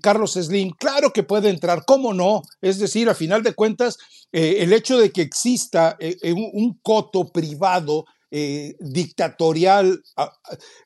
Carlos 0.00 0.32
Slim? 0.32 0.70
Claro 0.78 1.12
que 1.12 1.22
puede 1.22 1.50
entrar, 1.50 1.84
¿cómo 1.86 2.14
no? 2.14 2.42
Es 2.62 2.78
decir, 2.78 3.10
a 3.10 3.14
final 3.14 3.42
de 3.42 3.52
cuentas, 3.52 3.98
el 4.32 4.72
hecho 4.72 4.98
de 4.98 5.10
que 5.10 5.22
exista 5.22 5.98
un 6.32 6.78
coto 6.82 7.28
privado 7.28 8.06
eh, 8.32 8.74
dictatorial, 8.80 10.02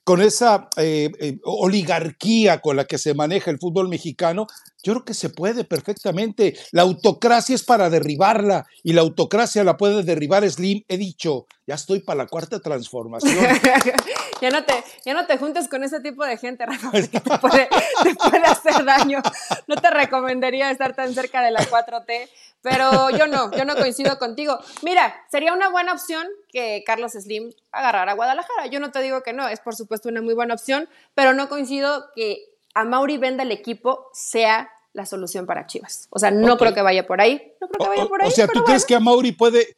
con 0.04 0.20
esa 0.20 0.68
eh, 0.76 1.10
eh, 1.18 1.38
oligarquía 1.44 2.60
con 2.60 2.76
la 2.76 2.84
que 2.84 2.98
se 2.98 3.14
maneja 3.14 3.50
el 3.50 3.58
fútbol 3.58 3.88
mexicano, 3.88 4.46
yo 4.82 4.92
creo 4.94 5.04
que 5.04 5.14
se 5.14 5.30
puede 5.30 5.64
perfectamente. 5.64 6.56
La 6.72 6.82
autocracia 6.82 7.54
es 7.54 7.62
para 7.62 7.90
derribarla 7.90 8.66
y 8.82 8.92
la 8.92 9.02
autocracia 9.02 9.64
la 9.64 9.76
puede 9.76 10.02
derribar 10.02 10.48
Slim. 10.48 10.82
He 10.88 10.96
dicho, 10.96 11.46
ya 11.66 11.74
estoy 11.74 12.00
para 12.00 12.24
la 12.24 12.26
cuarta 12.26 12.60
transformación. 12.60 13.36
ya, 14.40 14.50
no 14.50 14.64
te, 14.64 14.74
ya 15.04 15.14
no 15.14 15.26
te 15.26 15.38
juntes 15.38 15.68
con 15.68 15.84
ese 15.84 16.00
tipo 16.00 16.24
de 16.24 16.36
gente, 16.36 16.66
Rafa, 16.66 16.90
porque 16.90 17.20
te 17.20 17.38
puede, 17.38 17.68
te 18.02 18.14
puede 18.14 18.44
hacer 18.44 18.84
daño. 18.84 19.20
No 19.68 19.76
te 19.76 19.90
recomendaría 19.90 20.70
estar 20.70 20.94
tan 20.96 21.14
cerca 21.14 21.42
de 21.42 21.50
la 21.50 21.60
4T, 21.60 22.28
pero 22.62 23.10
yo 23.10 23.26
no, 23.26 23.50
yo 23.52 23.64
no 23.64 23.76
coincido 23.76 24.18
contigo. 24.18 24.58
Mira, 24.82 25.14
sería 25.30 25.52
una 25.52 25.70
buena 25.70 25.92
opción 25.92 26.26
que 26.48 26.82
Carlos 26.84 27.12
Slim 27.12 27.52
agarrara 27.72 28.14
Guadalajara. 28.14 28.66
Yo 28.66 28.80
no 28.80 28.90
te 28.90 29.00
digo 29.00 29.22
que 29.22 29.32
no, 29.32 29.46
es 29.48 29.60
por 29.60 29.76
supuesto 29.76 30.08
una 30.08 30.22
muy 30.22 30.34
buena 30.34 30.54
opción, 30.54 30.88
pero 31.14 31.34
no 31.34 31.48
coincido 31.48 32.10
que 32.14 32.49
a 32.74 32.84
Mauri 32.84 33.18
venda 33.18 33.42
el 33.42 33.52
equipo 33.52 34.08
sea 34.12 34.70
la 34.92 35.06
solución 35.06 35.46
para 35.46 35.66
Chivas. 35.66 36.08
O 36.10 36.18
sea, 36.18 36.30
no 36.30 36.56
creo 36.56 36.74
que 36.74 36.82
vaya 36.82 37.06
por 37.06 37.20
ahí. 37.20 37.54
No 37.60 37.68
creo 37.68 37.84
que 37.84 37.96
vaya 37.96 38.08
por 38.08 38.22
ahí. 38.22 38.28
O 38.28 38.30
sea, 38.30 38.48
¿tú 38.48 38.64
crees 38.64 38.84
que 38.84 38.94
a 38.94 39.00
Mauri 39.00 39.32
puede, 39.32 39.76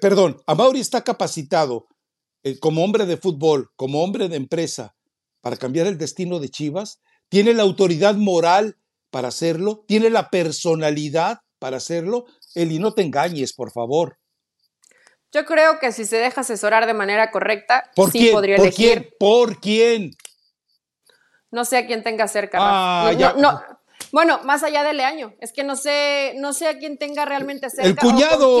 perdón, 0.00 0.40
a 0.46 0.54
Mauri 0.54 0.80
está 0.80 1.02
capacitado 1.02 1.86
eh, 2.42 2.58
como 2.58 2.84
hombre 2.84 3.06
de 3.06 3.16
fútbol, 3.16 3.70
como 3.76 4.02
hombre 4.02 4.28
de 4.28 4.36
empresa, 4.36 4.94
para 5.40 5.56
cambiar 5.56 5.86
el 5.86 5.98
destino 5.98 6.38
de 6.38 6.48
Chivas? 6.48 7.00
¿Tiene 7.28 7.54
la 7.54 7.62
autoridad 7.62 8.14
moral 8.14 8.76
para 9.10 9.28
hacerlo? 9.28 9.84
¿Tiene 9.86 10.10
la 10.10 10.30
personalidad 10.30 11.40
para 11.58 11.78
hacerlo? 11.78 12.26
Eli, 12.54 12.78
no 12.78 12.94
te 12.94 13.02
engañes, 13.02 13.52
por 13.52 13.72
favor. 13.72 14.18
Yo 15.32 15.44
creo 15.44 15.80
que 15.80 15.90
si 15.90 16.04
se 16.04 16.16
deja 16.18 16.42
asesorar 16.42 16.86
de 16.86 16.94
manera 16.94 17.32
correcta, 17.32 17.90
¿Por 17.96 18.12
sí 18.12 18.30
podría 18.30 18.56
¿Por 18.56 18.66
elegir. 18.66 18.92
Quién? 18.92 19.08
¿Por 19.18 19.60
quién? 19.60 20.10
No 21.54 21.64
sé 21.64 21.78
a 21.78 21.86
quién 21.86 22.02
tenga 22.02 22.26
cerca. 22.26 22.58
Ah, 22.60 23.12
bueno, 24.10 24.40
más 24.44 24.62
allá 24.64 24.82
de 24.82 24.92
Leaño, 24.92 25.34
es 25.40 25.52
que 25.52 25.62
no 25.64 25.76
sé, 25.76 26.34
no 26.36 26.52
sé 26.52 26.66
a 26.66 26.78
quién 26.78 26.98
tenga 26.98 27.24
realmente 27.24 27.70
cerca. 27.70 27.88
El 27.88 27.96
cuñado. 27.96 28.56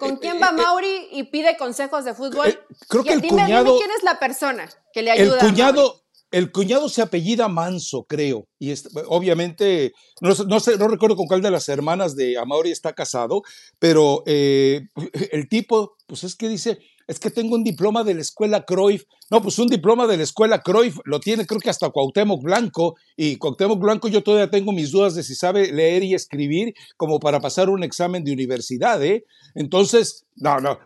con 0.00 0.16
quién, 0.16 0.40
va 0.42 0.48
eh, 0.48 0.50
eh, 0.50 0.62
Mauri 0.62 1.08
y 1.12 1.22
pide 1.24 1.56
consejos 1.56 2.04
de 2.04 2.14
fútbol? 2.14 2.48
Eh, 2.48 2.60
creo 2.88 3.04
que 3.04 3.12
el 3.12 3.22
cuñado. 3.22 3.64
Dime 3.64 3.78
quién 3.78 3.90
es 3.96 4.02
la 4.02 4.18
persona 4.18 4.68
que 4.92 5.02
le 5.02 5.12
ayuda. 5.12 5.40
El 5.40 5.48
cuñado, 5.48 6.04
el 6.34 6.50
cuñado 6.50 6.88
se 6.88 7.00
apellida 7.00 7.46
Manso, 7.46 8.06
creo, 8.08 8.48
y 8.58 8.74
obviamente, 9.06 9.92
no, 10.20 10.34
sé, 10.58 10.76
no 10.76 10.88
recuerdo 10.88 11.14
con 11.14 11.26
cuál 11.26 11.42
de 11.42 11.52
las 11.52 11.68
hermanas 11.68 12.16
de 12.16 12.36
Amaury 12.36 12.72
está 12.72 12.92
casado, 12.92 13.42
pero 13.78 14.24
eh, 14.26 14.88
el 15.30 15.48
tipo, 15.48 15.96
pues 16.08 16.24
es 16.24 16.34
que 16.34 16.48
dice, 16.48 16.80
es 17.06 17.18
que 17.18 17.30
tengo 17.30 17.54
un 17.54 17.64
diploma 17.64 18.04
de 18.04 18.14
la 18.14 18.20
escuela 18.20 18.64
Cruyff. 18.64 19.04
No, 19.30 19.42
pues 19.42 19.58
un 19.58 19.68
diploma 19.68 20.06
de 20.06 20.16
la 20.16 20.22
escuela 20.22 20.60
Cruyff 20.60 20.98
lo 21.04 21.20
tiene 21.20 21.46
creo 21.46 21.60
que 21.60 21.70
hasta 21.70 21.90
Cuauhtémoc 21.90 22.42
Blanco 22.42 22.96
y 23.16 23.36
Cuauhtémoc 23.36 23.80
Blanco 23.80 24.08
yo 24.08 24.22
todavía 24.22 24.50
tengo 24.50 24.72
mis 24.72 24.90
dudas 24.90 25.14
de 25.14 25.22
si 25.22 25.34
sabe 25.34 25.72
leer 25.72 26.02
y 26.02 26.14
escribir 26.14 26.74
como 26.96 27.20
para 27.20 27.40
pasar 27.40 27.68
un 27.70 27.82
examen 27.82 28.24
de 28.24 28.32
universidad, 28.32 29.02
¿eh? 29.02 29.24
Entonces, 29.54 30.24
no, 30.36 30.58
no, 30.60 30.78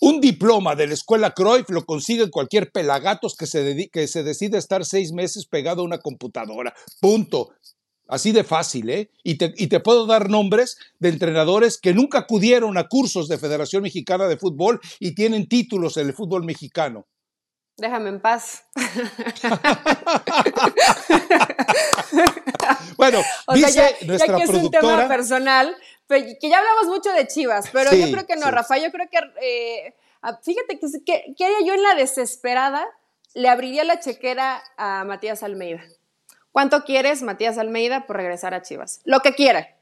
un, 0.00 0.20
diploma 0.20 0.76
de 0.76 0.86
la 0.86 0.94
escuela 0.94 1.32
Cruyff 1.32 1.70
lo 1.70 1.84
consigue 1.84 2.30
cualquier 2.30 2.70
pelagatos 2.70 3.34
que 3.34 3.46
se, 3.46 3.88
que 3.90 4.06
se 4.06 4.22
decide 4.22 4.58
estar 4.58 4.84
seis 4.84 5.12
meses 5.12 5.46
pegado 5.46 5.82
a 5.82 5.84
una 5.84 5.98
computadora. 5.98 6.74
Punto. 7.00 7.50
Así 8.06 8.32
de 8.32 8.44
fácil, 8.44 8.90
¿eh? 8.90 9.10
Y 9.22 9.38
te, 9.38 9.54
y 9.56 9.68
te, 9.68 9.80
puedo 9.80 10.04
dar 10.06 10.28
nombres 10.28 10.76
de 10.98 11.08
entrenadores 11.08 11.78
que 11.78 11.94
nunca 11.94 12.18
acudieron 12.18 12.76
a 12.76 12.86
cursos 12.86 13.28
de 13.28 13.38
Federación 13.38 13.82
Mexicana 13.82 14.28
de 14.28 14.36
Fútbol 14.36 14.78
y 14.98 15.14
tienen 15.14 15.48
títulos 15.48 15.96
en 15.96 16.08
el 16.08 16.12
fútbol 16.12 16.44
mexicano. 16.44 17.06
Déjame 17.76 18.10
en 18.10 18.20
paz. 18.20 18.66
bueno, 22.96 23.20
dice 23.52 23.96
nuestra 24.02 24.28
ya 24.28 24.36
que 24.36 24.44
es 24.44 24.50
un 24.50 24.70
tema 24.70 25.08
personal, 25.08 25.76
que 26.06 26.38
ya 26.42 26.58
hablamos 26.58 26.86
mucho 26.86 27.10
de 27.10 27.26
Chivas, 27.26 27.68
pero 27.72 27.92
yo 27.92 28.12
creo 28.12 28.24
que 28.26 28.36
no, 28.36 28.48
Rafa, 28.50 28.78
yo 28.78 28.92
creo 28.92 29.08
que, 29.10 29.18
eh, 29.42 29.94
fíjate 30.42 30.78
que, 30.78 30.86
que, 31.04 31.34
que 31.36 31.44
haría 31.44 31.66
yo 31.66 31.74
en 31.74 31.82
la 31.82 31.96
desesperada, 31.96 32.86
le 33.34 33.48
abriría 33.48 33.82
la 33.82 33.98
chequera 33.98 34.62
a 34.76 35.02
Matías 35.04 35.42
Almeida. 35.42 35.82
¿Cuánto 36.54 36.84
quieres, 36.84 37.20
Matías 37.22 37.58
Almeida, 37.58 38.06
por 38.06 38.14
regresar 38.14 38.54
a 38.54 38.62
Chivas? 38.62 39.00
Lo 39.02 39.18
que 39.18 39.34
quiera, 39.34 39.76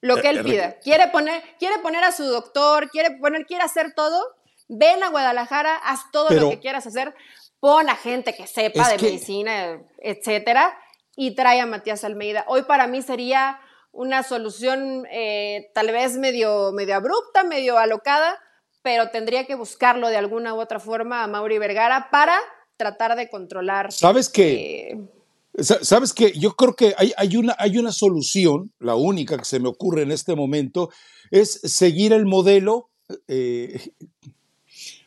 lo 0.00 0.18
que 0.18 0.28
él 0.28 0.38
eh, 0.38 0.44
pida. 0.44 0.78
Quiere 0.78 1.08
poner, 1.08 1.42
quiere 1.58 1.80
poner 1.80 2.04
a 2.04 2.12
su 2.12 2.22
doctor, 2.22 2.90
quiere 2.90 3.10
poner, 3.18 3.44
quiere 3.44 3.64
hacer 3.64 3.92
todo. 3.92 4.22
Ven 4.68 5.02
a 5.02 5.08
Guadalajara, 5.08 5.74
haz 5.74 6.12
todo 6.12 6.30
lo 6.30 6.50
que 6.50 6.60
quieras 6.60 6.86
hacer, 6.86 7.12
pon 7.58 7.90
a 7.90 7.96
gente 7.96 8.36
que 8.36 8.46
sepa 8.46 8.88
de 8.88 8.98
medicina, 8.98 9.82
etcétera, 9.98 10.78
y 11.16 11.34
trae 11.34 11.60
a 11.60 11.66
Matías 11.66 12.04
Almeida. 12.04 12.44
Hoy 12.46 12.62
para 12.62 12.86
mí 12.86 13.02
sería 13.02 13.58
una 13.90 14.22
solución 14.22 15.04
eh, 15.10 15.72
tal 15.74 15.90
vez 15.90 16.18
medio, 16.18 16.70
medio 16.70 16.94
abrupta, 16.94 17.42
medio 17.42 17.78
alocada, 17.78 18.38
pero 18.82 19.10
tendría 19.10 19.44
que 19.44 19.56
buscarlo 19.56 20.08
de 20.08 20.18
alguna 20.18 20.54
u 20.54 20.60
otra 20.60 20.78
forma 20.78 21.24
a 21.24 21.26
Mauri 21.26 21.58
Vergara 21.58 22.10
para 22.12 22.38
tratar 22.76 23.16
de 23.16 23.28
controlar. 23.28 23.90
¿Sabes 23.90 24.28
qué? 24.28 24.52
Eh, 24.52 25.08
Sabes 25.54 26.14
que 26.14 26.32
yo 26.32 26.56
creo 26.56 26.74
que 26.74 26.94
hay, 26.96 27.36
una, 27.36 27.54
hay 27.58 27.76
una 27.76 27.92
solución, 27.92 28.72
la 28.78 28.94
única 28.94 29.36
que 29.36 29.44
se 29.44 29.60
me 29.60 29.68
ocurre 29.68 30.02
en 30.02 30.10
este 30.10 30.34
momento, 30.34 30.90
es 31.30 31.60
seguir 31.64 32.12
el 32.12 32.24
modelo, 32.24 32.90
eh, 33.28 33.92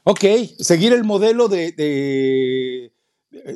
ok, 0.04 0.24
seguir 0.60 0.94
el 0.94 1.04
modelo 1.04 1.48
de, 1.48 2.92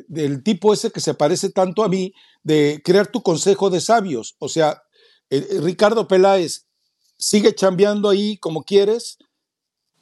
del 0.08 0.42
tipo 0.42 0.72
ese 0.72 0.90
que 0.90 1.00
se 1.00 1.14
parece 1.14 1.50
tanto 1.50 1.84
a 1.84 1.88
mí, 1.88 2.12
de 2.42 2.80
crear 2.84 3.06
tu 3.06 3.22
consejo 3.22 3.70
de 3.70 3.80
sabios. 3.80 4.34
O 4.38 4.48
sea, 4.48 4.82
eh, 5.30 5.46
Ricardo 5.60 6.08
Peláez, 6.08 6.66
sigue 7.16 7.54
chambeando 7.54 8.08
ahí 8.08 8.36
como 8.38 8.64
quieres 8.64 9.18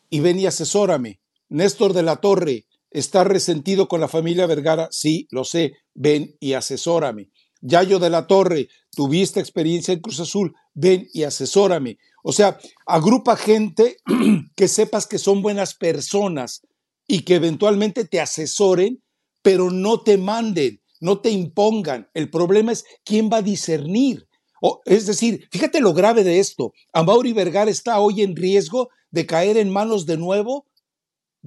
y 0.08 0.20
ven 0.20 0.38
y 0.38 0.46
asesórame. 0.46 1.20
Néstor 1.48 1.92
de 1.92 2.02
la 2.02 2.16
Torre, 2.16 2.66
¿Estás 2.90 3.26
resentido 3.26 3.86
con 3.86 4.00
la 4.00 4.08
familia 4.08 4.46
Vergara? 4.46 4.88
Sí, 4.90 5.28
lo 5.30 5.44
sé. 5.44 5.74
Ven 5.94 6.36
y 6.40 6.54
asesórame. 6.54 7.30
Yayo 7.60 7.98
de 7.98 8.08
la 8.08 8.26
Torre, 8.26 8.68
tuviste 8.92 9.40
experiencia 9.40 9.92
en 9.92 10.00
Cruz 10.00 10.20
Azul. 10.20 10.54
Ven 10.74 11.08
y 11.12 11.24
asesórame. 11.24 11.98
O 12.22 12.32
sea, 12.32 12.58
agrupa 12.86 13.36
gente 13.36 13.98
que 14.56 14.68
sepas 14.68 15.06
que 15.06 15.18
son 15.18 15.42
buenas 15.42 15.74
personas 15.74 16.62
y 17.06 17.22
que 17.22 17.34
eventualmente 17.34 18.04
te 18.04 18.20
asesoren, 18.20 19.02
pero 19.42 19.70
no 19.70 20.00
te 20.00 20.18
manden, 20.18 20.80
no 21.00 21.20
te 21.20 21.30
impongan. 21.30 22.08
El 22.14 22.30
problema 22.30 22.72
es 22.72 22.84
quién 23.04 23.30
va 23.32 23.38
a 23.38 23.42
discernir. 23.42 24.26
O, 24.60 24.80
es 24.84 25.06
decir, 25.06 25.46
fíjate 25.50 25.80
lo 25.80 25.94
grave 25.94 26.24
de 26.24 26.38
esto. 26.38 26.72
Amaury 26.92 27.32
Vergara 27.32 27.70
está 27.70 28.00
hoy 28.00 28.22
en 28.22 28.34
riesgo 28.34 28.88
de 29.10 29.26
caer 29.26 29.56
en 29.56 29.70
manos 29.70 30.06
de 30.06 30.16
nuevo 30.16 30.66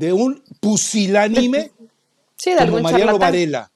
de 0.02 0.14
un 0.14 0.44
pusilánime 0.60 1.72
como 2.58 2.80
Mariano 2.82 3.20
Varela. 3.20 3.72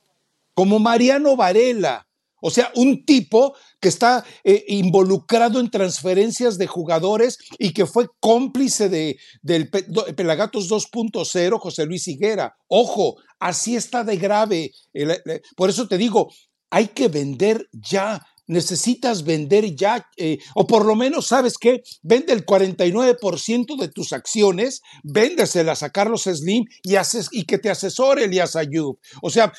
Como 0.55 0.80
Mariano 0.80 1.36
Varela. 1.36 2.07
O 2.41 2.49
sea, 2.49 2.71
un 2.76 3.05
tipo 3.05 3.55
que 3.80 3.89
está 3.89 4.26
eh, 4.43 4.65
involucrado 4.67 5.59
en 5.59 5.69
transferencias 5.69 6.57
de 6.57 6.65
jugadores 6.65 7.38
y 7.59 7.73
que 7.73 7.86
fue 7.86 8.07
cómplice 8.19 8.89
de, 8.89 9.17
del 9.43 9.69
Pelagatos 9.69 10.67
2.0, 10.69 11.59
José 11.59 11.86
Luis 11.86 12.07
Higuera. 12.07 12.55
Ojo, 12.67 13.17
así 13.39 13.76
está 13.76 14.03
de 14.03 14.17
grave. 14.17 14.71
Por 15.55 15.69
eso 15.69 15.88
te 15.88 15.97
digo, 15.99 16.32
hay 16.71 16.88
que 16.88 17.07
vender 17.07 17.67
ya 17.71 18.26
necesitas 18.48 19.24
vender 19.24 19.76
ya, 19.76 20.08
eh, 20.18 20.38
o 20.54 20.68
por 20.68 20.86
lo 20.86 20.96
menos, 20.96 21.28
¿sabes 21.28 21.58
qué? 21.58 21.84
Vende 22.02 22.34
el 22.34 22.46
49% 22.46 23.78
de 23.80 23.88
tus 23.89 24.14
acciones, 24.14 24.82
véndeselas 25.04 25.84
a 25.84 25.89
Carlos 25.89 26.24
Slim 26.24 26.66
y, 26.84 26.96
haces, 26.96 27.30
y 27.32 27.46
que 27.46 27.58
te 27.58 27.70
asesore 27.70 28.26
Elías 28.26 28.56
Ayub. 28.56 29.00
O 29.22 29.30
sea... 29.30 29.52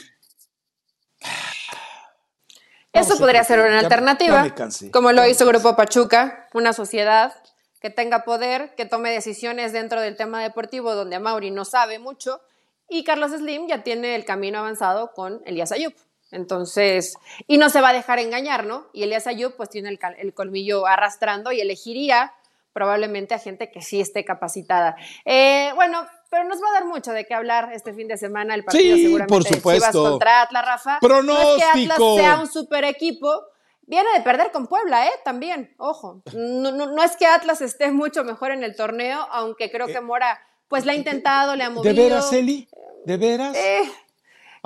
Eso 2.92 3.18
podría 3.18 3.44
ser 3.44 3.60
una 3.60 3.80
alternativa, 3.80 4.54
como 4.90 5.12
lo 5.12 5.26
hizo 5.26 5.44
Grupo 5.44 5.76
Pachuca, 5.76 6.48
una 6.54 6.72
sociedad 6.72 7.34
que 7.80 7.90
tenga 7.90 8.24
poder, 8.24 8.74
que 8.74 8.86
tome 8.86 9.10
decisiones 9.10 9.72
dentro 9.72 10.00
del 10.00 10.16
tema 10.16 10.42
deportivo 10.42 10.94
donde 10.94 11.18
Mauri 11.18 11.50
no 11.50 11.66
sabe 11.66 11.98
mucho 11.98 12.40
y 12.88 13.04
Carlos 13.04 13.32
Slim 13.32 13.68
ya 13.68 13.82
tiene 13.82 14.14
el 14.14 14.24
camino 14.24 14.60
avanzado 14.60 15.12
con 15.12 15.42
Elías 15.44 15.72
Ayub. 15.72 15.92
Entonces, 16.30 17.16
y 17.46 17.58
no 17.58 17.70
se 17.70 17.80
va 17.80 17.90
a 17.90 17.92
dejar 17.92 18.18
engañar, 18.18 18.66
¿no? 18.66 18.86
Y 18.92 19.04
Elias 19.04 19.26
Ayub 19.26 19.56
pues 19.56 19.70
tiene 19.70 19.96
el, 20.18 20.34
colmillo 20.34 20.86
arrastrando 20.86 21.52
y 21.52 21.60
elegiría 21.60 22.34
probablemente 22.72 23.34
a 23.34 23.38
gente 23.38 23.70
que 23.70 23.80
sí 23.80 24.00
esté 24.00 24.24
capacitada. 24.24 24.96
Eh, 25.24 25.70
bueno, 25.76 26.06
pero 26.30 26.44
nos 26.44 26.62
va 26.62 26.68
a 26.68 26.72
dar 26.72 26.84
mucho 26.84 27.12
de 27.12 27.24
qué 27.24 27.34
hablar 27.34 27.72
este 27.72 27.94
fin 27.94 28.08
de 28.08 28.18
semana 28.18 28.54
el 28.54 28.64
partido 28.64 28.96
sí, 28.96 29.04
seguramente 29.04 29.34
por 29.34 29.44
supuesto. 29.44 30.10
contra 30.10 30.42
Atlas, 30.42 30.66
Rafa. 30.66 30.98
Pronóstico. 31.00 31.48
No 31.48 31.56
es 31.56 31.72
que 31.72 31.82
Atlas 31.84 32.16
sea 32.16 32.40
un 32.40 32.48
super 32.48 32.84
equipo, 32.84 33.44
viene 33.86 34.08
de 34.14 34.20
perder 34.20 34.50
con 34.50 34.66
Puebla, 34.66 35.06
¿eh? 35.06 35.12
También, 35.24 35.74
ojo. 35.78 36.22
No, 36.34 37.02
es 37.02 37.16
que 37.16 37.26
Atlas 37.26 37.60
esté 37.60 37.90
mucho 37.92 38.24
mejor 38.24 38.50
en 38.50 38.64
el 38.64 38.76
torneo, 38.76 39.26
aunque 39.30 39.70
creo 39.70 39.86
que 39.86 39.94
eh, 39.94 40.00
Mora 40.00 40.40
pues 40.68 40.84
la 40.84 40.92
ha 40.92 40.96
intentado, 40.96 41.54
le 41.54 41.64
ha 41.64 41.70
movido. 41.70 41.94
¿De 41.94 42.02
veras, 42.02 42.32
Eli? 42.32 42.68
¿De 43.04 43.16
veras? 43.16 43.56
Eh, 43.56 43.88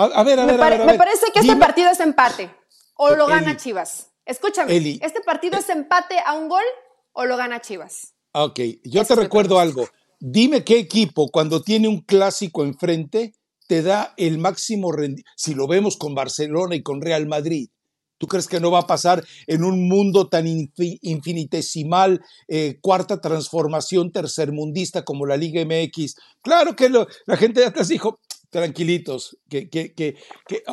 a, 0.04 0.22
ver, 0.22 0.38
a 0.38 0.46
ver, 0.46 0.58
me, 0.58 0.64
a 0.64 0.70
ver, 0.70 0.86
me 0.86 0.94
parece 0.94 1.26
que 1.32 1.40
este 1.40 1.56
partido 1.56 1.90
es 1.90 2.00
empate. 2.00 2.54
O 2.96 3.10
lo 3.14 3.26
gana 3.26 3.56
Chivas. 3.56 4.12
Escúchame. 4.24 4.76
Este 4.76 5.20
partido 5.24 5.58
es 5.58 5.68
empate 5.68 6.16
a 6.24 6.34
un 6.34 6.48
gol 6.48 6.64
o 7.12 7.24
lo 7.24 7.36
gana 7.36 7.60
Chivas. 7.60 8.14
Ok, 8.32 8.60
yo 8.84 9.04
te 9.04 9.14
recuerdo 9.14 9.58
algo. 9.58 9.88
Dime 10.20 10.64
qué 10.64 10.78
equipo 10.78 11.28
cuando 11.30 11.62
tiene 11.62 11.88
un 11.88 12.02
clásico 12.02 12.62
enfrente 12.62 13.32
te 13.66 13.82
da 13.82 14.14
el 14.16 14.38
máximo 14.38 14.92
rendimiento. 14.92 15.30
Si 15.36 15.54
lo 15.54 15.66
vemos 15.66 15.96
con 15.96 16.14
Barcelona 16.14 16.74
y 16.74 16.82
con 16.82 17.00
Real 17.00 17.26
Madrid, 17.26 17.70
¿tú 18.18 18.26
crees 18.26 18.46
que 18.46 18.60
no 18.60 18.70
va 18.70 18.80
a 18.80 18.86
pasar 18.86 19.24
en 19.46 19.64
un 19.64 19.88
mundo 19.88 20.28
tan 20.28 20.46
infinitesimal, 20.46 22.20
eh, 22.48 22.78
cuarta 22.82 23.20
transformación 23.20 24.12
tercermundista 24.12 25.04
como 25.04 25.24
la 25.24 25.36
Liga 25.36 25.64
MX? 25.64 26.16
Claro 26.42 26.76
que 26.76 26.88
la 26.88 27.36
gente 27.36 27.60
ya 27.62 27.72
te 27.72 27.84
dijo, 27.84 28.20
tranquilitos, 28.50 29.38
que, 29.48 29.70
que, 29.70 29.94
que, 29.94 30.16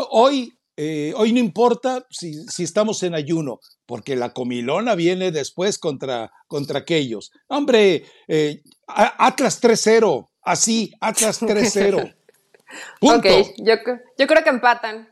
hoy, 0.10 0.60
eh, 0.76 1.14
hoy 1.16 1.32
no 1.32 1.40
importa 1.40 2.06
si, 2.10 2.34
si, 2.48 2.64
estamos 2.64 3.02
en 3.04 3.16
ayuno, 3.16 3.60
porque 3.86 4.16
la 4.16 4.34
comilona 4.34 4.96
viene 4.96 5.32
después 5.32 5.78
contra, 5.78 6.32
contra 6.48 6.80
aquellos. 6.80 7.32
Hombre, 7.48 8.06
eh, 8.28 8.64
Atlas 8.88 9.62
3-0, 9.62 10.28
así, 10.42 10.92
Atlas 11.00 11.42
3-0. 11.42 12.16
ok, 13.02 13.26
yo, 13.58 13.76
yo, 14.18 14.28
creo 14.28 14.44
que 14.44 14.50
empatan 14.50 15.08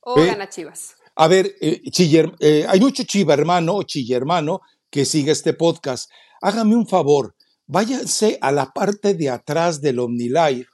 o 0.00 0.18
eh, 0.18 0.26
gana 0.26 0.48
Chivas. 0.48 0.96
A 1.14 1.28
ver, 1.28 1.54
Chiller, 1.90 2.30
hay 2.68 2.78
mucho 2.78 3.02
chiva 3.04 3.32
hermano 3.32 3.76
o 3.76 3.82
chilla 3.84 4.18
hermano 4.18 4.60
que 4.90 5.06
sigue 5.06 5.32
este 5.32 5.54
podcast. 5.54 6.10
Hágame 6.42 6.76
un 6.76 6.86
favor, 6.86 7.34
váyanse 7.66 8.38
a 8.42 8.52
la 8.52 8.72
parte 8.72 9.14
de 9.14 9.30
atrás 9.30 9.80
del 9.80 9.98
OmniLive 9.98 10.66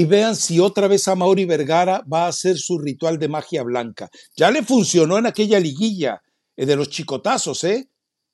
y 0.00 0.06
vean 0.06 0.34
si 0.34 0.58
otra 0.58 0.88
vez 0.88 1.06
a 1.08 1.14
Mauri 1.14 1.44
Vergara 1.44 2.02
va 2.10 2.24
a 2.24 2.28
hacer 2.28 2.56
su 2.56 2.78
ritual 2.78 3.18
de 3.18 3.28
magia 3.28 3.62
blanca. 3.62 4.08
Ya 4.34 4.50
le 4.50 4.62
funcionó 4.62 5.18
en 5.18 5.26
aquella 5.26 5.60
liguilla 5.60 6.22
eh, 6.56 6.64
de 6.64 6.74
los 6.74 6.88
chicotazos, 6.88 7.64
¿eh? 7.64 7.90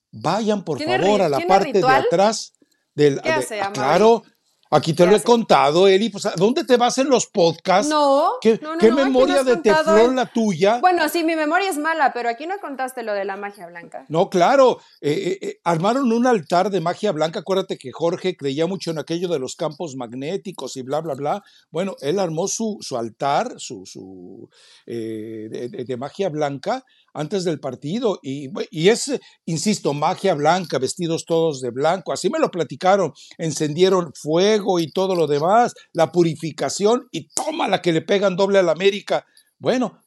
Vayan 0.09 0.63
por 0.63 0.81
favor 0.81 1.21
a 1.21 1.27
la 1.27 1.45
parte 1.45 1.73
de 1.73 1.85
atrás 1.85 2.53
del. 2.95 3.19
¿Qué 3.21 3.29
hace, 3.29 3.59
claro, 3.73 4.23
Aquí 4.69 4.93
te 4.93 5.05
lo 5.05 5.15
he 5.15 5.21
contado, 5.21 5.87
Eli. 5.87 6.09
Pues, 6.09 6.27
¿Dónde 6.35 6.63
te 6.65 6.77
vas 6.77 6.97
en 6.97 7.09
los 7.09 7.27
podcasts? 7.27 7.89
No. 7.89 8.33
¿Qué, 8.41 8.59
no, 8.61 8.77
¿qué 8.77 8.91
memoria 8.91 9.43
de 9.43 9.57
teflón 9.57 10.15
la 10.15 10.25
tuya? 10.25 10.79
Bueno, 10.79 11.07
sí, 11.09 11.23
mi 11.23 11.35
memoria 11.35 11.69
es 11.69 11.77
mala, 11.77 12.11
pero 12.13 12.29
aquí 12.29 12.47
no 12.47 12.55
contaste 12.59 13.03
lo 13.03 13.13
de 13.13 13.25
la 13.25 13.37
magia 13.37 13.67
blanca. 13.67 14.05
No, 14.09 14.29
claro. 14.29 14.79
Eh, 15.01 15.11
eh, 15.11 15.39
eh, 15.41 15.59
armaron 15.63 16.11
un 16.11 16.27
altar 16.27 16.69
de 16.69 16.81
magia 16.81 17.11
blanca. 17.11 17.39
Acuérdate 17.39 17.77
que 17.77 17.91
Jorge 17.91 18.35
creía 18.35 18.67
mucho 18.67 18.91
en 18.91 18.99
aquello 18.99 19.29
de 19.29 19.39
los 19.39 19.55
campos 19.55 19.95
magnéticos 19.95 20.75
y 20.75 20.81
bla, 20.81 20.99
bla, 20.99 21.13
bla. 21.13 21.43
Bueno, 21.71 21.95
él 22.01 22.19
armó 22.19 22.47
su, 22.47 22.77
su 22.81 22.97
altar 22.97 23.55
su, 23.57 23.85
su 23.85 24.49
de, 24.85 25.97
magia 25.97 26.29
blanca 26.29 26.83
antes 27.17 27.43
del 27.43 27.59
partido. 27.59 28.19
Y, 28.21 28.49
y 28.69 28.89
es, 28.89 29.11
insisto, 29.45 29.93
magia 29.93 30.35
blanca, 30.35 30.77
vestidos 30.77 31.25
todos 31.25 31.61
de 31.61 31.71
blanco. 31.71 32.13
Así 32.13 32.29
me 32.29 32.39
lo 32.39 32.51
platicaron. 32.51 33.11
Encendieron 33.37 34.13
fuego 34.13 34.79
y 34.79 34.91
todo 34.91 35.15
lo 35.15 35.27
demás, 35.27 35.73
la 35.93 36.11
purificación 36.11 37.07
y 37.11 37.27
toma 37.29 37.67
la 37.67 37.81
que 37.81 37.91
le 37.91 38.01
pegan 38.01 38.35
doble 38.35 38.59
a 38.59 38.63
la 38.63 38.71
América. 38.71 39.25
Bueno, 39.57 40.03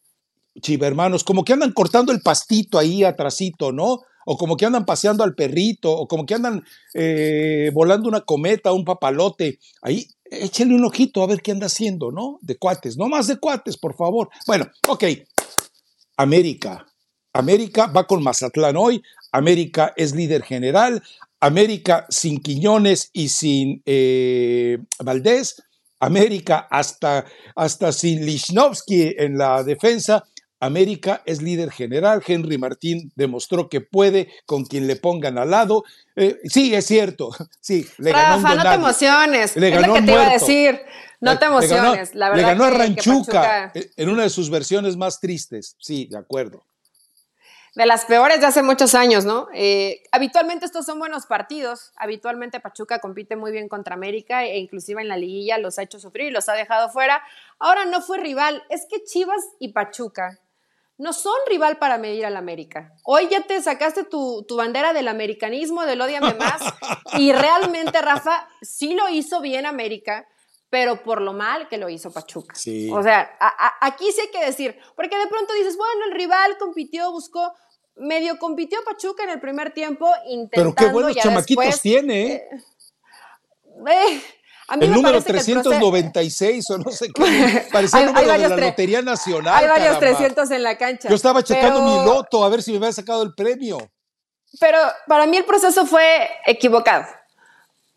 chiva 0.60 0.86
hermanos, 0.86 1.24
como 1.24 1.44
que 1.44 1.52
andan 1.52 1.72
cortando 1.72 2.12
el 2.12 2.20
pastito 2.20 2.78
ahí 2.78 3.02
atrasito, 3.02 3.72
¿no? 3.72 3.98
O 4.26 4.36
como 4.36 4.56
que 4.56 4.66
andan 4.66 4.84
paseando 4.84 5.24
al 5.24 5.34
perrito, 5.34 5.90
o 5.90 6.06
como 6.06 6.26
que 6.26 6.34
andan 6.34 6.62
eh, 6.94 7.70
volando 7.72 8.08
una 8.08 8.20
cometa, 8.20 8.72
un 8.72 8.84
papalote. 8.84 9.58
Ahí, 9.82 10.06
échenle 10.24 10.76
un 10.76 10.84
ojito 10.84 11.22
a 11.22 11.26
ver 11.26 11.42
qué 11.42 11.50
anda 11.50 11.66
haciendo, 11.66 12.12
¿no? 12.12 12.38
De 12.42 12.56
cuates, 12.56 12.96
no 12.96 13.08
más 13.08 13.26
de 13.26 13.38
cuates, 13.38 13.76
por 13.76 13.96
favor. 13.96 14.28
Bueno, 14.46 14.66
ok. 14.88 15.04
América, 16.16 16.86
América 17.32 17.86
va 17.86 18.06
con 18.06 18.22
Mazatlán 18.22 18.76
hoy. 18.76 19.02
América 19.32 19.92
es 19.96 20.14
líder 20.14 20.42
general. 20.42 21.02
América 21.40 22.06
sin 22.08 22.40
Quiñones 22.40 23.10
y 23.12 23.28
sin 23.28 23.82
eh, 23.86 24.78
Valdés. 24.98 25.62
América 26.00 26.66
hasta, 26.70 27.26
hasta 27.54 27.92
sin 27.92 28.24
Lichnowsky 28.24 29.14
en 29.18 29.38
la 29.38 29.62
defensa. 29.62 30.24
América 30.62 31.22
es 31.24 31.40
líder 31.40 31.70
general. 31.70 32.22
Henry 32.26 32.58
Martín 32.58 33.12
demostró 33.14 33.68
que 33.68 33.80
puede 33.80 34.28
con 34.44 34.64
quien 34.64 34.86
le 34.86 34.96
pongan 34.96 35.38
al 35.38 35.50
lado. 35.50 35.84
Eh, 36.16 36.38
sí, 36.44 36.74
es 36.74 36.86
cierto. 36.86 37.30
Sí, 37.60 37.86
le 37.98 38.10
ganó 38.10 38.42
Rafa, 38.42 38.54
no 38.56 38.62
te 38.62 38.74
emociones. 38.74 39.56
Le 39.56 39.70
ganó 39.70 39.82
es 39.82 39.88
lo 39.88 39.94
que 39.94 40.02
te 40.02 40.12
iba 40.12 40.26
a 40.26 40.32
decir. 40.32 40.80
No 41.20 41.38
te 41.38 41.44
emociones. 41.44 42.14
Le 42.14 42.20
ganó, 42.20 42.34
le 42.34 42.42
ganó 42.42 42.64
a 42.64 42.70
Ranchuca 42.70 43.72
en 43.74 44.08
una 44.08 44.24
de 44.24 44.30
sus 44.30 44.50
versiones 44.50 44.96
más 44.96 45.20
tristes. 45.20 45.76
Sí, 45.78 46.08
de 46.10 46.18
acuerdo 46.18 46.64
de 47.74 47.86
las 47.86 48.04
peores 48.04 48.40
de 48.40 48.46
hace 48.46 48.62
muchos 48.62 48.94
años, 48.94 49.24
¿no? 49.24 49.48
Eh, 49.54 50.02
habitualmente 50.10 50.66
estos 50.66 50.86
son 50.86 50.98
buenos 50.98 51.26
partidos. 51.26 51.92
Habitualmente 51.96 52.60
Pachuca 52.60 52.98
compite 52.98 53.36
muy 53.36 53.52
bien 53.52 53.68
contra 53.68 53.94
América 53.94 54.44
e 54.44 54.58
inclusive 54.58 55.00
en 55.00 55.08
la 55.08 55.16
liguilla 55.16 55.58
los 55.58 55.78
ha 55.78 55.82
hecho 55.82 56.00
sufrir 56.00 56.28
y 56.28 56.30
los 56.30 56.48
ha 56.48 56.54
dejado 56.54 56.88
fuera. 56.88 57.22
Ahora 57.58 57.84
no 57.84 58.00
fue 58.00 58.18
rival. 58.18 58.64
Es 58.70 58.86
que 58.90 59.04
Chivas 59.04 59.42
y 59.58 59.72
Pachuca 59.72 60.40
no 60.98 61.12
son 61.12 61.36
rival 61.48 61.78
para 61.78 61.96
medir 61.96 62.26
al 62.26 62.36
América. 62.36 62.92
Hoy 63.04 63.28
ya 63.30 63.40
te 63.42 63.62
sacaste 63.62 64.04
tu, 64.04 64.44
tu 64.46 64.56
bandera 64.56 64.92
del 64.92 65.08
americanismo, 65.08 65.86
del 65.86 66.00
odiame 66.00 66.34
más. 66.34 66.60
y 67.16 67.32
realmente, 67.32 68.02
Rafa, 68.02 68.48
sí 68.60 68.94
lo 68.94 69.08
hizo 69.08 69.40
bien 69.40 69.64
América 69.64 70.26
pero 70.70 71.02
por 71.02 71.20
lo 71.20 71.32
mal 71.32 71.68
que 71.68 71.76
lo 71.76 71.88
hizo 71.88 72.12
Pachuca. 72.12 72.54
O 72.92 73.02
sea, 73.02 73.36
aquí 73.80 74.10
sí 74.12 74.20
hay 74.20 74.30
que 74.30 74.46
decir, 74.46 74.78
porque 74.96 75.18
de 75.18 75.26
pronto 75.26 75.52
dices, 75.54 75.76
bueno, 75.76 76.06
el 76.06 76.12
rival 76.12 76.56
compitió, 76.58 77.10
buscó, 77.10 77.52
medio 77.96 78.38
compitió 78.38 78.78
Pachuca 78.84 79.24
en 79.24 79.30
el 79.30 79.40
primer 79.40 79.72
tiempo, 79.72 80.08
intentando. 80.26 80.74
Pero 80.74 80.88
qué 80.88 80.92
buenos 80.92 81.16
chamaquitos 81.16 81.82
tiene. 81.82 82.32
¿eh? 82.32 82.48
eh, 82.52 82.60
eh 83.88 84.22
el 84.80 84.92
número 84.92 85.20
396 85.20 86.70
o 86.70 86.78
no 86.78 86.92
sé 86.92 87.08
qué, 87.12 87.66
parecía 87.72 88.00
el 88.00 88.06
número 88.06 88.32
de 88.32 88.38
la 88.38 88.56
Lotería 88.56 89.02
Nacional. 89.02 89.56
Hay 89.56 89.68
varios 89.68 89.98
300 89.98 90.48
en 90.52 90.62
la 90.62 90.78
cancha. 90.78 91.08
Yo 91.08 91.16
estaba 91.16 91.42
checando 91.42 91.82
mi 91.82 92.04
loto 92.04 92.44
a 92.44 92.48
ver 92.48 92.62
si 92.62 92.70
me 92.70 92.76
había 92.76 92.92
sacado 92.92 93.24
el 93.24 93.34
premio. 93.34 93.78
Pero 94.60 94.78
para 95.08 95.26
mí 95.26 95.36
el 95.36 95.44
proceso 95.44 95.86
fue 95.86 96.30
equivocado. 96.46 97.06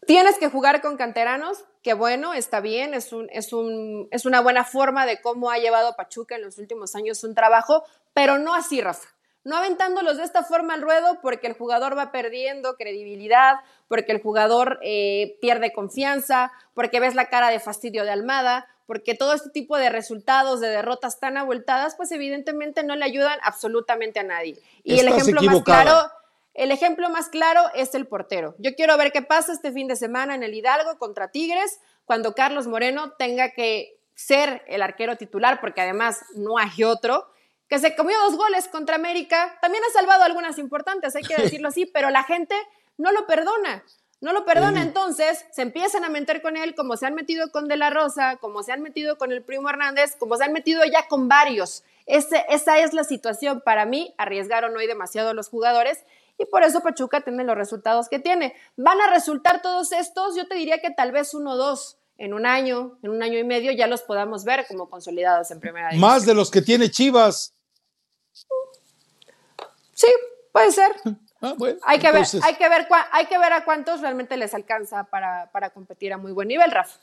Tienes 0.08 0.38
que 0.40 0.50
jugar 0.50 0.82
con 0.82 0.98
canteranos, 0.98 1.64
que 1.84 1.94
bueno, 1.94 2.34
está 2.34 2.62
bien, 2.62 2.94
es, 2.94 3.12
un, 3.12 3.30
es, 3.32 3.52
un, 3.52 4.08
es 4.12 4.26
una 4.26 4.40
buena 4.40 4.64
forma 4.64 5.06
de 5.06 5.22
cómo 5.22 5.52
ha 5.52 5.58
llevado 5.58 5.96
Pachuca 5.96 6.36
en 6.36 6.42
los 6.42 6.58
últimos 6.58 6.96
años 6.96 7.24
un 7.26 7.36
trabajo, 7.36 7.84
pero 8.14 8.40
no 8.40 8.56
así, 8.56 8.82
Rafa. 8.82 9.10
No 9.44 9.58
aventándolos 9.58 10.16
de 10.16 10.24
esta 10.24 10.44
forma 10.44 10.74
al 10.74 10.82
ruedo 10.82 11.20
porque 11.22 11.48
el 11.48 11.54
jugador 11.54 11.98
va 11.98 12.14
perdiendo 12.14 12.78
credibilidad, 12.78 13.56
porque 13.90 14.14
el 14.14 14.22
jugador 14.22 14.80
eh, 14.82 15.38
pierde 15.42 15.74
confianza, 15.74 16.54
porque 16.74 17.02
ves 17.02 17.14
la 17.14 17.26
cara 17.26 17.50
de 17.50 17.60
fastidio 17.60 18.06
de 18.06 18.12
Almada, 18.12 18.66
porque 18.86 19.16
todo 19.16 19.34
este 19.34 19.50
tipo 19.50 19.78
de 19.78 19.90
resultados, 19.90 20.62
de 20.62 20.70
derrotas 20.70 21.20
tan 21.20 21.36
abultadas, 21.36 21.96
pues 21.98 22.12
evidentemente 22.14 22.84
no 22.84 22.96
le 22.96 23.04
ayudan 23.04 23.38
absolutamente 23.44 24.22
a 24.22 24.24
nadie. 24.24 24.58
Y 24.86 25.00
el 25.00 25.10
ejemplo 25.10 25.42
más 25.42 25.62
claro 25.64 26.10
el 26.54 26.72
ejemplo 26.72 27.10
más 27.10 27.30
claro 27.30 27.64
es 27.74 27.96
el 27.96 28.08
portero. 28.08 28.56
Yo 28.60 28.76
quiero 28.76 28.96
ver 28.98 29.12
qué 29.12 29.22
pasa 29.22 29.54
este 29.54 29.72
fin 29.72 29.88
de 29.88 29.96
semana 29.96 30.36
en 30.36 30.44
el 30.44 30.54
Hidalgo 30.54 30.98
contra 31.00 31.30
Tigres, 31.30 31.80
cuando 32.06 32.36
Carlos 32.36 32.68
Moreno 32.68 33.14
tenga 33.14 33.52
que 33.54 34.00
ser 34.14 34.64
el 34.68 34.82
arquero 34.82 35.18
titular, 35.18 35.60
porque 35.60 35.82
además 35.82 36.22
no 36.36 36.58
hay 36.58 36.84
otro, 36.84 37.28
que 37.68 37.80
se 37.80 37.96
comió 37.96 38.16
dos 38.20 38.36
goles 38.38 38.68
contra 38.68 38.96
América. 38.96 39.58
También 39.62 39.84
ha 39.84 39.94
salvado 39.94 40.24
algunas 40.24 40.60
importantes, 40.60 41.16
hay 41.16 41.24
que 41.24 41.36
decirlo 41.42 41.70
así, 41.70 41.88
pero 41.88 42.12
la 42.12 42.24
gente 42.24 42.56
no 42.98 43.12
lo 43.12 43.26
perdona. 43.26 43.84
No 44.22 44.32
lo 44.32 44.46
perdona, 44.46 44.82
entonces 44.82 45.46
se 45.52 45.64
empiezan 45.64 46.06
a 46.06 46.10
meter 46.10 46.42
con 46.42 46.56
él 46.56 46.76
como 46.76 46.96
se 46.96 47.06
han 47.06 47.14
metido 47.14 47.52
con 47.52 47.68
De 47.68 47.76
La 47.76 47.90
Rosa, 47.90 48.38
como 48.38 48.64
se 48.64 48.72
han 48.72 48.82
metido 48.82 49.18
con 49.18 49.34
el 49.34 49.44
primo 49.44 49.70
Hernández, 49.70 50.16
como 50.18 50.38
se 50.38 50.46
han 50.46 50.54
metido 50.54 50.86
ya 50.86 51.10
con 51.10 51.28
varios. 51.28 51.84
esa 52.06 52.80
es 52.80 52.94
la 52.94 53.04
situación. 53.04 53.60
Para 53.60 53.86
mí, 53.86 54.14
arriesgaron 54.18 54.78
hoy 54.78 54.88
demasiado 54.88 55.34
los 55.34 55.50
jugadores 55.50 56.06
y 56.38 56.46
por 56.46 56.64
eso 56.64 56.82
Pachuca 56.82 57.22
tiene 57.22 57.44
los 57.44 57.56
resultados 57.56 58.10
que 58.10 58.20
tiene. 58.20 58.56
¿Van 58.76 59.00
a 59.02 59.10
resultar 59.10 59.62
todos 59.62 59.92
estos? 59.92 60.36
Yo 60.36 60.48
te 60.48 60.56
diría 60.56 60.80
que 60.80 60.92
tal 60.92 61.12
vez 61.12 61.34
uno 61.34 61.52
o 61.52 61.58
dos 61.58 61.98
en 62.18 62.34
un 62.34 62.46
año, 62.46 62.98
en 63.04 63.12
un 63.12 63.24
año 63.24 63.38
y 63.38 63.44
medio, 63.44 63.72
ya 63.72 63.88
los 63.88 64.02
podamos 64.02 64.44
ver 64.44 64.66
como 64.68 64.90
consolidados 64.90 65.52
en 65.52 65.60
primera 65.60 65.90
división. 65.90 66.10
Más 66.10 66.26
de 66.26 66.34
los 66.34 66.50
que 66.52 66.62
tiene 66.62 66.90
Chivas. 66.90 67.54
Sí, 69.94 70.08
puede 70.52 70.72
ser. 70.72 70.92
Ah, 71.42 71.56
hay, 71.84 72.00
que 72.00 72.12
ver, 72.12 72.26
hay, 72.42 72.56
que 72.56 72.70
ver, 72.70 72.88
hay 73.12 73.26
que 73.26 73.38
ver 73.38 73.52
a 73.52 73.66
cuántos 73.66 74.00
realmente 74.00 74.38
les 74.38 74.54
alcanza 74.54 75.04
para, 75.04 75.70
competir 75.74 76.14
a 76.14 76.18
muy 76.18 76.32
buen 76.32 76.48
nivel, 76.48 76.72
Rafa. 76.72 77.00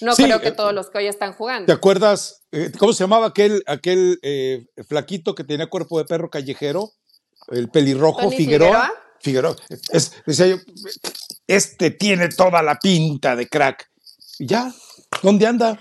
No 0.00 0.14
creo 0.14 0.40
que 0.40 0.48
eh, 0.48 0.52
todos 0.52 0.74
los 0.74 0.90
que 0.90 0.98
hoy 0.98 1.06
están 1.06 1.32
jugando. 1.32 1.66
¿Te 1.66 1.72
acuerdas? 1.72 2.42
Eh, 2.50 2.72
¿Cómo 2.76 2.92
se 2.92 3.04
llamaba 3.04 3.28
aquel, 3.28 3.62
aquel 3.66 4.18
eh, 4.22 4.66
flaquito 4.86 5.34
que 5.34 5.44
tenía 5.44 5.68
cuerpo 5.68 5.98
de 5.98 6.04
perro 6.04 6.28
callejero? 6.28 6.90
El 7.50 7.68
pelirrojo 7.68 8.30
Figueroa. 8.30 8.92
Figueroa. 9.20 9.56
Es, 9.90 10.12
decía 10.24 10.46
yo, 10.46 10.56
este 11.46 11.90
tiene 11.90 12.28
toda 12.28 12.62
la 12.62 12.78
pinta 12.78 13.34
de 13.36 13.48
crack. 13.48 13.90
¿Y 14.38 14.46
ya? 14.46 14.72
¿Dónde 15.22 15.46
anda? 15.46 15.78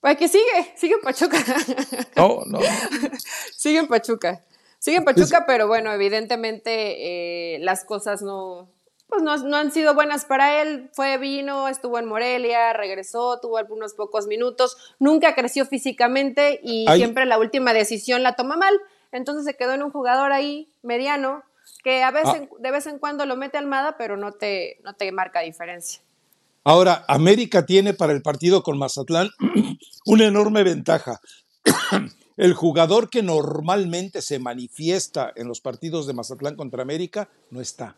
Pues 0.00 0.16
que 0.16 0.28
sigue, 0.28 0.74
sigue 0.76 0.94
en 0.94 1.00
Pachuca. 1.00 1.38
No, 2.16 2.42
no. 2.46 2.60
sigue 3.56 3.78
en 3.78 3.88
Pachuca. 3.88 4.44
Sigue 4.78 4.98
en 4.98 5.04
Pachuca, 5.04 5.44
pero 5.46 5.66
bueno, 5.66 5.92
evidentemente 5.92 7.54
eh, 7.56 7.58
las 7.58 7.84
cosas 7.84 8.22
no, 8.22 8.70
pues 9.08 9.22
no, 9.22 9.36
no, 9.38 9.56
han 9.56 9.72
sido 9.72 9.94
buenas 9.94 10.24
para 10.24 10.62
él. 10.62 10.90
Fue, 10.92 11.18
vino, 11.18 11.68
estuvo 11.68 11.98
en 11.98 12.06
Morelia, 12.06 12.72
regresó, 12.72 13.40
tuvo 13.40 13.58
algunos 13.58 13.94
pocos 13.94 14.26
minutos, 14.26 14.76
nunca 14.98 15.34
creció 15.34 15.66
físicamente 15.66 16.60
y 16.62 16.86
siempre 16.94 17.24
la 17.26 17.38
última 17.38 17.72
decisión 17.72 18.22
la 18.22 18.36
toma 18.36 18.56
mal. 18.56 18.74
Entonces 19.12 19.44
se 19.44 19.56
quedó 19.56 19.72
en 19.72 19.82
un 19.82 19.90
jugador 19.90 20.32
ahí 20.32 20.68
mediano 20.82 21.42
que 21.82 22.02
a 22.02 22.10
veces, 22.10 22.42
ah. 22.42 22.56
de 22.58 22.70
vez 22.70 22.86
en 22.86 22.98
cuando 22.98 23.26
lo 23.26 23.36
mete 23.36 23.58
Almada, 23.58 23.96
pero 23.96 24.16
no 24.16 24.32
te, 24.32 24.78
no 24.84 24.94
te 24.94 25.10
marca 25.12 25.40
diferencia. 25.40 26.02
Ahora, 26.64 27.04
América 27.06 27.64
tiene 27.64 27.94
para 27.94 28.12
el 28.12 28.22
partido 28.22 28.62
con 28.62 28.76
Mazatlán 28.78 29.30
una 30.06 30.26
enorme 30.26 30.64
ventaja. 30.64 31.20
El 32.36 32.52
jugador 32.52 33.08
que 33.08 33.22
normalmente 33.22 34.20
se 34.20 34.38
manifiesta 34.38 35.32
en 35.36 35.48
los 35.48 35.62
partidos 35.62 36.06
de 36.06 36.12
Mazatlán 36.12 36.54
contra 36.54 36.82
América 36.82 37.30
no 37.50 37.62
está. 37.62 37.96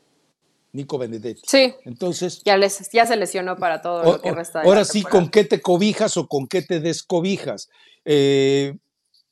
Nico 0.72 0.98
Benedetti. 0.98 1.40
Sí. 1.44 1.74
Entonces. 1.84 2.42
Ya, 2.44 2.56
les, 2.56 2.90
ya 2.92 3.06
se 3.06 3.16
lesionó 3.16 3.56
para 3.56 3.82
todo 3.82 4.04
lo 4.04 4.20
que 4.20 4.30
resta. 4.30 4.62
ahora 4.62 4.84
sí, 4.84 5.02
¿con 5.02 5.28
qué 5.28 5.44
te 5.44 5.61
cobijas 5.61 6.16
o 6.16 6.28
con 6.28 6.46
qué 6.46 6.62
te 6.62 6.78
descobijas? 6.78 7.68
Eh, 8.04 8.76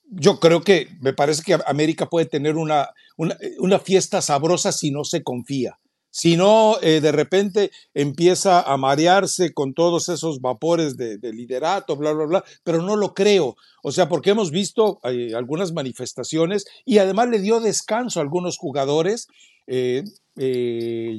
yo 0.08 0.38
creo 0.40 0.62
que 0.62 0.88
me 1.00 1.12
parece 1.12 1.42
que 1.42 1.58
América 1.66 2.08
puede 2.08 2.26
tener 2.26 2.56
una, 2.56 2.90
una, 3.16 3.78
fiesta 3.78 4.22
sabrosa 4.22 4.72
si 4.72 4.90
no 4.90 5.04
se 5.04 5.22
confía. 5.22 5.78
Si 6.10 6.36
no, 6.36 6.76
eh, 6.80 7.02
de 7.02 7.12
repente 7.12 7.70
empieza 7.92 8.62
a 8.62 8.78
marearse 8.78 9.52
con 9.52 9.74
todos 9.74 10.08
esos 10.08 10.40
vapores 10.40 10.96
de, 10.96 11.18
liderato, 11.32 11.94
bla, 11.94 12.12
bla, 12.12 12.24
bla, 12.24 12.44
pero 12.64 12.80
no 12.80 12.96
lo 12.96 13.12
creo. 13.12 13.56
O 13.82 13.92
sea, 13.92 14.08
porque 14.08 14.30
hemos 14.30 14.50
visto 14.50 14.98
eh, 15.04 15.32
algunas 15.34 15.72
manifestaciones 15.72 16.64
y 16.86 16.98
además 16.98 17.28
le 17.28 17.40
dio 17.40 17.60
descanso 17.60 18.18
a 18.18 18.22
algunos 18.22 18.56
jugadores, 18.56 19.28
eh, 19.66 20.04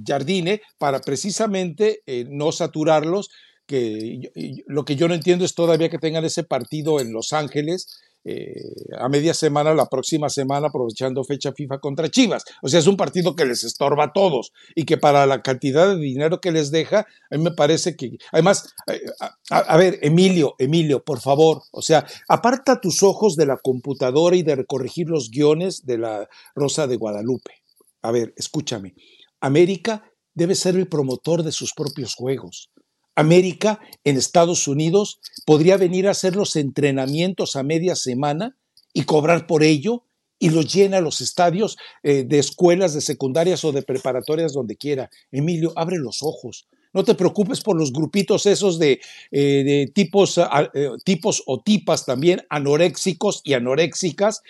Jardine, 0.04 0.62
para 0.80 1.02
precisamente 1.02 2.02
no 2.30 2.52
saturarlos 2.52 3.30
que 3.68 4.32
lo 4.66 4.86
que 4.86 4.96
yo 4.96 5.08
no 5.08 5.14
entiendo 5.14 5.44
es 5.44 5.54
todavía 5.54 5.90
que 5.90 6.00
tengan 6.00 6.24
ese 6.24 6.44
partido 6.44 7.00
en 7.00 7.12
Los 7.14 7.34
Ángeles 7.34 8.00
eh, 8.24 8.74
a 8.98 9.08
media 9.10 9.34
semana, 9.34 9.74
la 9.74 9.86
próxima 9.86 10.30
semana, 10.30 10.68
aprovechando 10.68 11.24
fecha 11.24 11.54
FIFA 11.54 11.80
contra 11.80 12.10
Chivas. 12.10 12.44
O 12.62 12.68
sea, 12.68 12.80
es 12.80 12.88
un 12.88 12.98
partido 12.98 13.36
que 13.36 13.46
les 13.46 13.64
estorba 13.64 14.06
a 14.06 14.14
todos 14.14 14.52
y 14.76 14.86
que 14.86 14.98
para 14.98 15.26
la 15.26 15.42
cantidad 15.42 15.88
de 15.88 15.98
dinero 15.98 16.42
que 16.42 16.52
les 16.52 16.72
deja, 16.72 17.08
a 17.32 17.38
mí 17.38 17.44
me 17.44 17.52
parece 17.52 17.96
que, 17.96 18.18
además, 18.32 18.74
eh, 18.88 19.02
a, 19.50 19.78
ver, 19.78 20.00
Emilio, 20.02 20.56
Emilio, 20.60 21.04
por 21.04 21.22
favor, 21.22 21.62
o 21.72 21.82
sea, 21.82 22.06
aparta 22.28 22.82
tus 22.82 23.04
ojos 23.04 23.36
de 23.36 23.46
la 23.46 23.58
computadora 23.58 24.36
y 24.36 24.44
de 24.44 24.66
corregir 24.66 25.08
los 25.10 25.30
guiones 25.30 25.86
de 25.86 25.98
la 25.98 26.28
Rosa 26.56 26.88
de 26.88 26.98
Guadalupe. 26.98 27.64
A 28.02 28.12
ver, 28.12 28.34
escúchame, 28.36 28.96
América 29.40 30.12
debe 30.34 30.56
ser 30.56 30.76
el 30.76 30.88
promotor 30.88 31.44
de 31.44 31.52
sus 31.52 31.74
propios 31.74 32.14
juegos. 32.14 32.70
América 33.18 33.80
en 34.04 34.16
Estados 34.16 34.68
Unidos 34.68 35.20
podría 35.44 35.76
venir 35.76 36.08
a 36.08 36.12
hacer 36.12 36.36
los 36.36 36.56
entrenamientos 36.56 37.56
a 37.56 37.64
media 37.64 37.96
semana 37.96 38.56
y 38.94 39.04
cobrar 39.04 39.48
por 39.48 39.64
ello 39.64 40.04
y 40.38 40.52
los 40.52 40.72
llena 40.72 41.02
los 41.02 41.20
estadios 41.20 41.78
eh, 42.04 42.26
de 42.26 42.38
escuelas 42.38 42.94
de 42.94 43.02
secundarias 43.02 43.66
o 43.66 43.72
de 43.72 43.82
preparatorias 43.82 44.54
donde 44.54 44.76
quiera. 44.76 45.10
Emilio, 45.32 45.74
abre 45.76 45.98
los 45.98 46.22
ojos. 46.22 46.68
No 46.94 47.04
te 47.04 47.16
preocupes 47.16 47.62
por 47.62 47.76
los 47.76 47.92
grupitos 47.92 48.46
esos 48.46 48.78
de, 48.78 49.00
eh, 49.32 49.88
tipos, 49.96 50.38
eh, 50.38 50.90
tipos 51.04 51.42
o 51.48 51.60
tipas 51.62 52.06
también 52.06 52.42
anoréxicos 52.50 53.42
y 53.44 53.54
anoréxicas, 53.54 54.42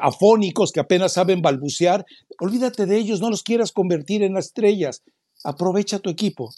afónicos 0.00 0.72
que 0.72 0.80
apenas 0.80 1.14
saben 1.14 1.40
balbucear. 1.40 2.04
Olvídate 2.38 2.84
de 2.84 2.98
ellos, 2.98 3.20
no 3.20 3.30
los 3.30 3.42
quieras 3.42 3.72
convertir 3.72 4.22
en 4.22 4.36
estrellas. 4.36 5.02
Aprovecha 5.42 5.98
tu 5.98 6.10
equipo. 6.10 6.52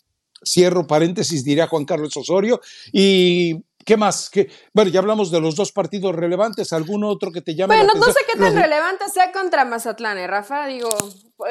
Cierro 0.45 0.87
paréntesis, 0.87 1.45
diría 1.45 1.67
Juan 1.67 1.85
Carlos 1.85 2.17
Osorio. 2.17 2.61
¿Y 2.93 3.63
qué 3.85 3.97
más? 3.97 4.31
Bueno, 4.73 4.91
ya 4.91 5.01
hablamos 5.01 5.31
de 5.31 5.41
los 5.41 5.57
dos 5.57 5.73
partidos 5.73 6.15
relevantes. 6.15 6.73
¿Algún 6.73 7.05
otro 7.05 7.31
que 7.33 7.41
te 7.41 7.55
llame 7.55 7.77
bueno, 7.77 7.95
no 7.95 8.13
sé 8.13 8.21
qué 8.31 8.39
tan 8.39 8.55
relevante 8.55 9.09
sea 9.09 9.33
contra 9.33 9.65
Mazatlán, 9.65 10.19
¿eh, 10.19 10.27
Rafa? 10.27 10.67
Digo, 10.67 10.89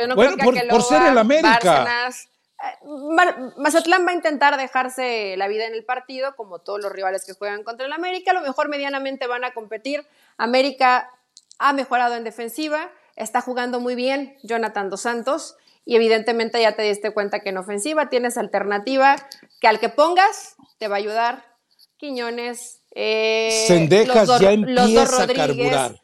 no 0.07 0.15
bueno, 0.15 0.35
creo 0.35 0.53
que 0.53 0.67
por, 0.69 0.83
ser 0.83 1.03
el 1.03 1.17
América. 1.17 2.09
Eh, 2.09 2.87
Mazatlán 3.57 4.05
va 4.05 4.11
a 4.11 4.15
intentar 4.15 4.57
dejarse 4.57 5.35
la 5.37 5.47
vida 5.47 5.65
en 5.65 5.73
el 5.73 5.83
partido, 5.83 6.35
como 6.35 6.59
todos 6.59 6.81
los 6.81 6.91
rivales 6.91 7.25
que 7.25 7.33
juegan 7.33 7.63
contra 7.63 7.85
el 7.85 7.93
América. 7.93 8.31
A 8.31 8.33
lo 8.35 8.41
mejor 8.41 8.69
medianamente 8.69 9.27
van 9.27 9.43
a 9.43 9.53
competir. 9.53 10.05
América 10.37 11.09
ha 11.59 11.73
mejorado 11.73 12.15
en 12.15 12.23
defensiva, 12.23 12.91
está 13.15 13.41
jugando 13.41 13.79
muy 13.79 13.95
bien 13.95 14.37
Jonathan 14.43 14.89
Dos 14.89 15.01
Santos 15.01 15.55
y 15.85 15.95
evidentemente 15.95 16.61
ya 16.61 16.75
te 16.75 16.83
diste 16.83 17.11
cuenta 17.11 17.39
que 17.39 17.49
en 17.49 17.57
ofensiva 17.57 18.09
tienes 18.09 18.37
alternativa 18.37 19.15
que 19.59 19.67
al 19.67 19.79
que 19.79 19.89
pongas 19.89 20.55
te 20.77 20.87
va 20.87 20.95
a 20.95 20.99
ayudar. 20.99 21.45
Quiñones, 21.97 22.81
eh, 22.95 23.65
Sendejas 23.67 24.39
ya 24.39 24.51
empieza 24.51 25.23
a 25.23 25.27
carburar. 25.27 26.01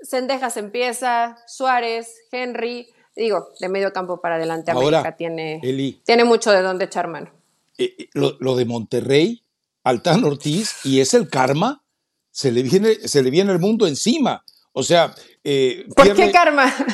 Sendejas 0.00 0.56
empieza, 0.56 1.38
Suárez, 1.46 2.14
Henry, 2.30 2.88
digo, 3.16 3.48
de 3.60 3.68
medio 3.68 3.92
campo 3.92 4.20
para 4.20 4.36
adelante 4.36 4.70
América 4.70 5.16
tiene, 5.16 5.60
tiene 6.04 6.24
mucho 6.24 6.50
de 6.50 6.62
dónde 6.62 6.86
echar 6.86 7.08
mano. 7.08 7.30
Eh, 7.78 7.94
eh, 7.98 8.08
lo, 8.12 8.56
de 8.56 8.64
Monterrey, 8.64 9.42
Altán 9.82 10.24
Ortiz, 10.24 10.84
y 10.84 11.00
es 11.00 11.14
el 11.14 11.28
karma, 11.28 11.82
se 12.30 12.52
le 12.52 12.62
viene, 12.62 12.94
se 12.94 13.22
le 13.22 13.30
viene 13.30 13.52
el 13.52 13.58
mundo 13.58 13.86
encima. 13.86 14.44
O 14.72 14.82
sea, 14.82 15.14
eh, 15.46 15.86
¿por 15.94 16.14
qué 16.14 16.32
karma? 16.32 16.74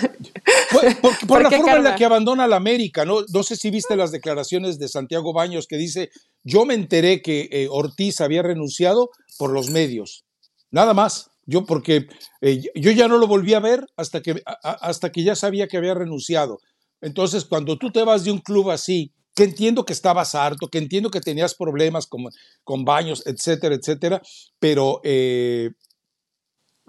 Por, 1.29 1.43
la 1.43 1.51
forma 1.51 1.77
en 1.77 1.85
la 1.85 1.95
que 1.95 2.05
abandona 2.05 2.49
la 2.49 2.57
América, 2.57 3.05
¿no? 3.05 3.25
No 3.33 3.43
sé 3.45 3.55
si 3.55 3.71
viste 3.71 3.97
las 3.97 4.11
declaraciones 4.11 4.79
de 4.79 4.89
Santiago 4.89 5.33
Baños 5.33 5.69
que 5.69 5.77
dice, 5.77 6.11
yo 6.43 6.65
me 6.65 6.75
enteré 6.75 7.23
que 7.23 7.49
eh, 7.53 7.69
Ortiz 7.71 8.21
había 8.21 8.43
renunciado 8.43 9.11
por 9.39 9.51
los 9.53 9.71
medios. 9.71 10.25
Nada 10.71 10.95
más. 10.95 11.31
Yo 11.47 11.65
porque 11.65 12.07
eh, 12.43 12.63
yo 12.75 12.91
ya 12.93 13.09
no 13.09 13.19
lo 13.19 13.27
volví 13.27 13.55
a 13.55 13.61
ver 13.61 13.85
hasta 13.97 14.21
que, 14.21 14.41
hasta 14.63 15.11
que 15.11 15.25
ya 15.25 15.35
sabía 15.35 15.67
que 15.67 15.77
había 15.77 15.95
renunciado. 15.95 16.61
Entonces, 17.01 17.45
cuando 17.45 17.77
tú 17.77 17.91
te 17.91 18.05
vas 18.05 18.25
de 18.25 18.31
un 18.31 18.39
club 18.39 18.71
así, 18.71 19.13
que 19.35 19.45
entiendo 19.45 19.85
que 19.85 19.93
estabas 19.93 20.35
harto, 20.35 20.69
que 20.69 20.79
entiendo 20.79 21.11
que 21.11 21.21
tenías 21.21 21.55
problemas 21.55 22.07
con, 22.07 22.25
con 22.63 22.85
baños, 22.85 23.25
etcétera, 23.27 23.75
etcétera, 23.75 24.23
pero 24.61 25.01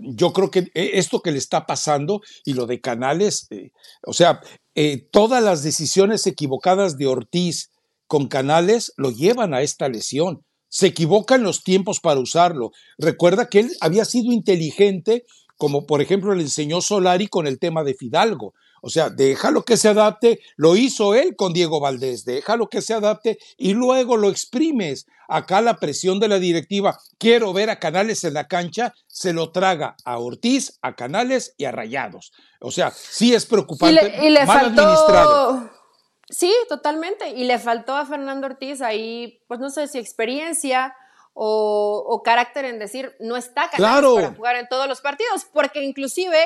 yo 0.02 0.34
creo 0.34 0.52
que 0.52 0.60
eh, 0.74 0.92
esto 0.94 1.22
que 1.22 1.32
le 1.32 1.38
está 1.38 1.66
pasando 1.66 2.22
y 2.46 2.54
lo 2.54 2.66
de 2.66 2.82
Canales, 2.82 3.48
eh, 3.52 3.72
o 4.06 4.14
sea, 4.14 4.42
eh, 4.76 5.08
todas 5.12 5.44
las 5.44 5.64
decisiones 5.64 6.26
equivocadas 6.28 6.98
de 6.98 7.08
Ortiz 7.08 7.72
con 8.08 8.28
Canales 8.28 8.94
lo 8.98 9.12
llevan 9.12 9.54
a 9.54 9.62
esta 9.62 9.90
lesión. 9.90 10.44
Se 10.70 10.88
equivocan 10.88 11.44
los 11.44 11.64
tiempos 11.64 12.00
para 12.00 12.20
usarlo. 12.20 12.72
Recuerda 12.98 13.48
que 13.50 13.60
él 13.60 13.72
había 13.82 14.06
sido 14.06 14.32
inteligente, 14.32 15.26
como 15.58 15.86
por 15.86 16.02
ejemplo 16.02 16.34
le 16.34 16.44
enseñó 16.44 16.82
Solari 16.82 17.28
con 17.28 17.48
el 17.48 17.60
tema 17.60 17.84
de 17.84 17.94
Fidalgo. 17.94 18.54
O 18.82 18.90
sea, 18.90 19.10
déjalo 19.10 19.64
que 19.64 19.78
se 19.78 19.90
adapte, 19.90 20.42
lo 20.58 20.76
hizo 20.76 21.14
él 21.14 21.36
con 21.36 21.54
Diego 21.54 21.80
Valdés, 21.80 22.26
déjalo 22.26 22.68
que 22.68 22.82
se 22.82 22.96
adapte 22.96 23.38
y 23.58 23.74
luego 23.74 24.18
lo 24.18 24.30
exprimes. 24.30 25.06
Acá 25.30 25.62
la 25.62 25.78
presión 25.78 26.20
de 26.20 26.28
la 26.28 26.40
directiva, 26.40 27.00
quiero 27.18 27.54
ver 27.54 27.70
a 27.70 27.80
Canales 27.80 28.24
en 28.24 28.34
la 28.34 28.48
cancha, 28.48 28.94
se 29.08 29.34
lo 29.34 29.52
traga 29.52 29.96
a 30.04 30.18
Ortiz, 30.18 30.80
a 30.82 30.96
Canales 30.96 31.54
y 31.58 31.66
a 31.66 31.72
Rayados. 31.72 32.34
O 32.60 32.72
sea, 32.72 32.92
sí 32.92 33.34
es 33.34 33.46
preocupante, 33.46 34.20
y 34.24 34.30
le, 34.30 34.46
mal 34.46 34.66
administrado. 34.66 35.70
Sí, 36.30 36.54
totalmente. 36.68 37.30
Y 37.30 37.44
le 37.44 37.60
faltó 37.60 37.96
a 37.96 38.06
Fernando 38.06 38.48
Ortiz 38.48 38.82
ahí, 38.82 39.42
pues 39.48 39.60
no 39.60 39.70
sé 39.70 39.88
si 39.88 40.00
experiencia 40.00 40.96
o, 41.34 42.22
carácter 42.26 42.66
en 42.66 42.80
decir, 42.80 43.16
no 43.20 43.38
está 43.38 43.70
Canales 43.70 44.16
para 44.16 44.36
jugar 44.36 44.56
en 44.58 44.68
todos 44.68 44.88
los 44.88 45.02
partidos, 45.02 45.46
porque 45.54 45.84
inclusive 45.84 46.38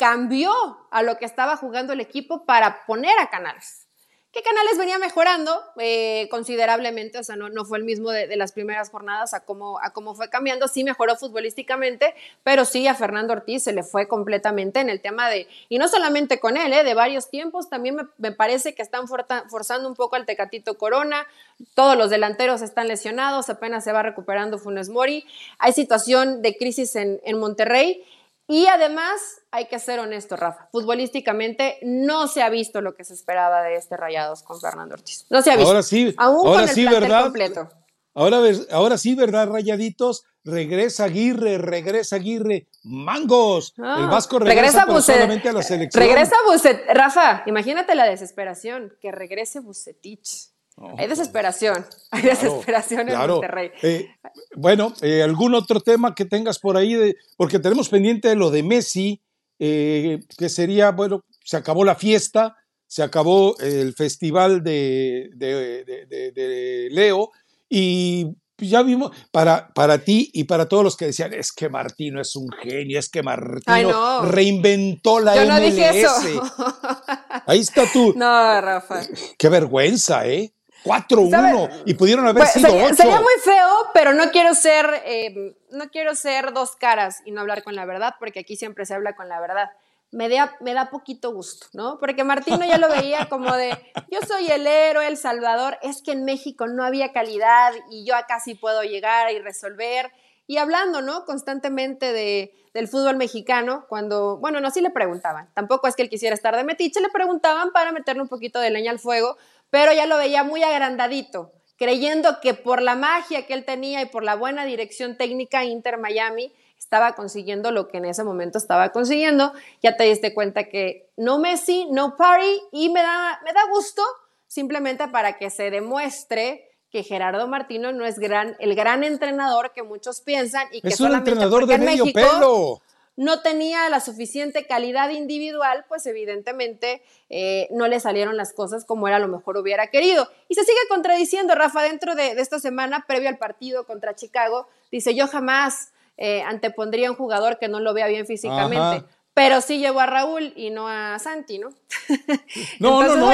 cambió 0.00 0.50
a 0.90 1.02
lo 1.02 1.18
que 1.18 1.26
estaba 1.26 1.58
jugando 1.58 1.92
el 1.92 2.00
equipo 2.00 2.46
para 2.46 2.86
poner 2.86 3.18
a 3.18 3.28
Canales. 3.28 3.86
Que 4.32 4.42
Canales 4.42 4.78
venía 4.78 4.96
mejorando 4.98 5.60
eh, 5.76 6.26
considerablemente, 6.30 7.18
o 7.18 7.22
sea, 7.22 7.36
no, 7.36 7.50
no 7.50 7.66
fue 7.66 7.76
el 7.76 7.84
mismo 7.84 8.10
de, 8.10 8.34
las 8.36 8.52
primeras 8.52 8.88
jornadas 8.88 9.34
a 9.34 9.44
cómo, 9.44 9.78
a 9.82 9.90
cómo 9.90 10.14
fue 10.14 10.30
cambiando, 10.30 10.68
sí 10.68 10.84
mejoró 10.84 11.16
futbolísticamente, 11.16 12.14
pero 12.44 12.64
sí 12.64 12.86
a 12.86 12.94
Fernando 12.94 13.34
Ortiz 13.34 13.64
se 13.64 13.74
le 13.74 13.82
fue 13.82 14.08
completamente 14.08 14.80
en 14.80 14.88
el 14.88 15.02
tema 15.02 15.28
de, 15.28 15.48
y 15.68 15.78
no 15.78 15.86
solamente 15.86 16.40
con 16.40 16.56
él, 16.56 16.72
eh, 16.72 16.82
de 16.82 16.94
varios 16.94 17.28
tiempos, 17.28 17.68
también 17.68 18.08
me, 18.16 18.32
parece 18.32 18.74
que 18.74 18.80
están 18.80 19.06
forzando 19.06 19.86
un 19.86 19.96
poco 19.96 20.16
al 20.16 20.24
Tecatito 20.24 20.78
Corona, 20.78 21.26
todos 21.74 21.98
los 21.98 22.08
delanteros 22.08 22.62
están 22.62 22.88
lesionados, 22.88 23.50
apenas 23.50 23.84
se 23.84 23.92
va 23.92 24.02
recuperando 24.02 24.58
Funes 24.58 24.88
Mori, 24.88 25.26
hay 25.58 25.74
situación 25.74 26.40
de 26.40 26.56
crisis 26.56 26.96
en, 26.96 27.20
en 27.24 27.38
Monterrey 27.38 28.02
y 28.50 28.66
además, 28.66 29.20
hay 29.52 29.68
que 29.68 29.78
ser 29.78 30.00
honesto, 30.00 30.34
Rafa, 30.34 30.68
futbolísticamente 30.72 31.78
no 31.82 32.26
se 32.26 32.42
ha 32.42 32.50
visto 32.50 32.80
lo 32.80 32.96
que 32.96 33.04
se 33.04 33.14
esperaba 33.14 33.62
de 33.62 33.76
este 33.76 33.96
Rayados 33.96 34.42
con 34.42 34.60
Fernando 34.60 34.94
Ortiz. 34.94 35.24
No 35.30 35.40
se 35.40 35.52
ha 35.52 35.54
visto. 35.54 35.70
Ahora 35.70 35.84
sí, 35.84 36.12
ahora 36.18 36.66
sí, 36.66 36.84
¿verdad? 36.84 37.22
Completo. 37.22 37.68
Ahora, 38.12 38.38
ahora 38.72 38.98
sí, 38.98 39.14
¿verdad, 39.14 39.48
Rayaditos? 39.48 40.24
Regresa 40.42 41.04
Aguirre, 41.04 41.58
regresa 41.58 42.16
Aguirre, 42.16 42.66
mangos. 42.82 43.72
el 43.78 43.84
ah, 43.84 44.08
Vasco 44.10 44.40
regresa, 44.40 44.84
regresa 44.84 45.50
a 45.50 45.52
la 45.52 45.62
selección. 45.62 46.02
Regresa 46.02 46.34
Bucet, 46.50 46.86
Rafa, 46.92 47.44
imagínate 47.46 47.94
la 47.94 48.06
desesperación, 48.06 48.92
que 49.00 49.12
regrese 49.12 49.60
Bucetich 49.60 50.49
hay 50.96 51.08
desesperación, 51.08 51.84
hay 52.10 52.22
desesperación 52.22 53.08
en 53.08 53.18
Monterrey. 53.18 53.70
Eh, 53.82 54.08
bueno, 54.56 54.94
eh, 55.02 55.22
¿algún 55.22 55.54
otro 55.54 55.80
tema 55.80 56.14
que 56.14 56.24
tengas 56.24 56.58
por 56.58 56.76
ahí? 56.76 56.94
De, 56.94 57.16
porque 57.36 57.58
tenemos 57.58 57.88
pendiente 57.88 58.34
lo 58.34 58.50
de 58.50 58.62
Messi, 58.62 59.20
eh, 59.58 60.20
que 60.38 60.48
sería, 60.48 60.90
bueno, 60.90 61.24
se 61.44 61.56
acabó 61.56 61.84
la 61.84 61.96
fiesta, 61.96 62.56
se 62.86 63.02
acabó 63.02 63.56
el 63.58 63.94
festival 63.94 64.62
de, 64.64 65.30
de, 65.34 66.88
Leo 66.90 67.30
y 67.68 68.26
ya 68.56 68.82
vimos, 68.82 69.10
para, 69.30 69.68
para 69.74 69.98
ti 69.98 70.30
y 70.32 70.44
para 70.44 70.66
todos 70.66 70.84
los 70.84 70.96
que 70.96 71.06
decían, 71.06 71.32
es 71.32 71.52
que 71.52 71.68
Martino 71.68 72.20
es 72.20 72.36
un 72.36 72.48
genio, 72.62 72.98
es 72.98 73.08
que 73.08 73.22
Martino 73.22 74.22
reinventó 74.22 75.20
la 75.20 75.36
Yo 75.36 75.44
no 75.46 75.60
Dije 75.60 76.00
eso. 76.00 76.10
Ahí 77.46 77.60
está 77.60 77.84
tú. 77.92 78.12
No, 78.16 78.60
Rafa. 78.60 79.02
Qué 79.38 79.48
vergüenza, 79.48 80.26
¿eh? 80.26 80.54
4-1 80.84 81.82
y 81.86 81.94
pudieron 81.94 82.26
haber 82.26 82.42
pues, 82.42 82.52
sido 82.52 82.68
sería, 82.68 82.86
8. 82.86 82.94
Sería 82.94 83.20
muy 83.20 83.40
feo, 83.42 83.68
pero 83.94 84.12
no 84.14 84.30
quiero 84.30 84.54
ser 84.54 85.02
eh, 85.04 85.56
no 85.72 85.90
quiero 85.90 86.14
ser 86.14 86.52
dos 86.52 86.76
caras 86.76 87.22
y 87.24 87.30
no 87.30 87.40
hablar 87.40 87.62
con 87.62 87.74
la 87.74 87.84
verdad, 87.84 88.14
porque 88.18 88.40
aquí 88.40 88.56
siempre 88.56 88.86
se 88.86 88.94
habla 88.94 89.14
con 89.14 89.28
la 89.28 89.40
verdad. 89.40 89.70
Me 90.12 90.28
da, 90.28 90.56
me 90.60 90.74
da 90.74 90.90
poquito 90.90 91.32
gusto, 91.32 91.68
¿no? 91.72 91.98
Porque 92.00 92.24
Martino 92.24 92.64
ya 92.64 92.78
lo 92.78 92.88
veía 92.88 93.26
como 93.30 93.54
de, 93.54 93.70
yo 94.10 94.18
soy 94.26 94.50
el 94.50 94.66
héroe, 94.66 95.06
el 95.06 95.16
salvador, 95.16 95.78
es 95.82 96.02
que 96.02 96.12
en 96.12 96.24
México 96.24 96.66
no 96.66 96.84
había 96.84 97.12
calidad 97.12 97.72
y 97.90 98.04
yo 98.04 98.16
acá 98.16 98.40
sí 98.40 98.54
puedo 98.54 98.82
llegar 98.82 99.32
y 99.32 99.38
resolver. 99.38 100.10
Y 100.48 100.56
hablando, 100.56 101.00
¿no? 101.00 101.24
Constantemente 101.26 102.12
de, 102.12 102.52
del 102.74 102.88
fútbol 102.88 103.16
mexicano, 103.16 103.86
cuando, 103.88 104.38
bueno, 104.38 104.60
no, 104.60 104.70
sí 104.72 104.80
le 104.80 104.90
preguntaban, 104.90 105.48
tampoco 105.54 105.86
es 105.86 105.94
que 105.94 106.02
él 106.02 106.10
quisiera 106.10 106.34
estar 106.34 106.56
de 106.56 106.64
metiche, 106.64 107.00
le 107.00 107.08
preguntaban 107.08 107.70
para 107.70 107.92
meterle 107.92 108.22
un 108.22 108.28
poquito 108.28 108.58
de 108.58 108.70
leña 108.70 108.90
al 108.90 108.98
fuego, 108.98 109.36
pero 109.70 109.92
ya 109.92 110.06
lo 110.06 110.16
veía 110.16 110.44
muy 110.44 110.62
agrandadito, 110.62 111.52
creyendo 111.76 112.40
que 112.40 112.54
por 112.54 112.82
la 112.82 112.94
magia 112.94 113.46
que 113.46 113.54
él 113.54 113.64
tenía 113.64 114.02
y 114.02 114.06
por 114.06 114.22
la 114.22 114.34
buena 114.34 114.64
dirección 114.64 115.16
técnica 115.16 115.64
Inter 115.64 115.98
Miami 115.98 116.52
estaba 116.78 117.14
consiguiendo 117.14 117.70
lo 117.70 117.88
que 117.88 117.98
en 117.98 118.06
ese 118.06 118.24
momento 118.24 118.58
estaba 118.58 118.90
consiguiendo. 118.90 119.52
Ya 119.82 119.96
te 119.96 120.04
diste 120.04 120.34
cuenta 120.34 120.64
que 120.64 121.08
no 121.16 121.38
Messi, 121.38 121.86
no 121.90 122.16
Party 122.16 122.62
y 122.72 122.88
me 122.88 123.00
da, 123.00 123.40
me 123.44 123.52
da 123.52 123.60
gusto 123.70 124.02
simplemente 124.46 125.06
para 125.08 125.38
que 125.38 125.50
se 125.50 125.70
demuestre 125.70 126.68
que 126.90 127.04
Gerardo 127.04 127.46
Martino 127.46 127.92
no 127.92 128.04
es 128.04 128.18
gran, 128.18 128.56
el 128.58 128.74
gran 128.74 129.04
entrenador 129.04 129.72
que 129.72 129.84
muchos 129.84 130.20
piensan 130.20 130.66
y 130.72 130.80
que 130.80 130.88
es 130.88 131.00
un 131.00 131.14
entrenador 131.14 131.66
de 131.66 131.78
medio 131.78 132.12
pelo 132.12 132.80
no 133.20 133.42
tenía 133.42 133.86
la 133.90 134.00
suficiente 134.00 134.66
calidad 134.66 135.10
individual, 135.10 135.84
pues 135.88 136.06
evidentemente 136.06 137.02
eh, 137.28 137.68
no 137.70 137.86
le 137.86 138.00
salieron 138.00 138.34
las 138.38 138.54
cosas 138.54 138.86
como 138.86 139.08
era 139.08 139.18
lo 139.18 139.28
mejor 139.28 139.58
hubiera 139.58 139.88
querido. 139.88 140.26
Y 140.48 140.54
se 140.54 140.64
sigue 140.64 140.78
contradiciendo, 140.88 141.54
Rafa, 141.54 141.82
dentro 141.82 142.14
de, 142.14 142.30
esta 142.40 142.58
semana, 142.58 143.04
previo 143.06 143.28
al 143.28 143.36
partido 143.36 143.84
contra 143.84 144.14
Chicago, 144.14 144.68
dice, 144.90 145.14
yo 145.14 145.26
jamás 145.26 145.92
eh, 146.16 146.40
antepondría 146.40 147.08
a 147.08 147.10
un 147.10 147.16
jugador 147.18 147.58
que 147.58 147.68
no 147.68 147.78
lo 147.78 147.92
vea 147.92 148.06
bien 148.06 148.26
físicamente. 148.26 149.06
Pero 149.40 149.62
sí 149.62 149.78
llevó 149.78 150.00
a 150.00 150.06
Raúl 150.06 150.52
y 150.54 150.68
no 150.68 150.86
a 150.86 151.18
Santi, 151.18 151.58
¿no? 151.58 151.70
No, 152.78 153.02
no, 153.02 153.16
no. 153.16 153.32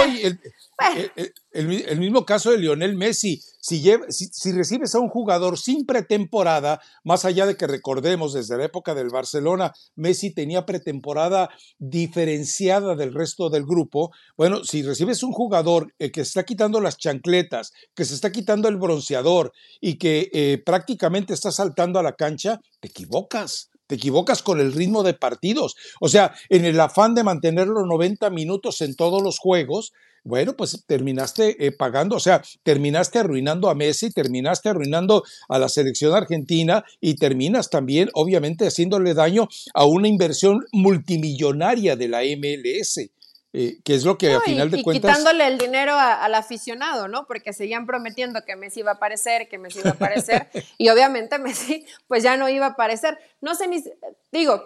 el, 1.53 1.99
mismo 1.99 2.25
caso 2.25 2.53
de 2.53 2.59
Lionel 2.59 2.95
Messi. 2.95 3.43
Si, 3.61 3.83
si, 4.09 4.53
recibes 4.53 4.95
a 4.95 5.01
un 5.01 5.09
jugador 5.09 5.59
sin 5.59 5.85
pretemporada, 5.85 6.81
más 7.03 7.25
allá 7.25 7.45
de 7.45 7.57
que 7.57 7.67
recordemos 7.67 8.35
desde 8.35 8.57
la 8.57 8.67
época 8.67 8.95
del 8.95 9.09
Barcelona, 9.09 9.73
Messi 9.97 10.33
tenía 10.33 10.65
pretemporada 10.65 11.51
diferenciada 11.79 12.95
del 12.95 13.13
resto 13.13 13.51
del 13.51 13.65
grupo. 13.65 14.13
Bueno, 14.37 14.63
si 14.63 14.85
recibes 14.85 15.25
un 15.25 15.33
jugador 15.33 15.93
eh, 15.99 16.13
que 16.13 16.21
se 16.21 16.29
está 16.29 16.45
quitando 16.45 16.81
las 16.81 16.99
chancletas, 16.99 17.73
que 17.97 18.05
se 18.05 18.15
está 18.15 18.31
quitando 18.31 18.69
el 18.69 18.77
bronceador 18.77 19.53
y 19.81 19.99
que 19.99 20.31
eh, 20.33 20.63
prácticamente 20.65 21.35
está 21.35 21.51
saltando 21.51 21.99
a 21.99 22.05
la 22.05 22.15
cancha, 22.15 22.61
te 22.79 22.87
equivocas 22.87 23.71
te 23.87 23.97
equivocas 23.97 24.43
con 24.43 24.61
el 24.61 24.73
ritmo 24.73 25.03
de 25.03 25.15
partidos. 25.15 25.77
O 26.01 26.09
sea, 26.09 26.35
en 26.49 26.65
el 26.65 26.79
afán 26.81 27.15
de 27.15 27.25
mantener 27.25 27.69
los 27.69 27.87
90 27.87 28.31
minutos 28.31 28.81
en 28.81 28.95
todos 28.95 29.23
los 29.23 29.39
juegos, 29.39 29.93
bueno, 30.27 30.57
pues 30.57 30.83
terminaste 30.87 31.65
eh, 31.65 31.71
pagando, 31.71 32.17
o 32.17 32.21
sea, 32.21 32.43
terminaste 32.65 33.21
arruinando 33.21 33.71
a 33.71 33.77
Messi, 33.77 34.11
terminaste 34.11 34.69
arruinando 34.69 35.23
a 35.49 35.61
la 35.61 35.69
selección 35.69 36.15
argentina 36.15 36.85
y 37.01 37.15
terminas 37.15 37.71
también, 37.71 38.11
obviamente, 38.13 38.67
haciéndole 38.67 39.15
daño 39.15 39.49
a 39.73 39.85
una 39.85 40.09
inversión 40.09 40.65
multimillonaria 40.73 41.95
de 41.95 42.09
la 42.09 42.23
MLS. 42.23 43.09
Eh, 43.53 43.79
que 43.85 43.95
es 43.95 44.05
lo 44.05 44.19
que 44.19 44.35
a 44.35 44.41
final 44.41 44.71
de 44.71 44.83
cuentas. 44.83 45.11
Y 45.11 45.15
quitándole 45.15 45.47
el 45.47 45.57
dinero 45.57 45.95
al 45.99 46.35
aficionado, 46.35 47.09
¿no? 47.09 47.27
Porque 47.27 47.53
seguían 47.53 47.87
prometiendo 47.87 48.45
que 48.45 48.55
Messi 48.55 48.81
iba 48.81 48.91
a 48.91 48.95
aparecer, 48.95 49.49
que 49.49 49.57
Messi 49.57 49.79
iba 49.79 49.91
a 49.91 49.95
aparecer, 49.95 50.51
y 50.79 50.89
obviamente 50.91 51.39
Messi, 51.39 51.87
pues 52.07 52.23
ya 52.23 52.37
no 52.37 52.49
iba 52.49 52.67
a 52.67 52.71
aparecer. 52.71 53.19
No 53.41 53.55
sé 53.55 53.69
ni. 53.69 53.83
Digo, 54.31 54.63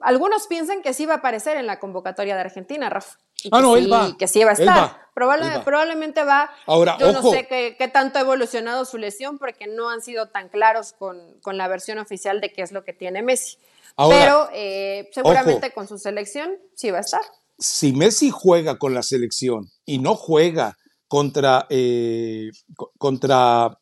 algunos 0.00 0.46
piensan 0.46 0.80
que 0.80 0.94
sí 0.94 1.02
iba 1.02 1.14
a 1.14 1.18
aparecer 1.18 1.56
en 1.56 1.66
la 1.66 1.78
convocatoria 1.78 2.34
de 2.34 2.40
Argentina, 2.40 2.88
Rafa. 2.88 3.18
ah, 3.50 3.60
no, 3.60 3.76
él 3.76 3.92
va. 3.92 4.16
Que 4.16 4.26
sí 4.26 4.40
iba 4.40 4.50
a 4.50 4.54
estar. 4.54 5.04
Probablemente 5.12 6.24
va. 6.24 6.50
Ahora, 6.66 6.96
Yo 6.98 7.12
no 7.12 7.22
sé 7.30 7.46
qué, 7.46 7.90
tanto 7.92 8.18
ha 8.18 8.22
evolucionado 8.22 8.86
su 8.86 8.96
lesión, 8.96 9.38
porque 9.38 9.66
no 9.66 9.90
han 9.90 10.00
sido 10.00 10.28
tan 10.28 10.48
claros 10.48 10.94
con, 10.94 11.40
la 11.44 11.68
versión 11.68 11.98
oficial 11.98 12.40
de 12.40 12.52
qué 12.52 12.62
es 12.62 12.72
lo 12.72 12.84
que 12.84 12.94
tiene 12.94 13.22
Messi. 13.22 13.58
Pero 13.96 14.48
eh, 14.54 15.10
seguramente 15.12 15.72
con 15.72 15.86
su 15.86 15.98
selección 15.98 16.58
sí 16.74 16.90
va 16.90 16.98
a 16.98 17.02
estar 17.02 17.20
si 17.58 17.92
Messi 17.92 18.30
juega 18.30 18.78
con 18.78 18.94
la 18.94 19.02
selección 19.02 19.70
y 19.84 19.98
no 19.98 20.14
juega 20.14 20.76
contra, 21.08 21.66
eh, 21.70 22.50
contra 22.98 23.78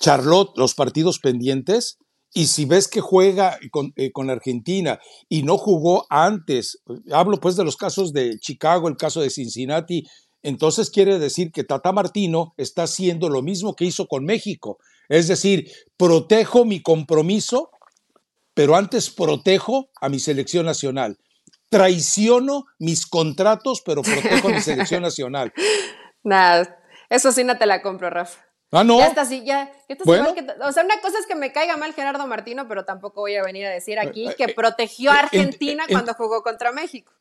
Charlotte 0.00 0.56
los 0.56 0.74
partidos 0.74 1.18
pendientes, 1.18 1.98
y 2.34 2.46
si 2.46 2.66
ves 2.66 2.88
que 2.88 3.00
juega 3.00 3.58
con, 3.70 3.92
eh, 3.96 4.12
con, 4.12 4.28
Argentina 4.28 5.00
y 5.28 5.42
no 5.44 5.56
jugó 5.56 6.06
antes, 6.10 6.82
hablo 7.10 7.40
pues 7.40 7.56
de 7.56 7.64
los 7.64 7.76
casos 7.76 8.12
de 8.12 8.38
Chicago, 8.38 8.88
el 8.88 8.96
caso 8.96 9.20
de 9.20 9.30
Cincinnati, 9.30 10.04
entonces 10.42 10.90
quiere 10.90 11.18
decir 11.18 11.50
que 11.52 11.64
Tata 11.64 11.90
Martino 11.90 12.54
está 12.56 12.84
haciendo 12.84 13.28
lo 13.28 13.42
mismo 13.42 13.74
que 13.74 13.86
hizo 13.86 14.06
con 14.06 14.24
México. 14.24 14.78
Es 15.08 15.26
decir, 15.26 15.70
protejo 15.96 16.64
mi 16.64 16.82
compromiso, 16.82 17.70
pero 18.54 18.76
antes 18.76 19.10
protejo 19.10 19.88
a 20.00 20.08
mi 20.08 20.18
selección 20.18 20.66
nacional 20.66 21.18
traiciono 21.68 22.66
mis 22.78 23.06
contratos, 23.06 23.82
pero 23.84 24.02
protejo 24.02 24.48
mi 24.48 24.60
selección 24.60 25.02
nacional. 25.02 25.52
Nada, 26.22 26.78
eso 27.08 27.32
sí 27.32 27.44
no 27.44 27.58
te 27.58 27.66
la 27.66 27.82
compro, 27.82 28.10
Rafa. 28.10 28.48
Ah, 28.70 28.84
no. 28.84 28.98
Ya 28.98 29.06
está 29.06 29.22
así, 29.22 29.44
ya. 29.44 29.72
o 29.88 30.72
sea, 30.72 30.84
una 30.84 31.00
cosa 31.00 31.18
es 31.18 31.26
que 31.26 31.34
me 31.34 31.52
caiga 31.52 31.76
mal 31.76 31.94
Gerardo 31.94 32.26
Martino, 32.26 32.68
pero 32.68 32.84
tampoco 32.84 33.22
voy 33.22 33.34
a 33.36 33.42
venir 33.42 33.64
a 33.66 33.70
decir 33.70 33.98
aquí 33.98 34.28
eh, 34.28 34.34
que 34.36 34.44
eh, 34.44 34.54
protegió 34.54 35.10
a 35.10 35.14
eh, 35.14 35.18
Argentina 35.20 35.84
cuando 35.88 36.12
jugó 36.14 36.42
contra 36.42 36.70
México. 36.72 37.12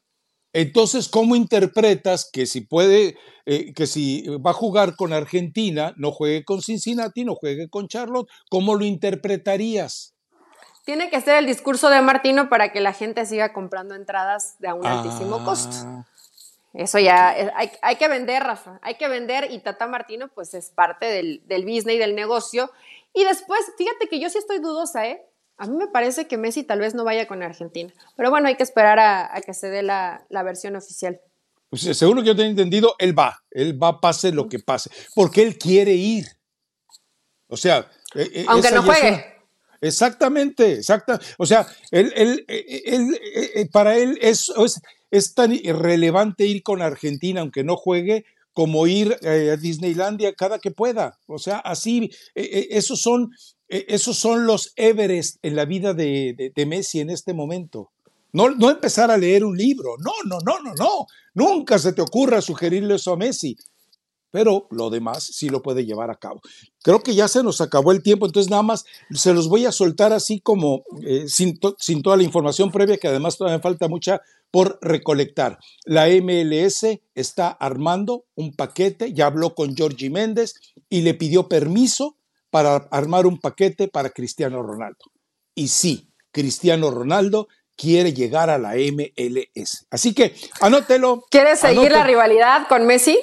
Entonces, 0.51 1.07
¿cómo 1.07 1.35
interpretas 1.35 2.29
que 2.31 2.45
si 2.45 2.61
puede, 2.61 3.17
que 3.45 3.85
si 3.85 4.25
va 4.45 4.51
a 4.51 4.55
jugar 4.55 4.95
con 4.95 5.13
Argentina, 5.13 5.93
no 5.97 6.11
juegue 6.11 6.43
con 6.43 6.61
Cincinnati, 6.61 7.23
no 7.23 7.35
juegue 7.35 7.69
con 7.69 7.87
Charlotte? 7.87 8.27
¿Cómo 8.49 8.75
lo 8.75 8.83
interpretarías? 8.83 10.16
Tiene 10.87 11.09
que 11.09 11.19
ser 11.19 11.35
el 11.35 11.45
discurso 11.45 11.89
de 11.89 12.01
Martino 12.01 12.47
para 12.47 12.71
que 12.71 12.79
la 12.79 12.93
gente 12.93 13.25
siga 13.25 13.51
comprando 13.51 13.93
entradas 13.93 14.55
de 14.59 14.69
a 14.69 14.73
un 14.73 14.85
altísimo 14.85 15.43
costo. 15.43 15.75
Ah. 15.85 16.05
Eso 16.73 16.97
ya, 16.97 17.35
hay, 17.81 17.95
que 17.97 18.07
vender, 18.07 18.41
Rafa, 18.41 18.79
hay 18.81 18.95
que 18.95 19.09
vender 19.09 19.51
y 19.51 19.59
Tata 19.59 19.85
Martino 19.85 20.29
pues 20.29 20.53
es 20.53 20.69
parte 20.69 21.05
del, 21.07 21.41
del 21.45 21.65
business 21.65 21.95
y 21.95 21.97
del 21.97 22.15
negocio. 22.15 22.71
Y 23.13 23.25
después, 23.25 23.59
fíjate 23.77 24.07
que 24.07 24.21
yo 24.21 24.29
sí 24.29 24.37
estoy 24.37 24.59
dudosa, 24.59 25.05
¿eh? 25.05 25.21
A 25.57 25.67
mí 25.67 25.75
me 25.75 25.87
parece 25.87 26.25
que 26.25 26.37
Messi 26.37 26.63
tal 26.63 26.79
vez 26.79 26.95
no 26.95 27.03
vaya 27.03 27.27
con 27.27 27.43
Argentina, 27.43 27.93
pero 28.15 28.29
bueno, 28.29 28.47
hay 28.47 28.55
que 28.55 28.63
esperar 28.63 28.97
a, 28.97 29.41
que 29.45 29.53
se 29.53 29.69
dé 29.69 29.83
la, 29.83 30.25
versión 30.29 30.77
oficial. 30.77 31.19
Pues, 31.69 31.81
según 31.97 32.15
lo 32.15 32.21
que 32.21 32.29
yo 32.29 32.35
tengo 32.37 32.51
entendido, 32.51 32.95
él 32.97 33.17
va, 33.17 33.43
él 33.51 33.77
va 33.77 33.99
pase 33.99 34.31
lo 34.31 34.47
que 34.47 34.59
pase, 34.59 34.89
porque 35.13 35.43
él 35.43 35.57
quiere 35.57 35.91
ir. 35.91 36.27
O 37.49 37.57
sea, 37.57 37.91
e, 38.15 38.21
e, 38.21 38.45
aunque 38.47 38.71
no 38.71 38.83
juegue. 38.83 39.36
Exactamente, 39.81 40.73
exacta. 40.73 41.19
O 41.37 41.45
sea, 41.45 41.67
él, 41.91 42.11
él, 42.15 42.45
él, 42.47 43.69
para 43.71 43.97
él 43.97 44.17
es, 44.21 44.51
es, 45.11 45.33
tan 45.33 45.53
irrelevante 45.53 46.45
ir 46.45 46.63
con 46.63 46.81
Argentina, 46.81 47.41
aunque 47.41 47.63
no 47.63 47.75
juegue, 47.75 48.25
como 48.53 48.87
ir 48.87 49.17
eh, 49.21 49.51
a 49.51 49.57
Disneylandia 49.57 50.33
cada 50.33 50.59
que 50.59 50.71
pueda. 50.71 51.19
O 51.27 51.37
sea, 51.37 51.57
así, 51.59 52.09
esos, 52.33 53.01
son, 53.01 53.31
esos 53.67 54.17
son 54.17 54.47
los 54.47 54.73
Everest 54.75 55.37
en 55.43 55.55
la 55.55 55.65
vida 55.65 55.93
de, 55.93 56.51
de, 56.55 56.65
Messi 56.65 56.99
en 56.99 57.09
este 57.09 57.33
momento. 57.33 57.91
No, 58.33 58.49
no, 58.49 58.69
empezar 58.69 59.11
a 59.11 59.17
leer 59.17 59.45
un 59.45 59.55
libro, 59.55 59.95
no, 59.99 60.11
no, 60.25 60.39
no, 60.45 60.61
no, 60.61 60.73
no. 60.73 61.07
Nunca 61.33 61.79
se 61.79 61.93
te 61.93 62.01
ocurra 62.01 62.41
sugerirle 62.41 62.95
eso 62.95 63.13
a 63.13 63.17
Messi 63.17 63.55
pero 64.31 64.67
lo 64.71 64.89
demás 64.89 65.23
sí 65.23 65.49
lo 65.49 65.61
puede 65.61 65.85
llevar 65.85 66.11
a 66.11 66.15
cabo. 66.15 66.41
Creo 66.83 67.01
que 67.01 67.15
ya 67.15 67.27
se 67.27 67.43
nos 67.43 67.61
acabó 67.61 67.91
el 67.91 68.03
tiempo, 68.03 68.25
entonces 68.25 68.49
nada 68.49 68.63
más 68.63 68.85
se 69.11 69.33
los 69.33 69.49
voy 69.49 69.65
a 69.65 69.71
soltar 69.71 70.13
así 70.13 70.39
como 70.39 70.83
eh, 71.05 71.25
sin, 71.27 71.59
toda 71.59 72.17
la 72.17 72.23
información 72.23 72.71
previa, 72.71 72.97
que 72.97 73.07
además 73.07 73.37
todavía 73.37 73.59
falta 73.59 73.87
mucha 73.87 74.21
por 74.51 74.79
recolectar. 74.81 75.59
La 75.85 76.07
MLS 76.07 76.85
está 77.15 77.49
armando 77.49 78.25
un 78.35 78.53
paquete, 78.53 79.13
ya 79.13 79.27
habló 79.27 79.55
con 79.55 79.75
Georgie 79.75 80.09
Méndez 80.09 80.53
y 80.89 81.01
le 81.01 81.13
pidió 81.13 81.47
permiso 81.47 82.17
para 82.49 82.75
armar 82.91 83.25
un 83.25 83.39
paquete 83.39 83.87
para 83.87 84.09
Cristiano 84.09 84.63
Ronaldo. 84.63 85.05
Y 85.53 85.67
sí, 85.67 86.09
Cristiano 86.31 86.91
Ronaldo 86.91 87.47
quiere 87.77 88.11
llegar 88.11 88.49
a 88.49 88.57
la 88.57 88.73
MLS. 88.75 89.85
Así 89.91 90.13
que 90.13 90.35
anótelo. 90.59 91.23
¿Quieres 91.29 91.59
seguir 91.59 91.91
la 91.91 92.03
rivalidad 92.03 92.67
con 92.67 92.85
Messi? 92.85 93.17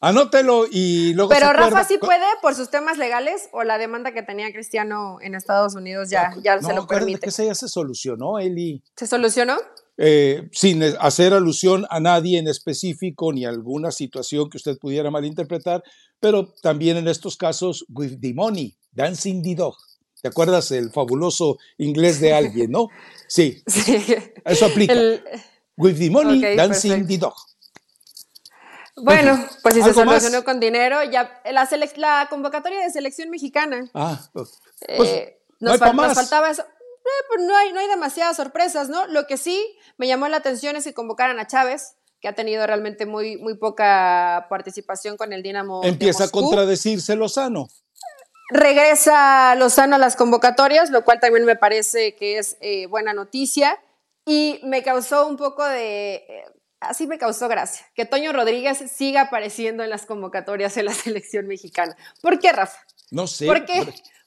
Anótelo 0.00 0.66
y 0.70 1.12
luego. 1.14 1.30
Pero 1.30 1.52
Rafa 1.52 1.84
sí 1.84 1.98
puede 1.98 2.24
por 2.40 2.54
sus 2.54 2.70
temas 2.70 2.98
legales 2.98 3.48
o 3.52 3.64
la 3.64 3.78
demanda 3.78 4.12
que 4.12 4.22
tenía 4.22 4.52
Cristiano 4.52 5.18
en 5.20 5.34
Estados 5.34 5.74
Unidos 5.74 6.08
ya, 6.08 6.34
ya 6.42 6.60
se 6.62 6.72
lo 6.72 6.86
permite. 6.86 7.20
que 7.20 7.30
esa 7.30 7.44
ya 7.44 7.54
se 7.54 7.68
solucionó, 7.68 8.38
Eli. 8.38 8.82
¿Se 8.96 9.06
solucionó? 9.06 9.56
Eh, 9.96 10.48
sin 10.52 10.84
hacer 11.00 11.34
alusión 11.34 11.84
a 11.90 11.98
nadie 11.98 12.38
en 12.38 12.46
específico 12.46 13.32
ni 13.32 13.44
a 13.44 13.48
alguna 13.48 13.90
situación 13.90 14.48
que 14.48 14.58
usted 14.58 14.78
pudiera 14.78 15.10
malinterpretar, 15.10 15.82
pero 16.20 16.54
también 16.62 16.96
en 16.96 17.08
estos 17.08 17.36
casos, 17.36 17.84
with 17.88 18.20
the 18.20 18.32
money, 18.32 18.76
dancing 18.92 19.42
the 19.42 19.56
dog. 19.56 19.74
¿Te 20.22 20.28
acuerdas 20.28 20.70
el 20.70 20.90
fabuloso 20.92 21.58
inglés 21.78 22.20
de 22.20 22.32
alguien, 22.32 22.70
no? 22.70 22.88
Sí, 23.26 23.62
sí. 23.66 23.96
eso 24.44 24.66
aplica. 24.66 24.94
with 25.76 25.98
the 25.98 26.10
money, 26.10 26.40
dancing 26.56 27.04
the 27.04 27.18
dog. 27.18 27.34
Bueno, 29.02 29.38
pues 29.62 29.74
si 29.74 29.82
se 29.82 29.94
solucionó 29.94 30.44
con 30.44 30.60
dinero, 30.60 31.02
ya 31.04 31.40
la, 31.50 31.68
la 31.96 32.26
convocatoria 32.28 32.80
de 32.80 32.90
selección 32.90 33.30
mexicana. 33.30 33.88
Ah, 33.94 34.20
pues, 34.32 34.60
eh, 34.86 34.96
pues, 34.96 35.34
nos, 35.60 35.78
faltaba 35.78 36.50
eso. 36.50 36.62
Eh, 36.62 37.24
pues 37.28 37.46
no, 37.46 37.56
hay, 37.56 37.72
no 37.72 37.80
hay 37.80 37.88
demasiadas 37.88 38.36
sorpresas, 38.36 38.88
¿no? 38.88 39.06
Lo 39.06 39.26
que 39.26 39.36
sí 39.36 39.64
me 39.96 40.06
llamó 40.06 40.28
la 40.28 40.36
atención 40.38 40.76
es 40.76 40.84
que 40.84 40.94
convocaran 40.94 41.38
a 41.40 41.46
Chávez, 41.46 41.96
que 42.20 42.28
ha 42.28 42.34
tenido 42.34 42.66
realmente 42.66 43.06
muy, 43.06 43.36
muy 43.36 43.56
poca 43.56 44.46
participación 44.50 45.16
con 45.16 45.32
el 45.32 45.42
Dinamo. 45.42 45.82
Empieza 45.84 46.24
a 46.24 46.28
contradecirse 46.28 47.16
Lozano. 47.16 47.68
Regresa 48.50 49.54
Lozano 49.56 49.96
a 49.96 49.98
las 49.98 50.16
convocatorias, 50.16 50.90
lo 50.90 51.04
cual 51.04 51.20
también 51.20 51.44
me 51.44 51.56
parece 51.56 52.14
que 52.16 52.38
es 52.38 52.56
eh, 52.60 52.86
buena 52.86 53.12
noticia. 53.12 53.78
Y 54.24 54.60
me 54.62 54.82
causó 54.82 55.26
un 55.26 55.36
poco 55.36 55.64
de. 55.64 56.44
Así 56.80 57.06
me 57.06 57.18
causó 57.18 57.48
gracia. 57.48 57.86
Que 57.94 58.04
Toño 58.04 58.32
Rodríguez 58.32 58.78
siga 58.90 59.22
apareciendo 59.22 59.82
en 59.82 59.90
las 59.90 60.06
convocatorias 60.06 60.76
en 60.76 60.86
la 60.86 60.92
selección 60.94 61.46
mexicana. 61.46 61.96
¿Por 62.22 62.38
qué, 62.38 62.52
Rafa? 62.52 62.78
No 63.10 63.26
sé. 63.26 63.46
¿Por 63.46 63.64
qué? 63.64 63.86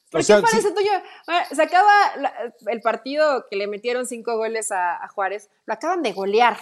¿Por 0.09 0.25
qué 0.25 0.33
parece 0.41 0.71
tuyo? 0.71 0.91
Se 1.51 1.61
acaba 1.61 1.89
el 2.67 2.81
partido 2.81 3.45
que 3.49 3.55
le 3.55 3.67
metieron 3.67 4.05
cinco 4.05 4.35
goles 4.35 4.71
a, 4.71 5.07
Juárez, 5.07 5.49
lo 5.65 5.73
acaban 5.73 6.03
de 6.03 6.11
golear. 6.11 6.57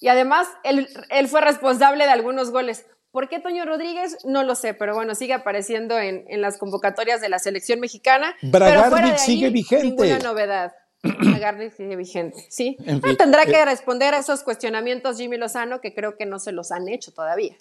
Y 0.00 0.06
además, 0.06 0.46
él, 0.62 0.88
él, 1.08 1.26
fue 1.26 1.40
responsable 1.40 2.04
de 2.04 2.10
algunos 2.10 2.50
goles. 2.50 2.86
¿Por 3.10 3.28
qué 3.28 3.40
Toño 3.40 3.64
Rodríguez? 3.64 4.18
No 4.24 4.44
lo 4.44 4.54
sé, 4.54 4.72
pero 4.72 4.94
bueno, 4.94 5.16
sigue 5.16 5.32
apareciendo 5.32 5.98
en, 5.98 6.24
en 6.28 6.40
las 6.40 6.58
convocatorias 6.58 7.20
de 7.20 7.28
la 7.28 7.40
selección 7.40 7.80
mexicana. 7.80 8.36
Bragarnik 8.42 9.16
sigue 9.16 9.50
vigente. 9.50 9.86
Ninguna 9.86 10.18
novedad. 10.18 10.72
Sigue 11.76 11.96
vigente, 11.96 12.46
¿sí? 12.48 12.76
tendrá 13.18 13.44
que 13.44 13.52
eh, 13.52 13.64
responder 13.64 14.14
a 14.14 14.18
esos 14.18 14.42
cuestionamientos 14.42 15.18
Jimmy 15.18 15.36
Lozano 15.36 15.80
que 15.80 15.94
creo 15.94 16.16
que 16.16 16.26
no 16.26 16.38
se 16.38 16.52
los 16.52 16.72
han 16.72 16.88
hecho 16.88 17.12
todavía. 17.12 17.56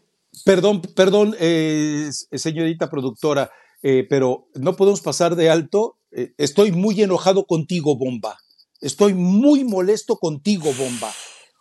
Perdón, 0.45 0.81
perdón, 0.81 1.35
eh, 1.39 2.09
señorita 2.31 2.89
productora. 2.89 3.51
Eh, 3.85 4.07
pero 4.09 4.47
no 4.55 4.77
podemos 4.77 5.01
pasar 5.01 5.35
de 5.35 5.49
alto. 5.49 5.97
Estoy 6.37 6.71
muy 6.71 7.01
enojado 7.01 7.45
contigo, 7.45 7.97
Bomba. 7.97 8.37
Estoy 8.79 9.13
muy 9.13 9.65
molesto 9.65 10.15
contigo, 10.15 10.71
Bomba. 10.77 11.11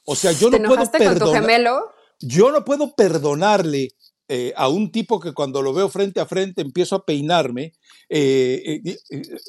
O 0.05 0.15
sea, 0.15 0.31
yo 0.31 0.49
no 0.51 0.59
puedo 0.69 0.91
perdonar. 0.91 1.83
Yo 2.21 2.53
no 2.53 2.65
puedo 2.65 2.95
perdonarle 2.95 3.89
eh, 4.29 4.53
a 4.57 4.69
un 4.69 4.93
tipo 4.93 5.19
que 5.19 5.33
cuando 5.33 5.63
lo 5.63 5.73
veo 5.73 5.89
frente 5.89 6.21
a 6.21 6.27
frente 6.27 6.63
empiezo 6.63 6.95
a 6.95 7.05
peinarme. 7.05 7.73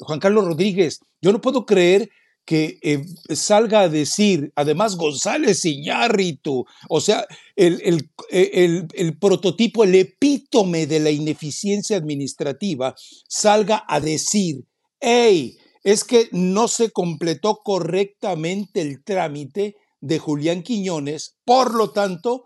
Juan 0.00 0.18
Carlos 0.18 0.44
Rodríguez, 0.44 0.98
yo 1.22 1.32
no 1.32 1.40
puedo 1.40 1.64
creer 1.66 2.10
que 2.44 2.78
eh, 2.82 3.04
salga 3.34 3.80
a 3.80 3.88
decir, 3.88 4.52
además 4.54 4.96
González 4.96 5.64
Iñárritu, 5.64 6.66
o 6.88 7.00
sea, 7.00 7.26
el, 7.56 8.10
el, 8.30 9.18
prototipo, 9.18 9.84
el 9.84 9.94
epítome 9.94 10.86
de 10.86 11.00
la 11.00 11.10
ineficiencia 11.10 11.96
administrativa, 11.96 12.94
salga 13.28 13.84
a 13.88 14.00
decir, 14.00 14.66
hey, 15.00 15.56
es 15.82 16.04
que 16.04 16.28
no 16.32 16.68
se 16.68 16.90
completó 16.90 17.60
correctamente 17.64 18.82
el 18.82 19.02
trámite 19.02 19.76
de 20.00 20.18
Julián 20.18 20.62
Quiñones, 20.62 21.36
por 21.44 21.74
lo 21.74 21.92
tanto, 21.92 22.44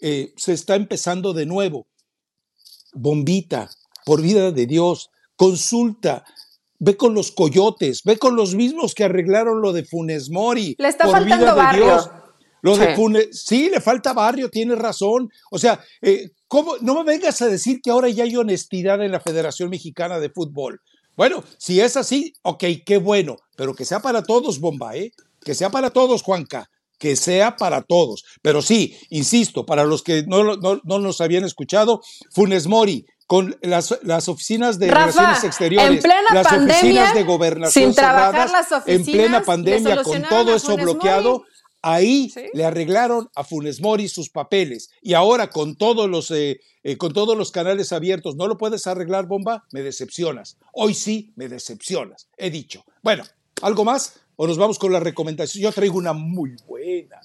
eh, 0.00 0.32
se 0.36 0.54
está 0.54 0.74
empezando 0.74 1.32
de 1.32 1.46
nuevo. 1.46 1.86
Bombita, 2.92 3.70
por 4.04 4.22
vida 4.22 4.50
de 4.50 4.66
Dios, 4.66 5.10
consulta 5.36 6.24
Ve 6.80 6.96
con 6.96 7.14
los 7.14 7.30
coyotes, 7.30 8.02
ve 8.04 8.18
con 8.18 8.34
los 8.34 8.54
mismos 8.54 8.94
que 8.94 9.04
arreglaron 9.04 9.60
lo 9.60 9.72
de 9.72 9.84
Funes 9.84 10.30
Mori. 10.30 10.74
Le 10.78 10.88
está 10.88 11.08
faltando 11.08 11.54
barrio. 11.54 12.10
Lo 12.62 12.74
sí. 12.74 12.80
de 12.80 12.96
Funes, 12.96 13.28
sí, 13.32 13.70
le 13.70 13.80
falta 13.80 14.12
barrio, 14.12 14.50
tiene 14.50 14.74
razón. 14.74 15.30
O 15.50 15.58
sea, 15.58 15.80
eh, 16.02 16.30
¿cómo? 16.48 16.76
no 16.80 16.94
me 16.94 17.04
vengas 17.04 17.40
a 17.42 17.48
decir 17.48 17.80
que 17.82 17.90
ahora 17.90 18.08
ya 18.08 18.24
hay 18.24 18.36
honestidad 18.36 19.02
en 19.02 19.12
la 19.12 19.20
Federación 19.20 19.70
Mexicana 19.70 20.18
de 20.18 20.30
Fútbol. 20.30 20.80
Bueno, 21.16 21.44
si 21.58 21.80
es 21.80 21.96
así, 21.96 22.32
ok, 22.42 22.64
qué 22.84 22.96
bueno, 22.98 23.36
pero 23.56 23.74
que 23.74 23.84
sea 23.84 24.00
para 24.00 24.22
todos, 24.22 24.58
Bomba, 24.58 24.96
¿eh? 24.96 25.12
Que 25.42 25.54
sea 25.54 25.70
para 25.70 25.90
todos, 25.90 26.22
Juanca, 26.22 26.70
que 26.98 27.16
sea 27.16 27.56
para 27.56 27.82
todos. 27.82 28.24
Pero 28.42 28.62
sí, 28.62 28.96
insisto, 29.10 29.66
para 29.66 29.84
los 29.84 30.02
que 30.02 30.24
no, 30.26 30.56
no, 30.56 30.80
no 30.82 30.98
nos 30.98 31.20
habían 31.20 31.44
escuchado, 31.44 32.00
Funes 32.30 32.66
Mori, 32.66 33.06
con 33.30 33.56
las, 33.62 33.96
las 34.02 34.28
oficinas 34.28 34.80
de 34.80 34.88
relaciones 34.88 35.44
exteriores, 35.44 36.02
las 36.32 36.52
oficinas 36.52 37.14
de 37.14 37.22
gobernación 37.22 37.84
sin 37.84 37.94
cerradas, 37.94 38.50
las 38.50 38.72
oficinas, 38.72 38.88
en 38.88 39.04
plena 39.04 39.42
pandemia, 39.44 40.02
con 40.02 40.20
todo 40.22 40.56
eso 40.56 40.76
bloqueado, 40.76 41.44
ahí 41.80 42.34
le 42.54 42.64
arreglaron 42.64 43.30
a 43.36 43.44
Funes 43.44 43.80
Mori 43.80 44.08
sus 44.08 44.30
papeles. 44.30 44.90
Y 45.00 45.14
ahora 45.14 45.48
con 45.48 45.76
todos 45.76 46.10
los 46.10 46.32
eh, 46.32 46.58
eh, 46.82 46.96
con 46.96 47.12
todos 47.12 47.38
los 47.38 47.52
canales 47.52 47.92
abiertos, 47.92 48.34
¿no 48.34 48.48
lo 48.48 48.58
puedes 48.58 48.88
arreglar, 48.88 49.28
bomba? 49.28 49.64
Me 49.70 49.82
decepcionas. 49.82 50.56
Hoy 50.72 50.94
sí 50.94 51.32
me 51.36 51.48
decepcionas, 51.48 52.26
he 52.36 52.50
dicho. 52.50 52.84
Bueno, 53.00 53.22
¿algo 53.62 53.84
más? 53.84 54.14
¿O 54.34 54.48
nos 54.48 54.58
vamos 54.58 54.76
con 54.76 54.92
la 54.92 54.98
recomendación? 54.98 55.62
Yo 55.62 55.70
traigo 55.70 55.96
una 55.96 56.14
muy 56.14 56.56
buena. 56.66 57.20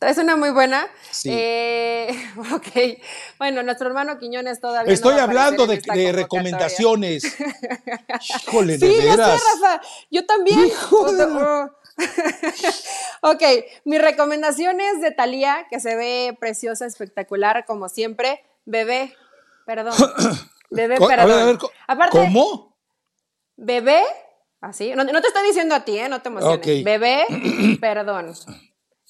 Es 0.00 0.16
una 0.16 0.34
muy 0.36 0.50
buena. 0.50 0.88
Sí. 1.10 1.28
Eh, 1.30 2.08
ok. 2.54 3.02
Bueno, 3.38 3.62
nuestro 3.62 3.88
hermano 3.88 4.18
Quiñones 4.18 4.60
todavía. 4.60 4.92
Estoy 4.92 5.18
hablando 5.18 5.66
de, 5.66 5.78
de 5.78 6.12
recomendaciones. 6.12 7.24
Híjole, 8.46 8.78
de 8.78 8.88
sí, 8.88 9.06
veras. 9.06 9.42
Rafa. 9.60 9.82
Yo 10.10 10.24
también. 10.24 10.70
Oh. 10.90 11.70
ok, 13.22 13.42
mi 13.84 13.98
recomendación 13.98 14.80
es 14.80 15.02
de 15.02 15.10
Talía, 15.10 15.66
que 15.68 15.80
se 15.80 15.96
ve 15.96 16.36
preciosa, 16.38 16.86
espectacular, 16.86 17.64
como 17.66 17.88
siempre. 17.90 18.42
Bebé, 18.64 19.14
perdón. 19.66 19.94
Bebé, 20.70 20.96
perdón. 20.98 21.20
A 21.20 21.26
ver, 21.26 21.38
a 21.40 21.44
ver, 21.44 21.58
Aparte, 21.86 22.18
¿Cómo? 22.18 22.76
Bebé, 23.56 24.02
así. 24.60 24.94
No, 24.94 25.04
no, 25.04 25.20
te 25.20 25.28
estoy 25.28 25.46
diciendo 25.46 25.74
a 25.74 25.84
ti, 25.84 25.98
¿eh? 25.98 26.08
No 26.08 26.22
te 26.22 26.28
emociones. 26.28 26.84
Bebé, 26.84 27.26
perdón. 27.80 28.34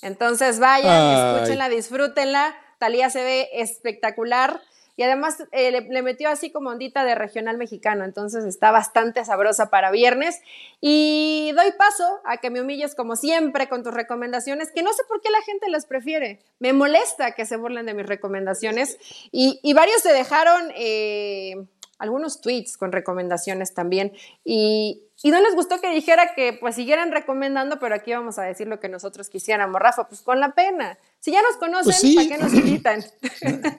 Entonces 0.02 0.58
vayan, 0.58 1.36
escúchenla, 1.36 1.68
disfrútenla. 1.68 2.54
Talía 2.78 3.10
se 3.10 3.22
ve 3.22 3.48
espectacular 3.52 4.60
y 5.00 5.02
además 5.02 5.42
eh, 5.52 5.70
le, 5.70 6.02
metió 6.02 6.28
así 6.28 6.50
como 6.50 6.68
ondita 6.68 7.04
de 7.04 7.14
regional 7.14 7.56
mexicano, 7.56 8.04
entonces 8.04 8.44
está 8.44 8.70
bastante 8.70 9.24
sabrosa 9.24 9.70
para 9.70 9.90
viernes. 9.90 10.38
Y 10.78 11.52
doy 11.56 11.72
paso 11.78 12.20
a 12.26 12.36
que 12.36 12.50
me 12.50 12.60
humilles 12.60 12.94
como 12.94 13.16
siempre 13.16 13.66
con 13.66 13.82
tus 13.82 13.94
recomendaciones, 13.94 14.70
que 14.72 14.82
no 14.82 14.92
sé 14.92 15.02
por 15.08 15.22
qué 15.22 15.30
la 15.30 15.40
gente 15.40 15.70
las 15.70 15.86
prefiere. 15.86 16.40
Me 16.58 16.74
molesta 16.74 17.32
que 17.32 17.46
se 17.46 17.56
burlen 17.56 17.86
de 17.86 17.94
mis 17.94 18.04
recomendaciones 18.04 18.98
y, 19.32 19.72
varios 19.72 20.02
se 20.02 20.12
dejaron 20.12 20.70
eh, 20.76 21.54
algunos 21.98 22.42
tweets 22.42 22.76
con 22.76 22.92
recomendaciones 22.92 23.72
también 23.72 24.12
y, 24.44 25.04
y 25.22 25.30
no 25.30 25.40
les 25.40 25.54
gustó 25.54 25.80
que 25.80 25.90
dijera 25.90 26.34
que 26.34 26.54
pues 26.54 26.74
siguieran 26.74 27.12
recomendando, 27.12 27.78
pero 27.78 27.94
aquí 27.94 28.12
vamos 28.12 28.38
a 28.38 28.42
decir 28.42 28.66
lo 28.66 28.80
que 28.80 28.88
nosotros 28.88 29.28
quisiéramos, 29.28 29.80
Rafa, 29.80 30.08
pues 30.08 30.22
con 30.22 30.40
la 30.40 30.54
pena. 30.54 30.98
Si 31.20 31.30
ya 31.32 31.42
nos 31.42 31.56
conocen, 31.56 31.94
pues 32.00 32.14
¿para 32.14 32.28
qué 32.28 32.42
nos 32.42 32.54
invitan? 32.54 33.04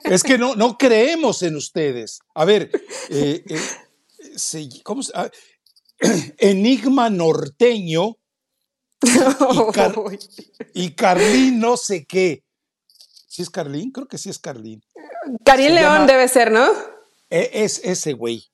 Es 0.04 0.22
que 0.22 0.38
no, 0.38 0.54
no 0.54 0.78
creemos 0.78 1.42
en 1.42 1.56
ustedes. 1.56 2.20
A 2.34 2.44
ver, 2.44 2.70
eh, 3.10 3.44
eh, 3.48 4.68
¿cómo 4.84 5.02
se, 5.02 5.12
ah, 5.14 5.30
Enigma 6.38 7.10
norteño 7.10 8.18
y, 10.74 10.94
Carlín 10.94 11.58
no 11.58 11.76
sé 11.76 12.06
qué. 12.06 12.44
¿Sí 13.26 13.42
es 13.42 13.50
Carlín? 13.50 13.90
Creo 13.90 14.06
que 14.06 14.18
sí 14.18 14.30
es 14.30 14.38
Carlín. 14.38 14.84
Karim 15.44 15.72
León 15.72 16.06
debe 16.06 16.28
ser, 16.28 16.52
¿no? 16.52 16.70
E, 17.30 17.50
es 17.52 17.80
ese 17.82 18.12
güey. 18.12 18.44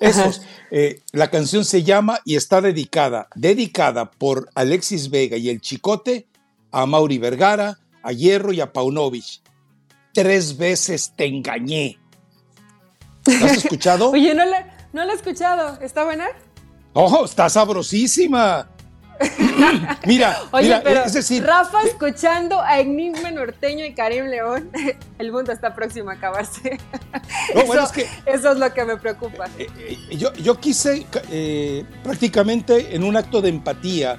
Esos, 0.00 0.42
eh, 0.70 1.02
la 1.12 1.30
canción 1.30 1.64
se 1.64 1.82
llama 1.82 2.20
y 2.24 2.36
está 2.36 2.60
dedicada, 2.60 3.28
dedicada 3.34 4.10
por 4.10 4.50
Alexis 4.54 5.10
Vega 5.10 5.36
y 5.36 5.48
el 5.48 5.60
Chicote 5.60 6.26
a 6.72 6.86
Mauri 6.86 7.18
Vergara, 7.18 7.78
a 8.02 8.12
Hierro 8.12 8.52
y 8.52 8.60
a 8.60 8.72
Paunovic. 8.72 9.40
Tres 10.12 10.56
veces 10.56 11.12
te 11.16 11.26
engañé. 11.26 11.98
¿Lo 13.26 13.46
has 13.46 13.58
escuchado? 13.58 14.10
Oye, 14.12 14.34
no 14.34 14.44
la, 14.44 14.88
no 14.92 15.04
la 15.04 15.12
he 15.12 15.16
escuchado. 15.16 15.78
¿Está 15.80 16.04
buena? 16.04 16.26
Oh, 16.92 17.24
está 17.24 17.48
sabrosísima. 17.48 18.68
mira, 20.06 20.38
Oye, 20.50 20.80
pero 20.82 21.02
Rafa 21.42 21.82
escuchando 21.82 22.60
a 22.60 22.80
Enigma 22.80 23.30
Norteño 23.30 23.84
y 23.84 23.94
Karim 23.94 24.26
León, 24.26 24.70
el 25.18 25.32
mundo 25.32 25.52
está 25.52 25.74
próximo 25.74 26.10
a 26.10 26.14
acabarse. 26.14 26.78
eso, 28.26 28.52
es 28.52 28.58
lo 28.58 28.72
que 28.72 28.84
me 28.84 28.96
preocupa. 28.96 29.46
Eh, 29.58 29.68
eh, 29.78 30.16
yo, 30.16 30.60
quise 30.60 31.06
eh, 31.30 31.84
prácticamente 32.02 32.94
en 32.94 33.04
un 33.04 33.16
acto 33.16 33.40
de 33.42 33.50
empatía 33.50 34.18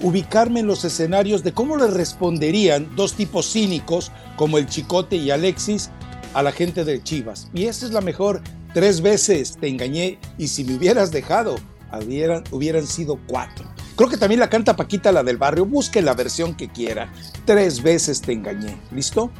ubicarme 0.00 0.60
en 0.60 0.68
los 0.68 0.84
escenarios 0.84 1.42
de 1.42 1.52
cómo 1.52 1.76
le 1.76 1.88
responderían 1.88 2.94
dos 2.94 3.14
tipos 3.14 3.50
cínicos 3.52 4.12
como 4.36 4.58
el 4.58 4.68
Chicote 4.68 5.16
y 5.16 5.32
Alexis 5.32 5.90
a 6.34 6.42
la 6.44 6.52
gente 6.52 6.84
de 6.84 7.02
Chivas. 7.02 7.48
Y 7.52 7.64
esa 7.64 7.86
es 7.86 7.92
la 7.92 8.00
mejor. 8.00 8.42
Tres 8.74 9.00
veces 9.00 9.58
te 9.60 9.66
engañé 9.66 10.20
y 10.38 10.46
si 10.46 10.62
me 10.62 10.76
hubieras 10.76 11.10
dejado, 11.10 11.56
hubieran, 12.00 12.44
hubieran 12.52 12.86
sido 12.86 13.18
cuatro. 13.26 13.71
Creo 13.96 14.08
que 14.08 14.16
también 14.16 14.40
la 14.40 14.48
canta 14.48 14.76
Paquita, 14.76 15.12
la 15.12 15.22
del 15.22 15.36
barrio. 15.36 15.66
Busque 15.66 16.02
la 16.02 16.14
versión 16.14 16.54
que 16.54 16.68
quiera. 16.68 17.12
Tres 17.44 17.82
veces 17.82 18.22
te 18.22 18.32
engañé. 18.32 18.76
¿Listo? 18.90 19.30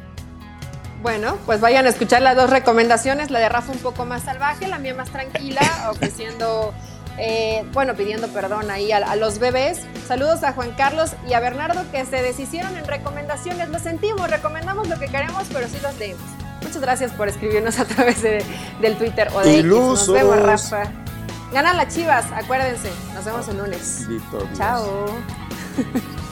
Bueno, 1.01 1.37
pues 1.45 1.59
vayan 1.59 1.85
a 1.85 1.89
escuchar 1.89 2.21
las 2.21 2.35
dos 2.35 2.49
recomendaciones. 2.49 3.29
La 3.29 3.39
de 3.39 3.49
Rafa 3.49 3.71
un 3.71 3.79
poco 3.79 4.05
más 4.05 4.23
salvaje, 4.23 4.67
la 4.67 4.79
mía 4.79 4.93
más 4.93 5.09
tranquila, 5.09 5.61
ofreciendo 5.91 6.73
eh, 7.17 7.63
bueno, 7.73 7.93
pidiendo 7.93 8.27
perdón 8.29 8.71
ahí 8.71 8.91
a, 8.91 9.15
los 9.15 9.39
bebés. 9.39 9.81
Saludos 10.07 10.43
a 10.43 10.53
Juan 10.53 10.71
Carlos 10.71 11.11
y 11.27 11.33
a 11.33 11.39
Bernardo 11.39 11.83
que 11.91 12.05
se 12.05 12.21
deshicieron 12.21 12.75
en 12.77 12.85
recomendaciones. 12.85 13.69
Lo 13.69 13.79
sentimos, 13.79 14.29
recomendamos 14.29 14.87
lo 14.87 14.97
que 14.97 15.07
queremos, 15.07 15.43
pero 15.51 15.67
sí 15.67 15.77
los 15.81 15.97
leemos. 15.97 16.23
Muchas 16.61 16.81
gracias 16.81 17.11
por 17.11 17.27
escribirnos 17.27 17.79
a 17.79 17.85
través 17.85 18.21
del 18.21 18.97
Twitter 18.97 19.29
o 19.33 19.41
de 19.41 19.59
X. 19.59 19.65
Nos 19.65 20.11
vemos, 20.11 20.41
Rafa. 20.41 21.02
Ganan 21.53 21.77
las 21.77 21.93
chivas, 21.93 22.25
acuérdense. 22.31 22.91
Nos 23.13 23.25
vemos 23.25 23.47
el 23.47 23.57
lunes. 23.57 24.07
Chao. 24.57 25.05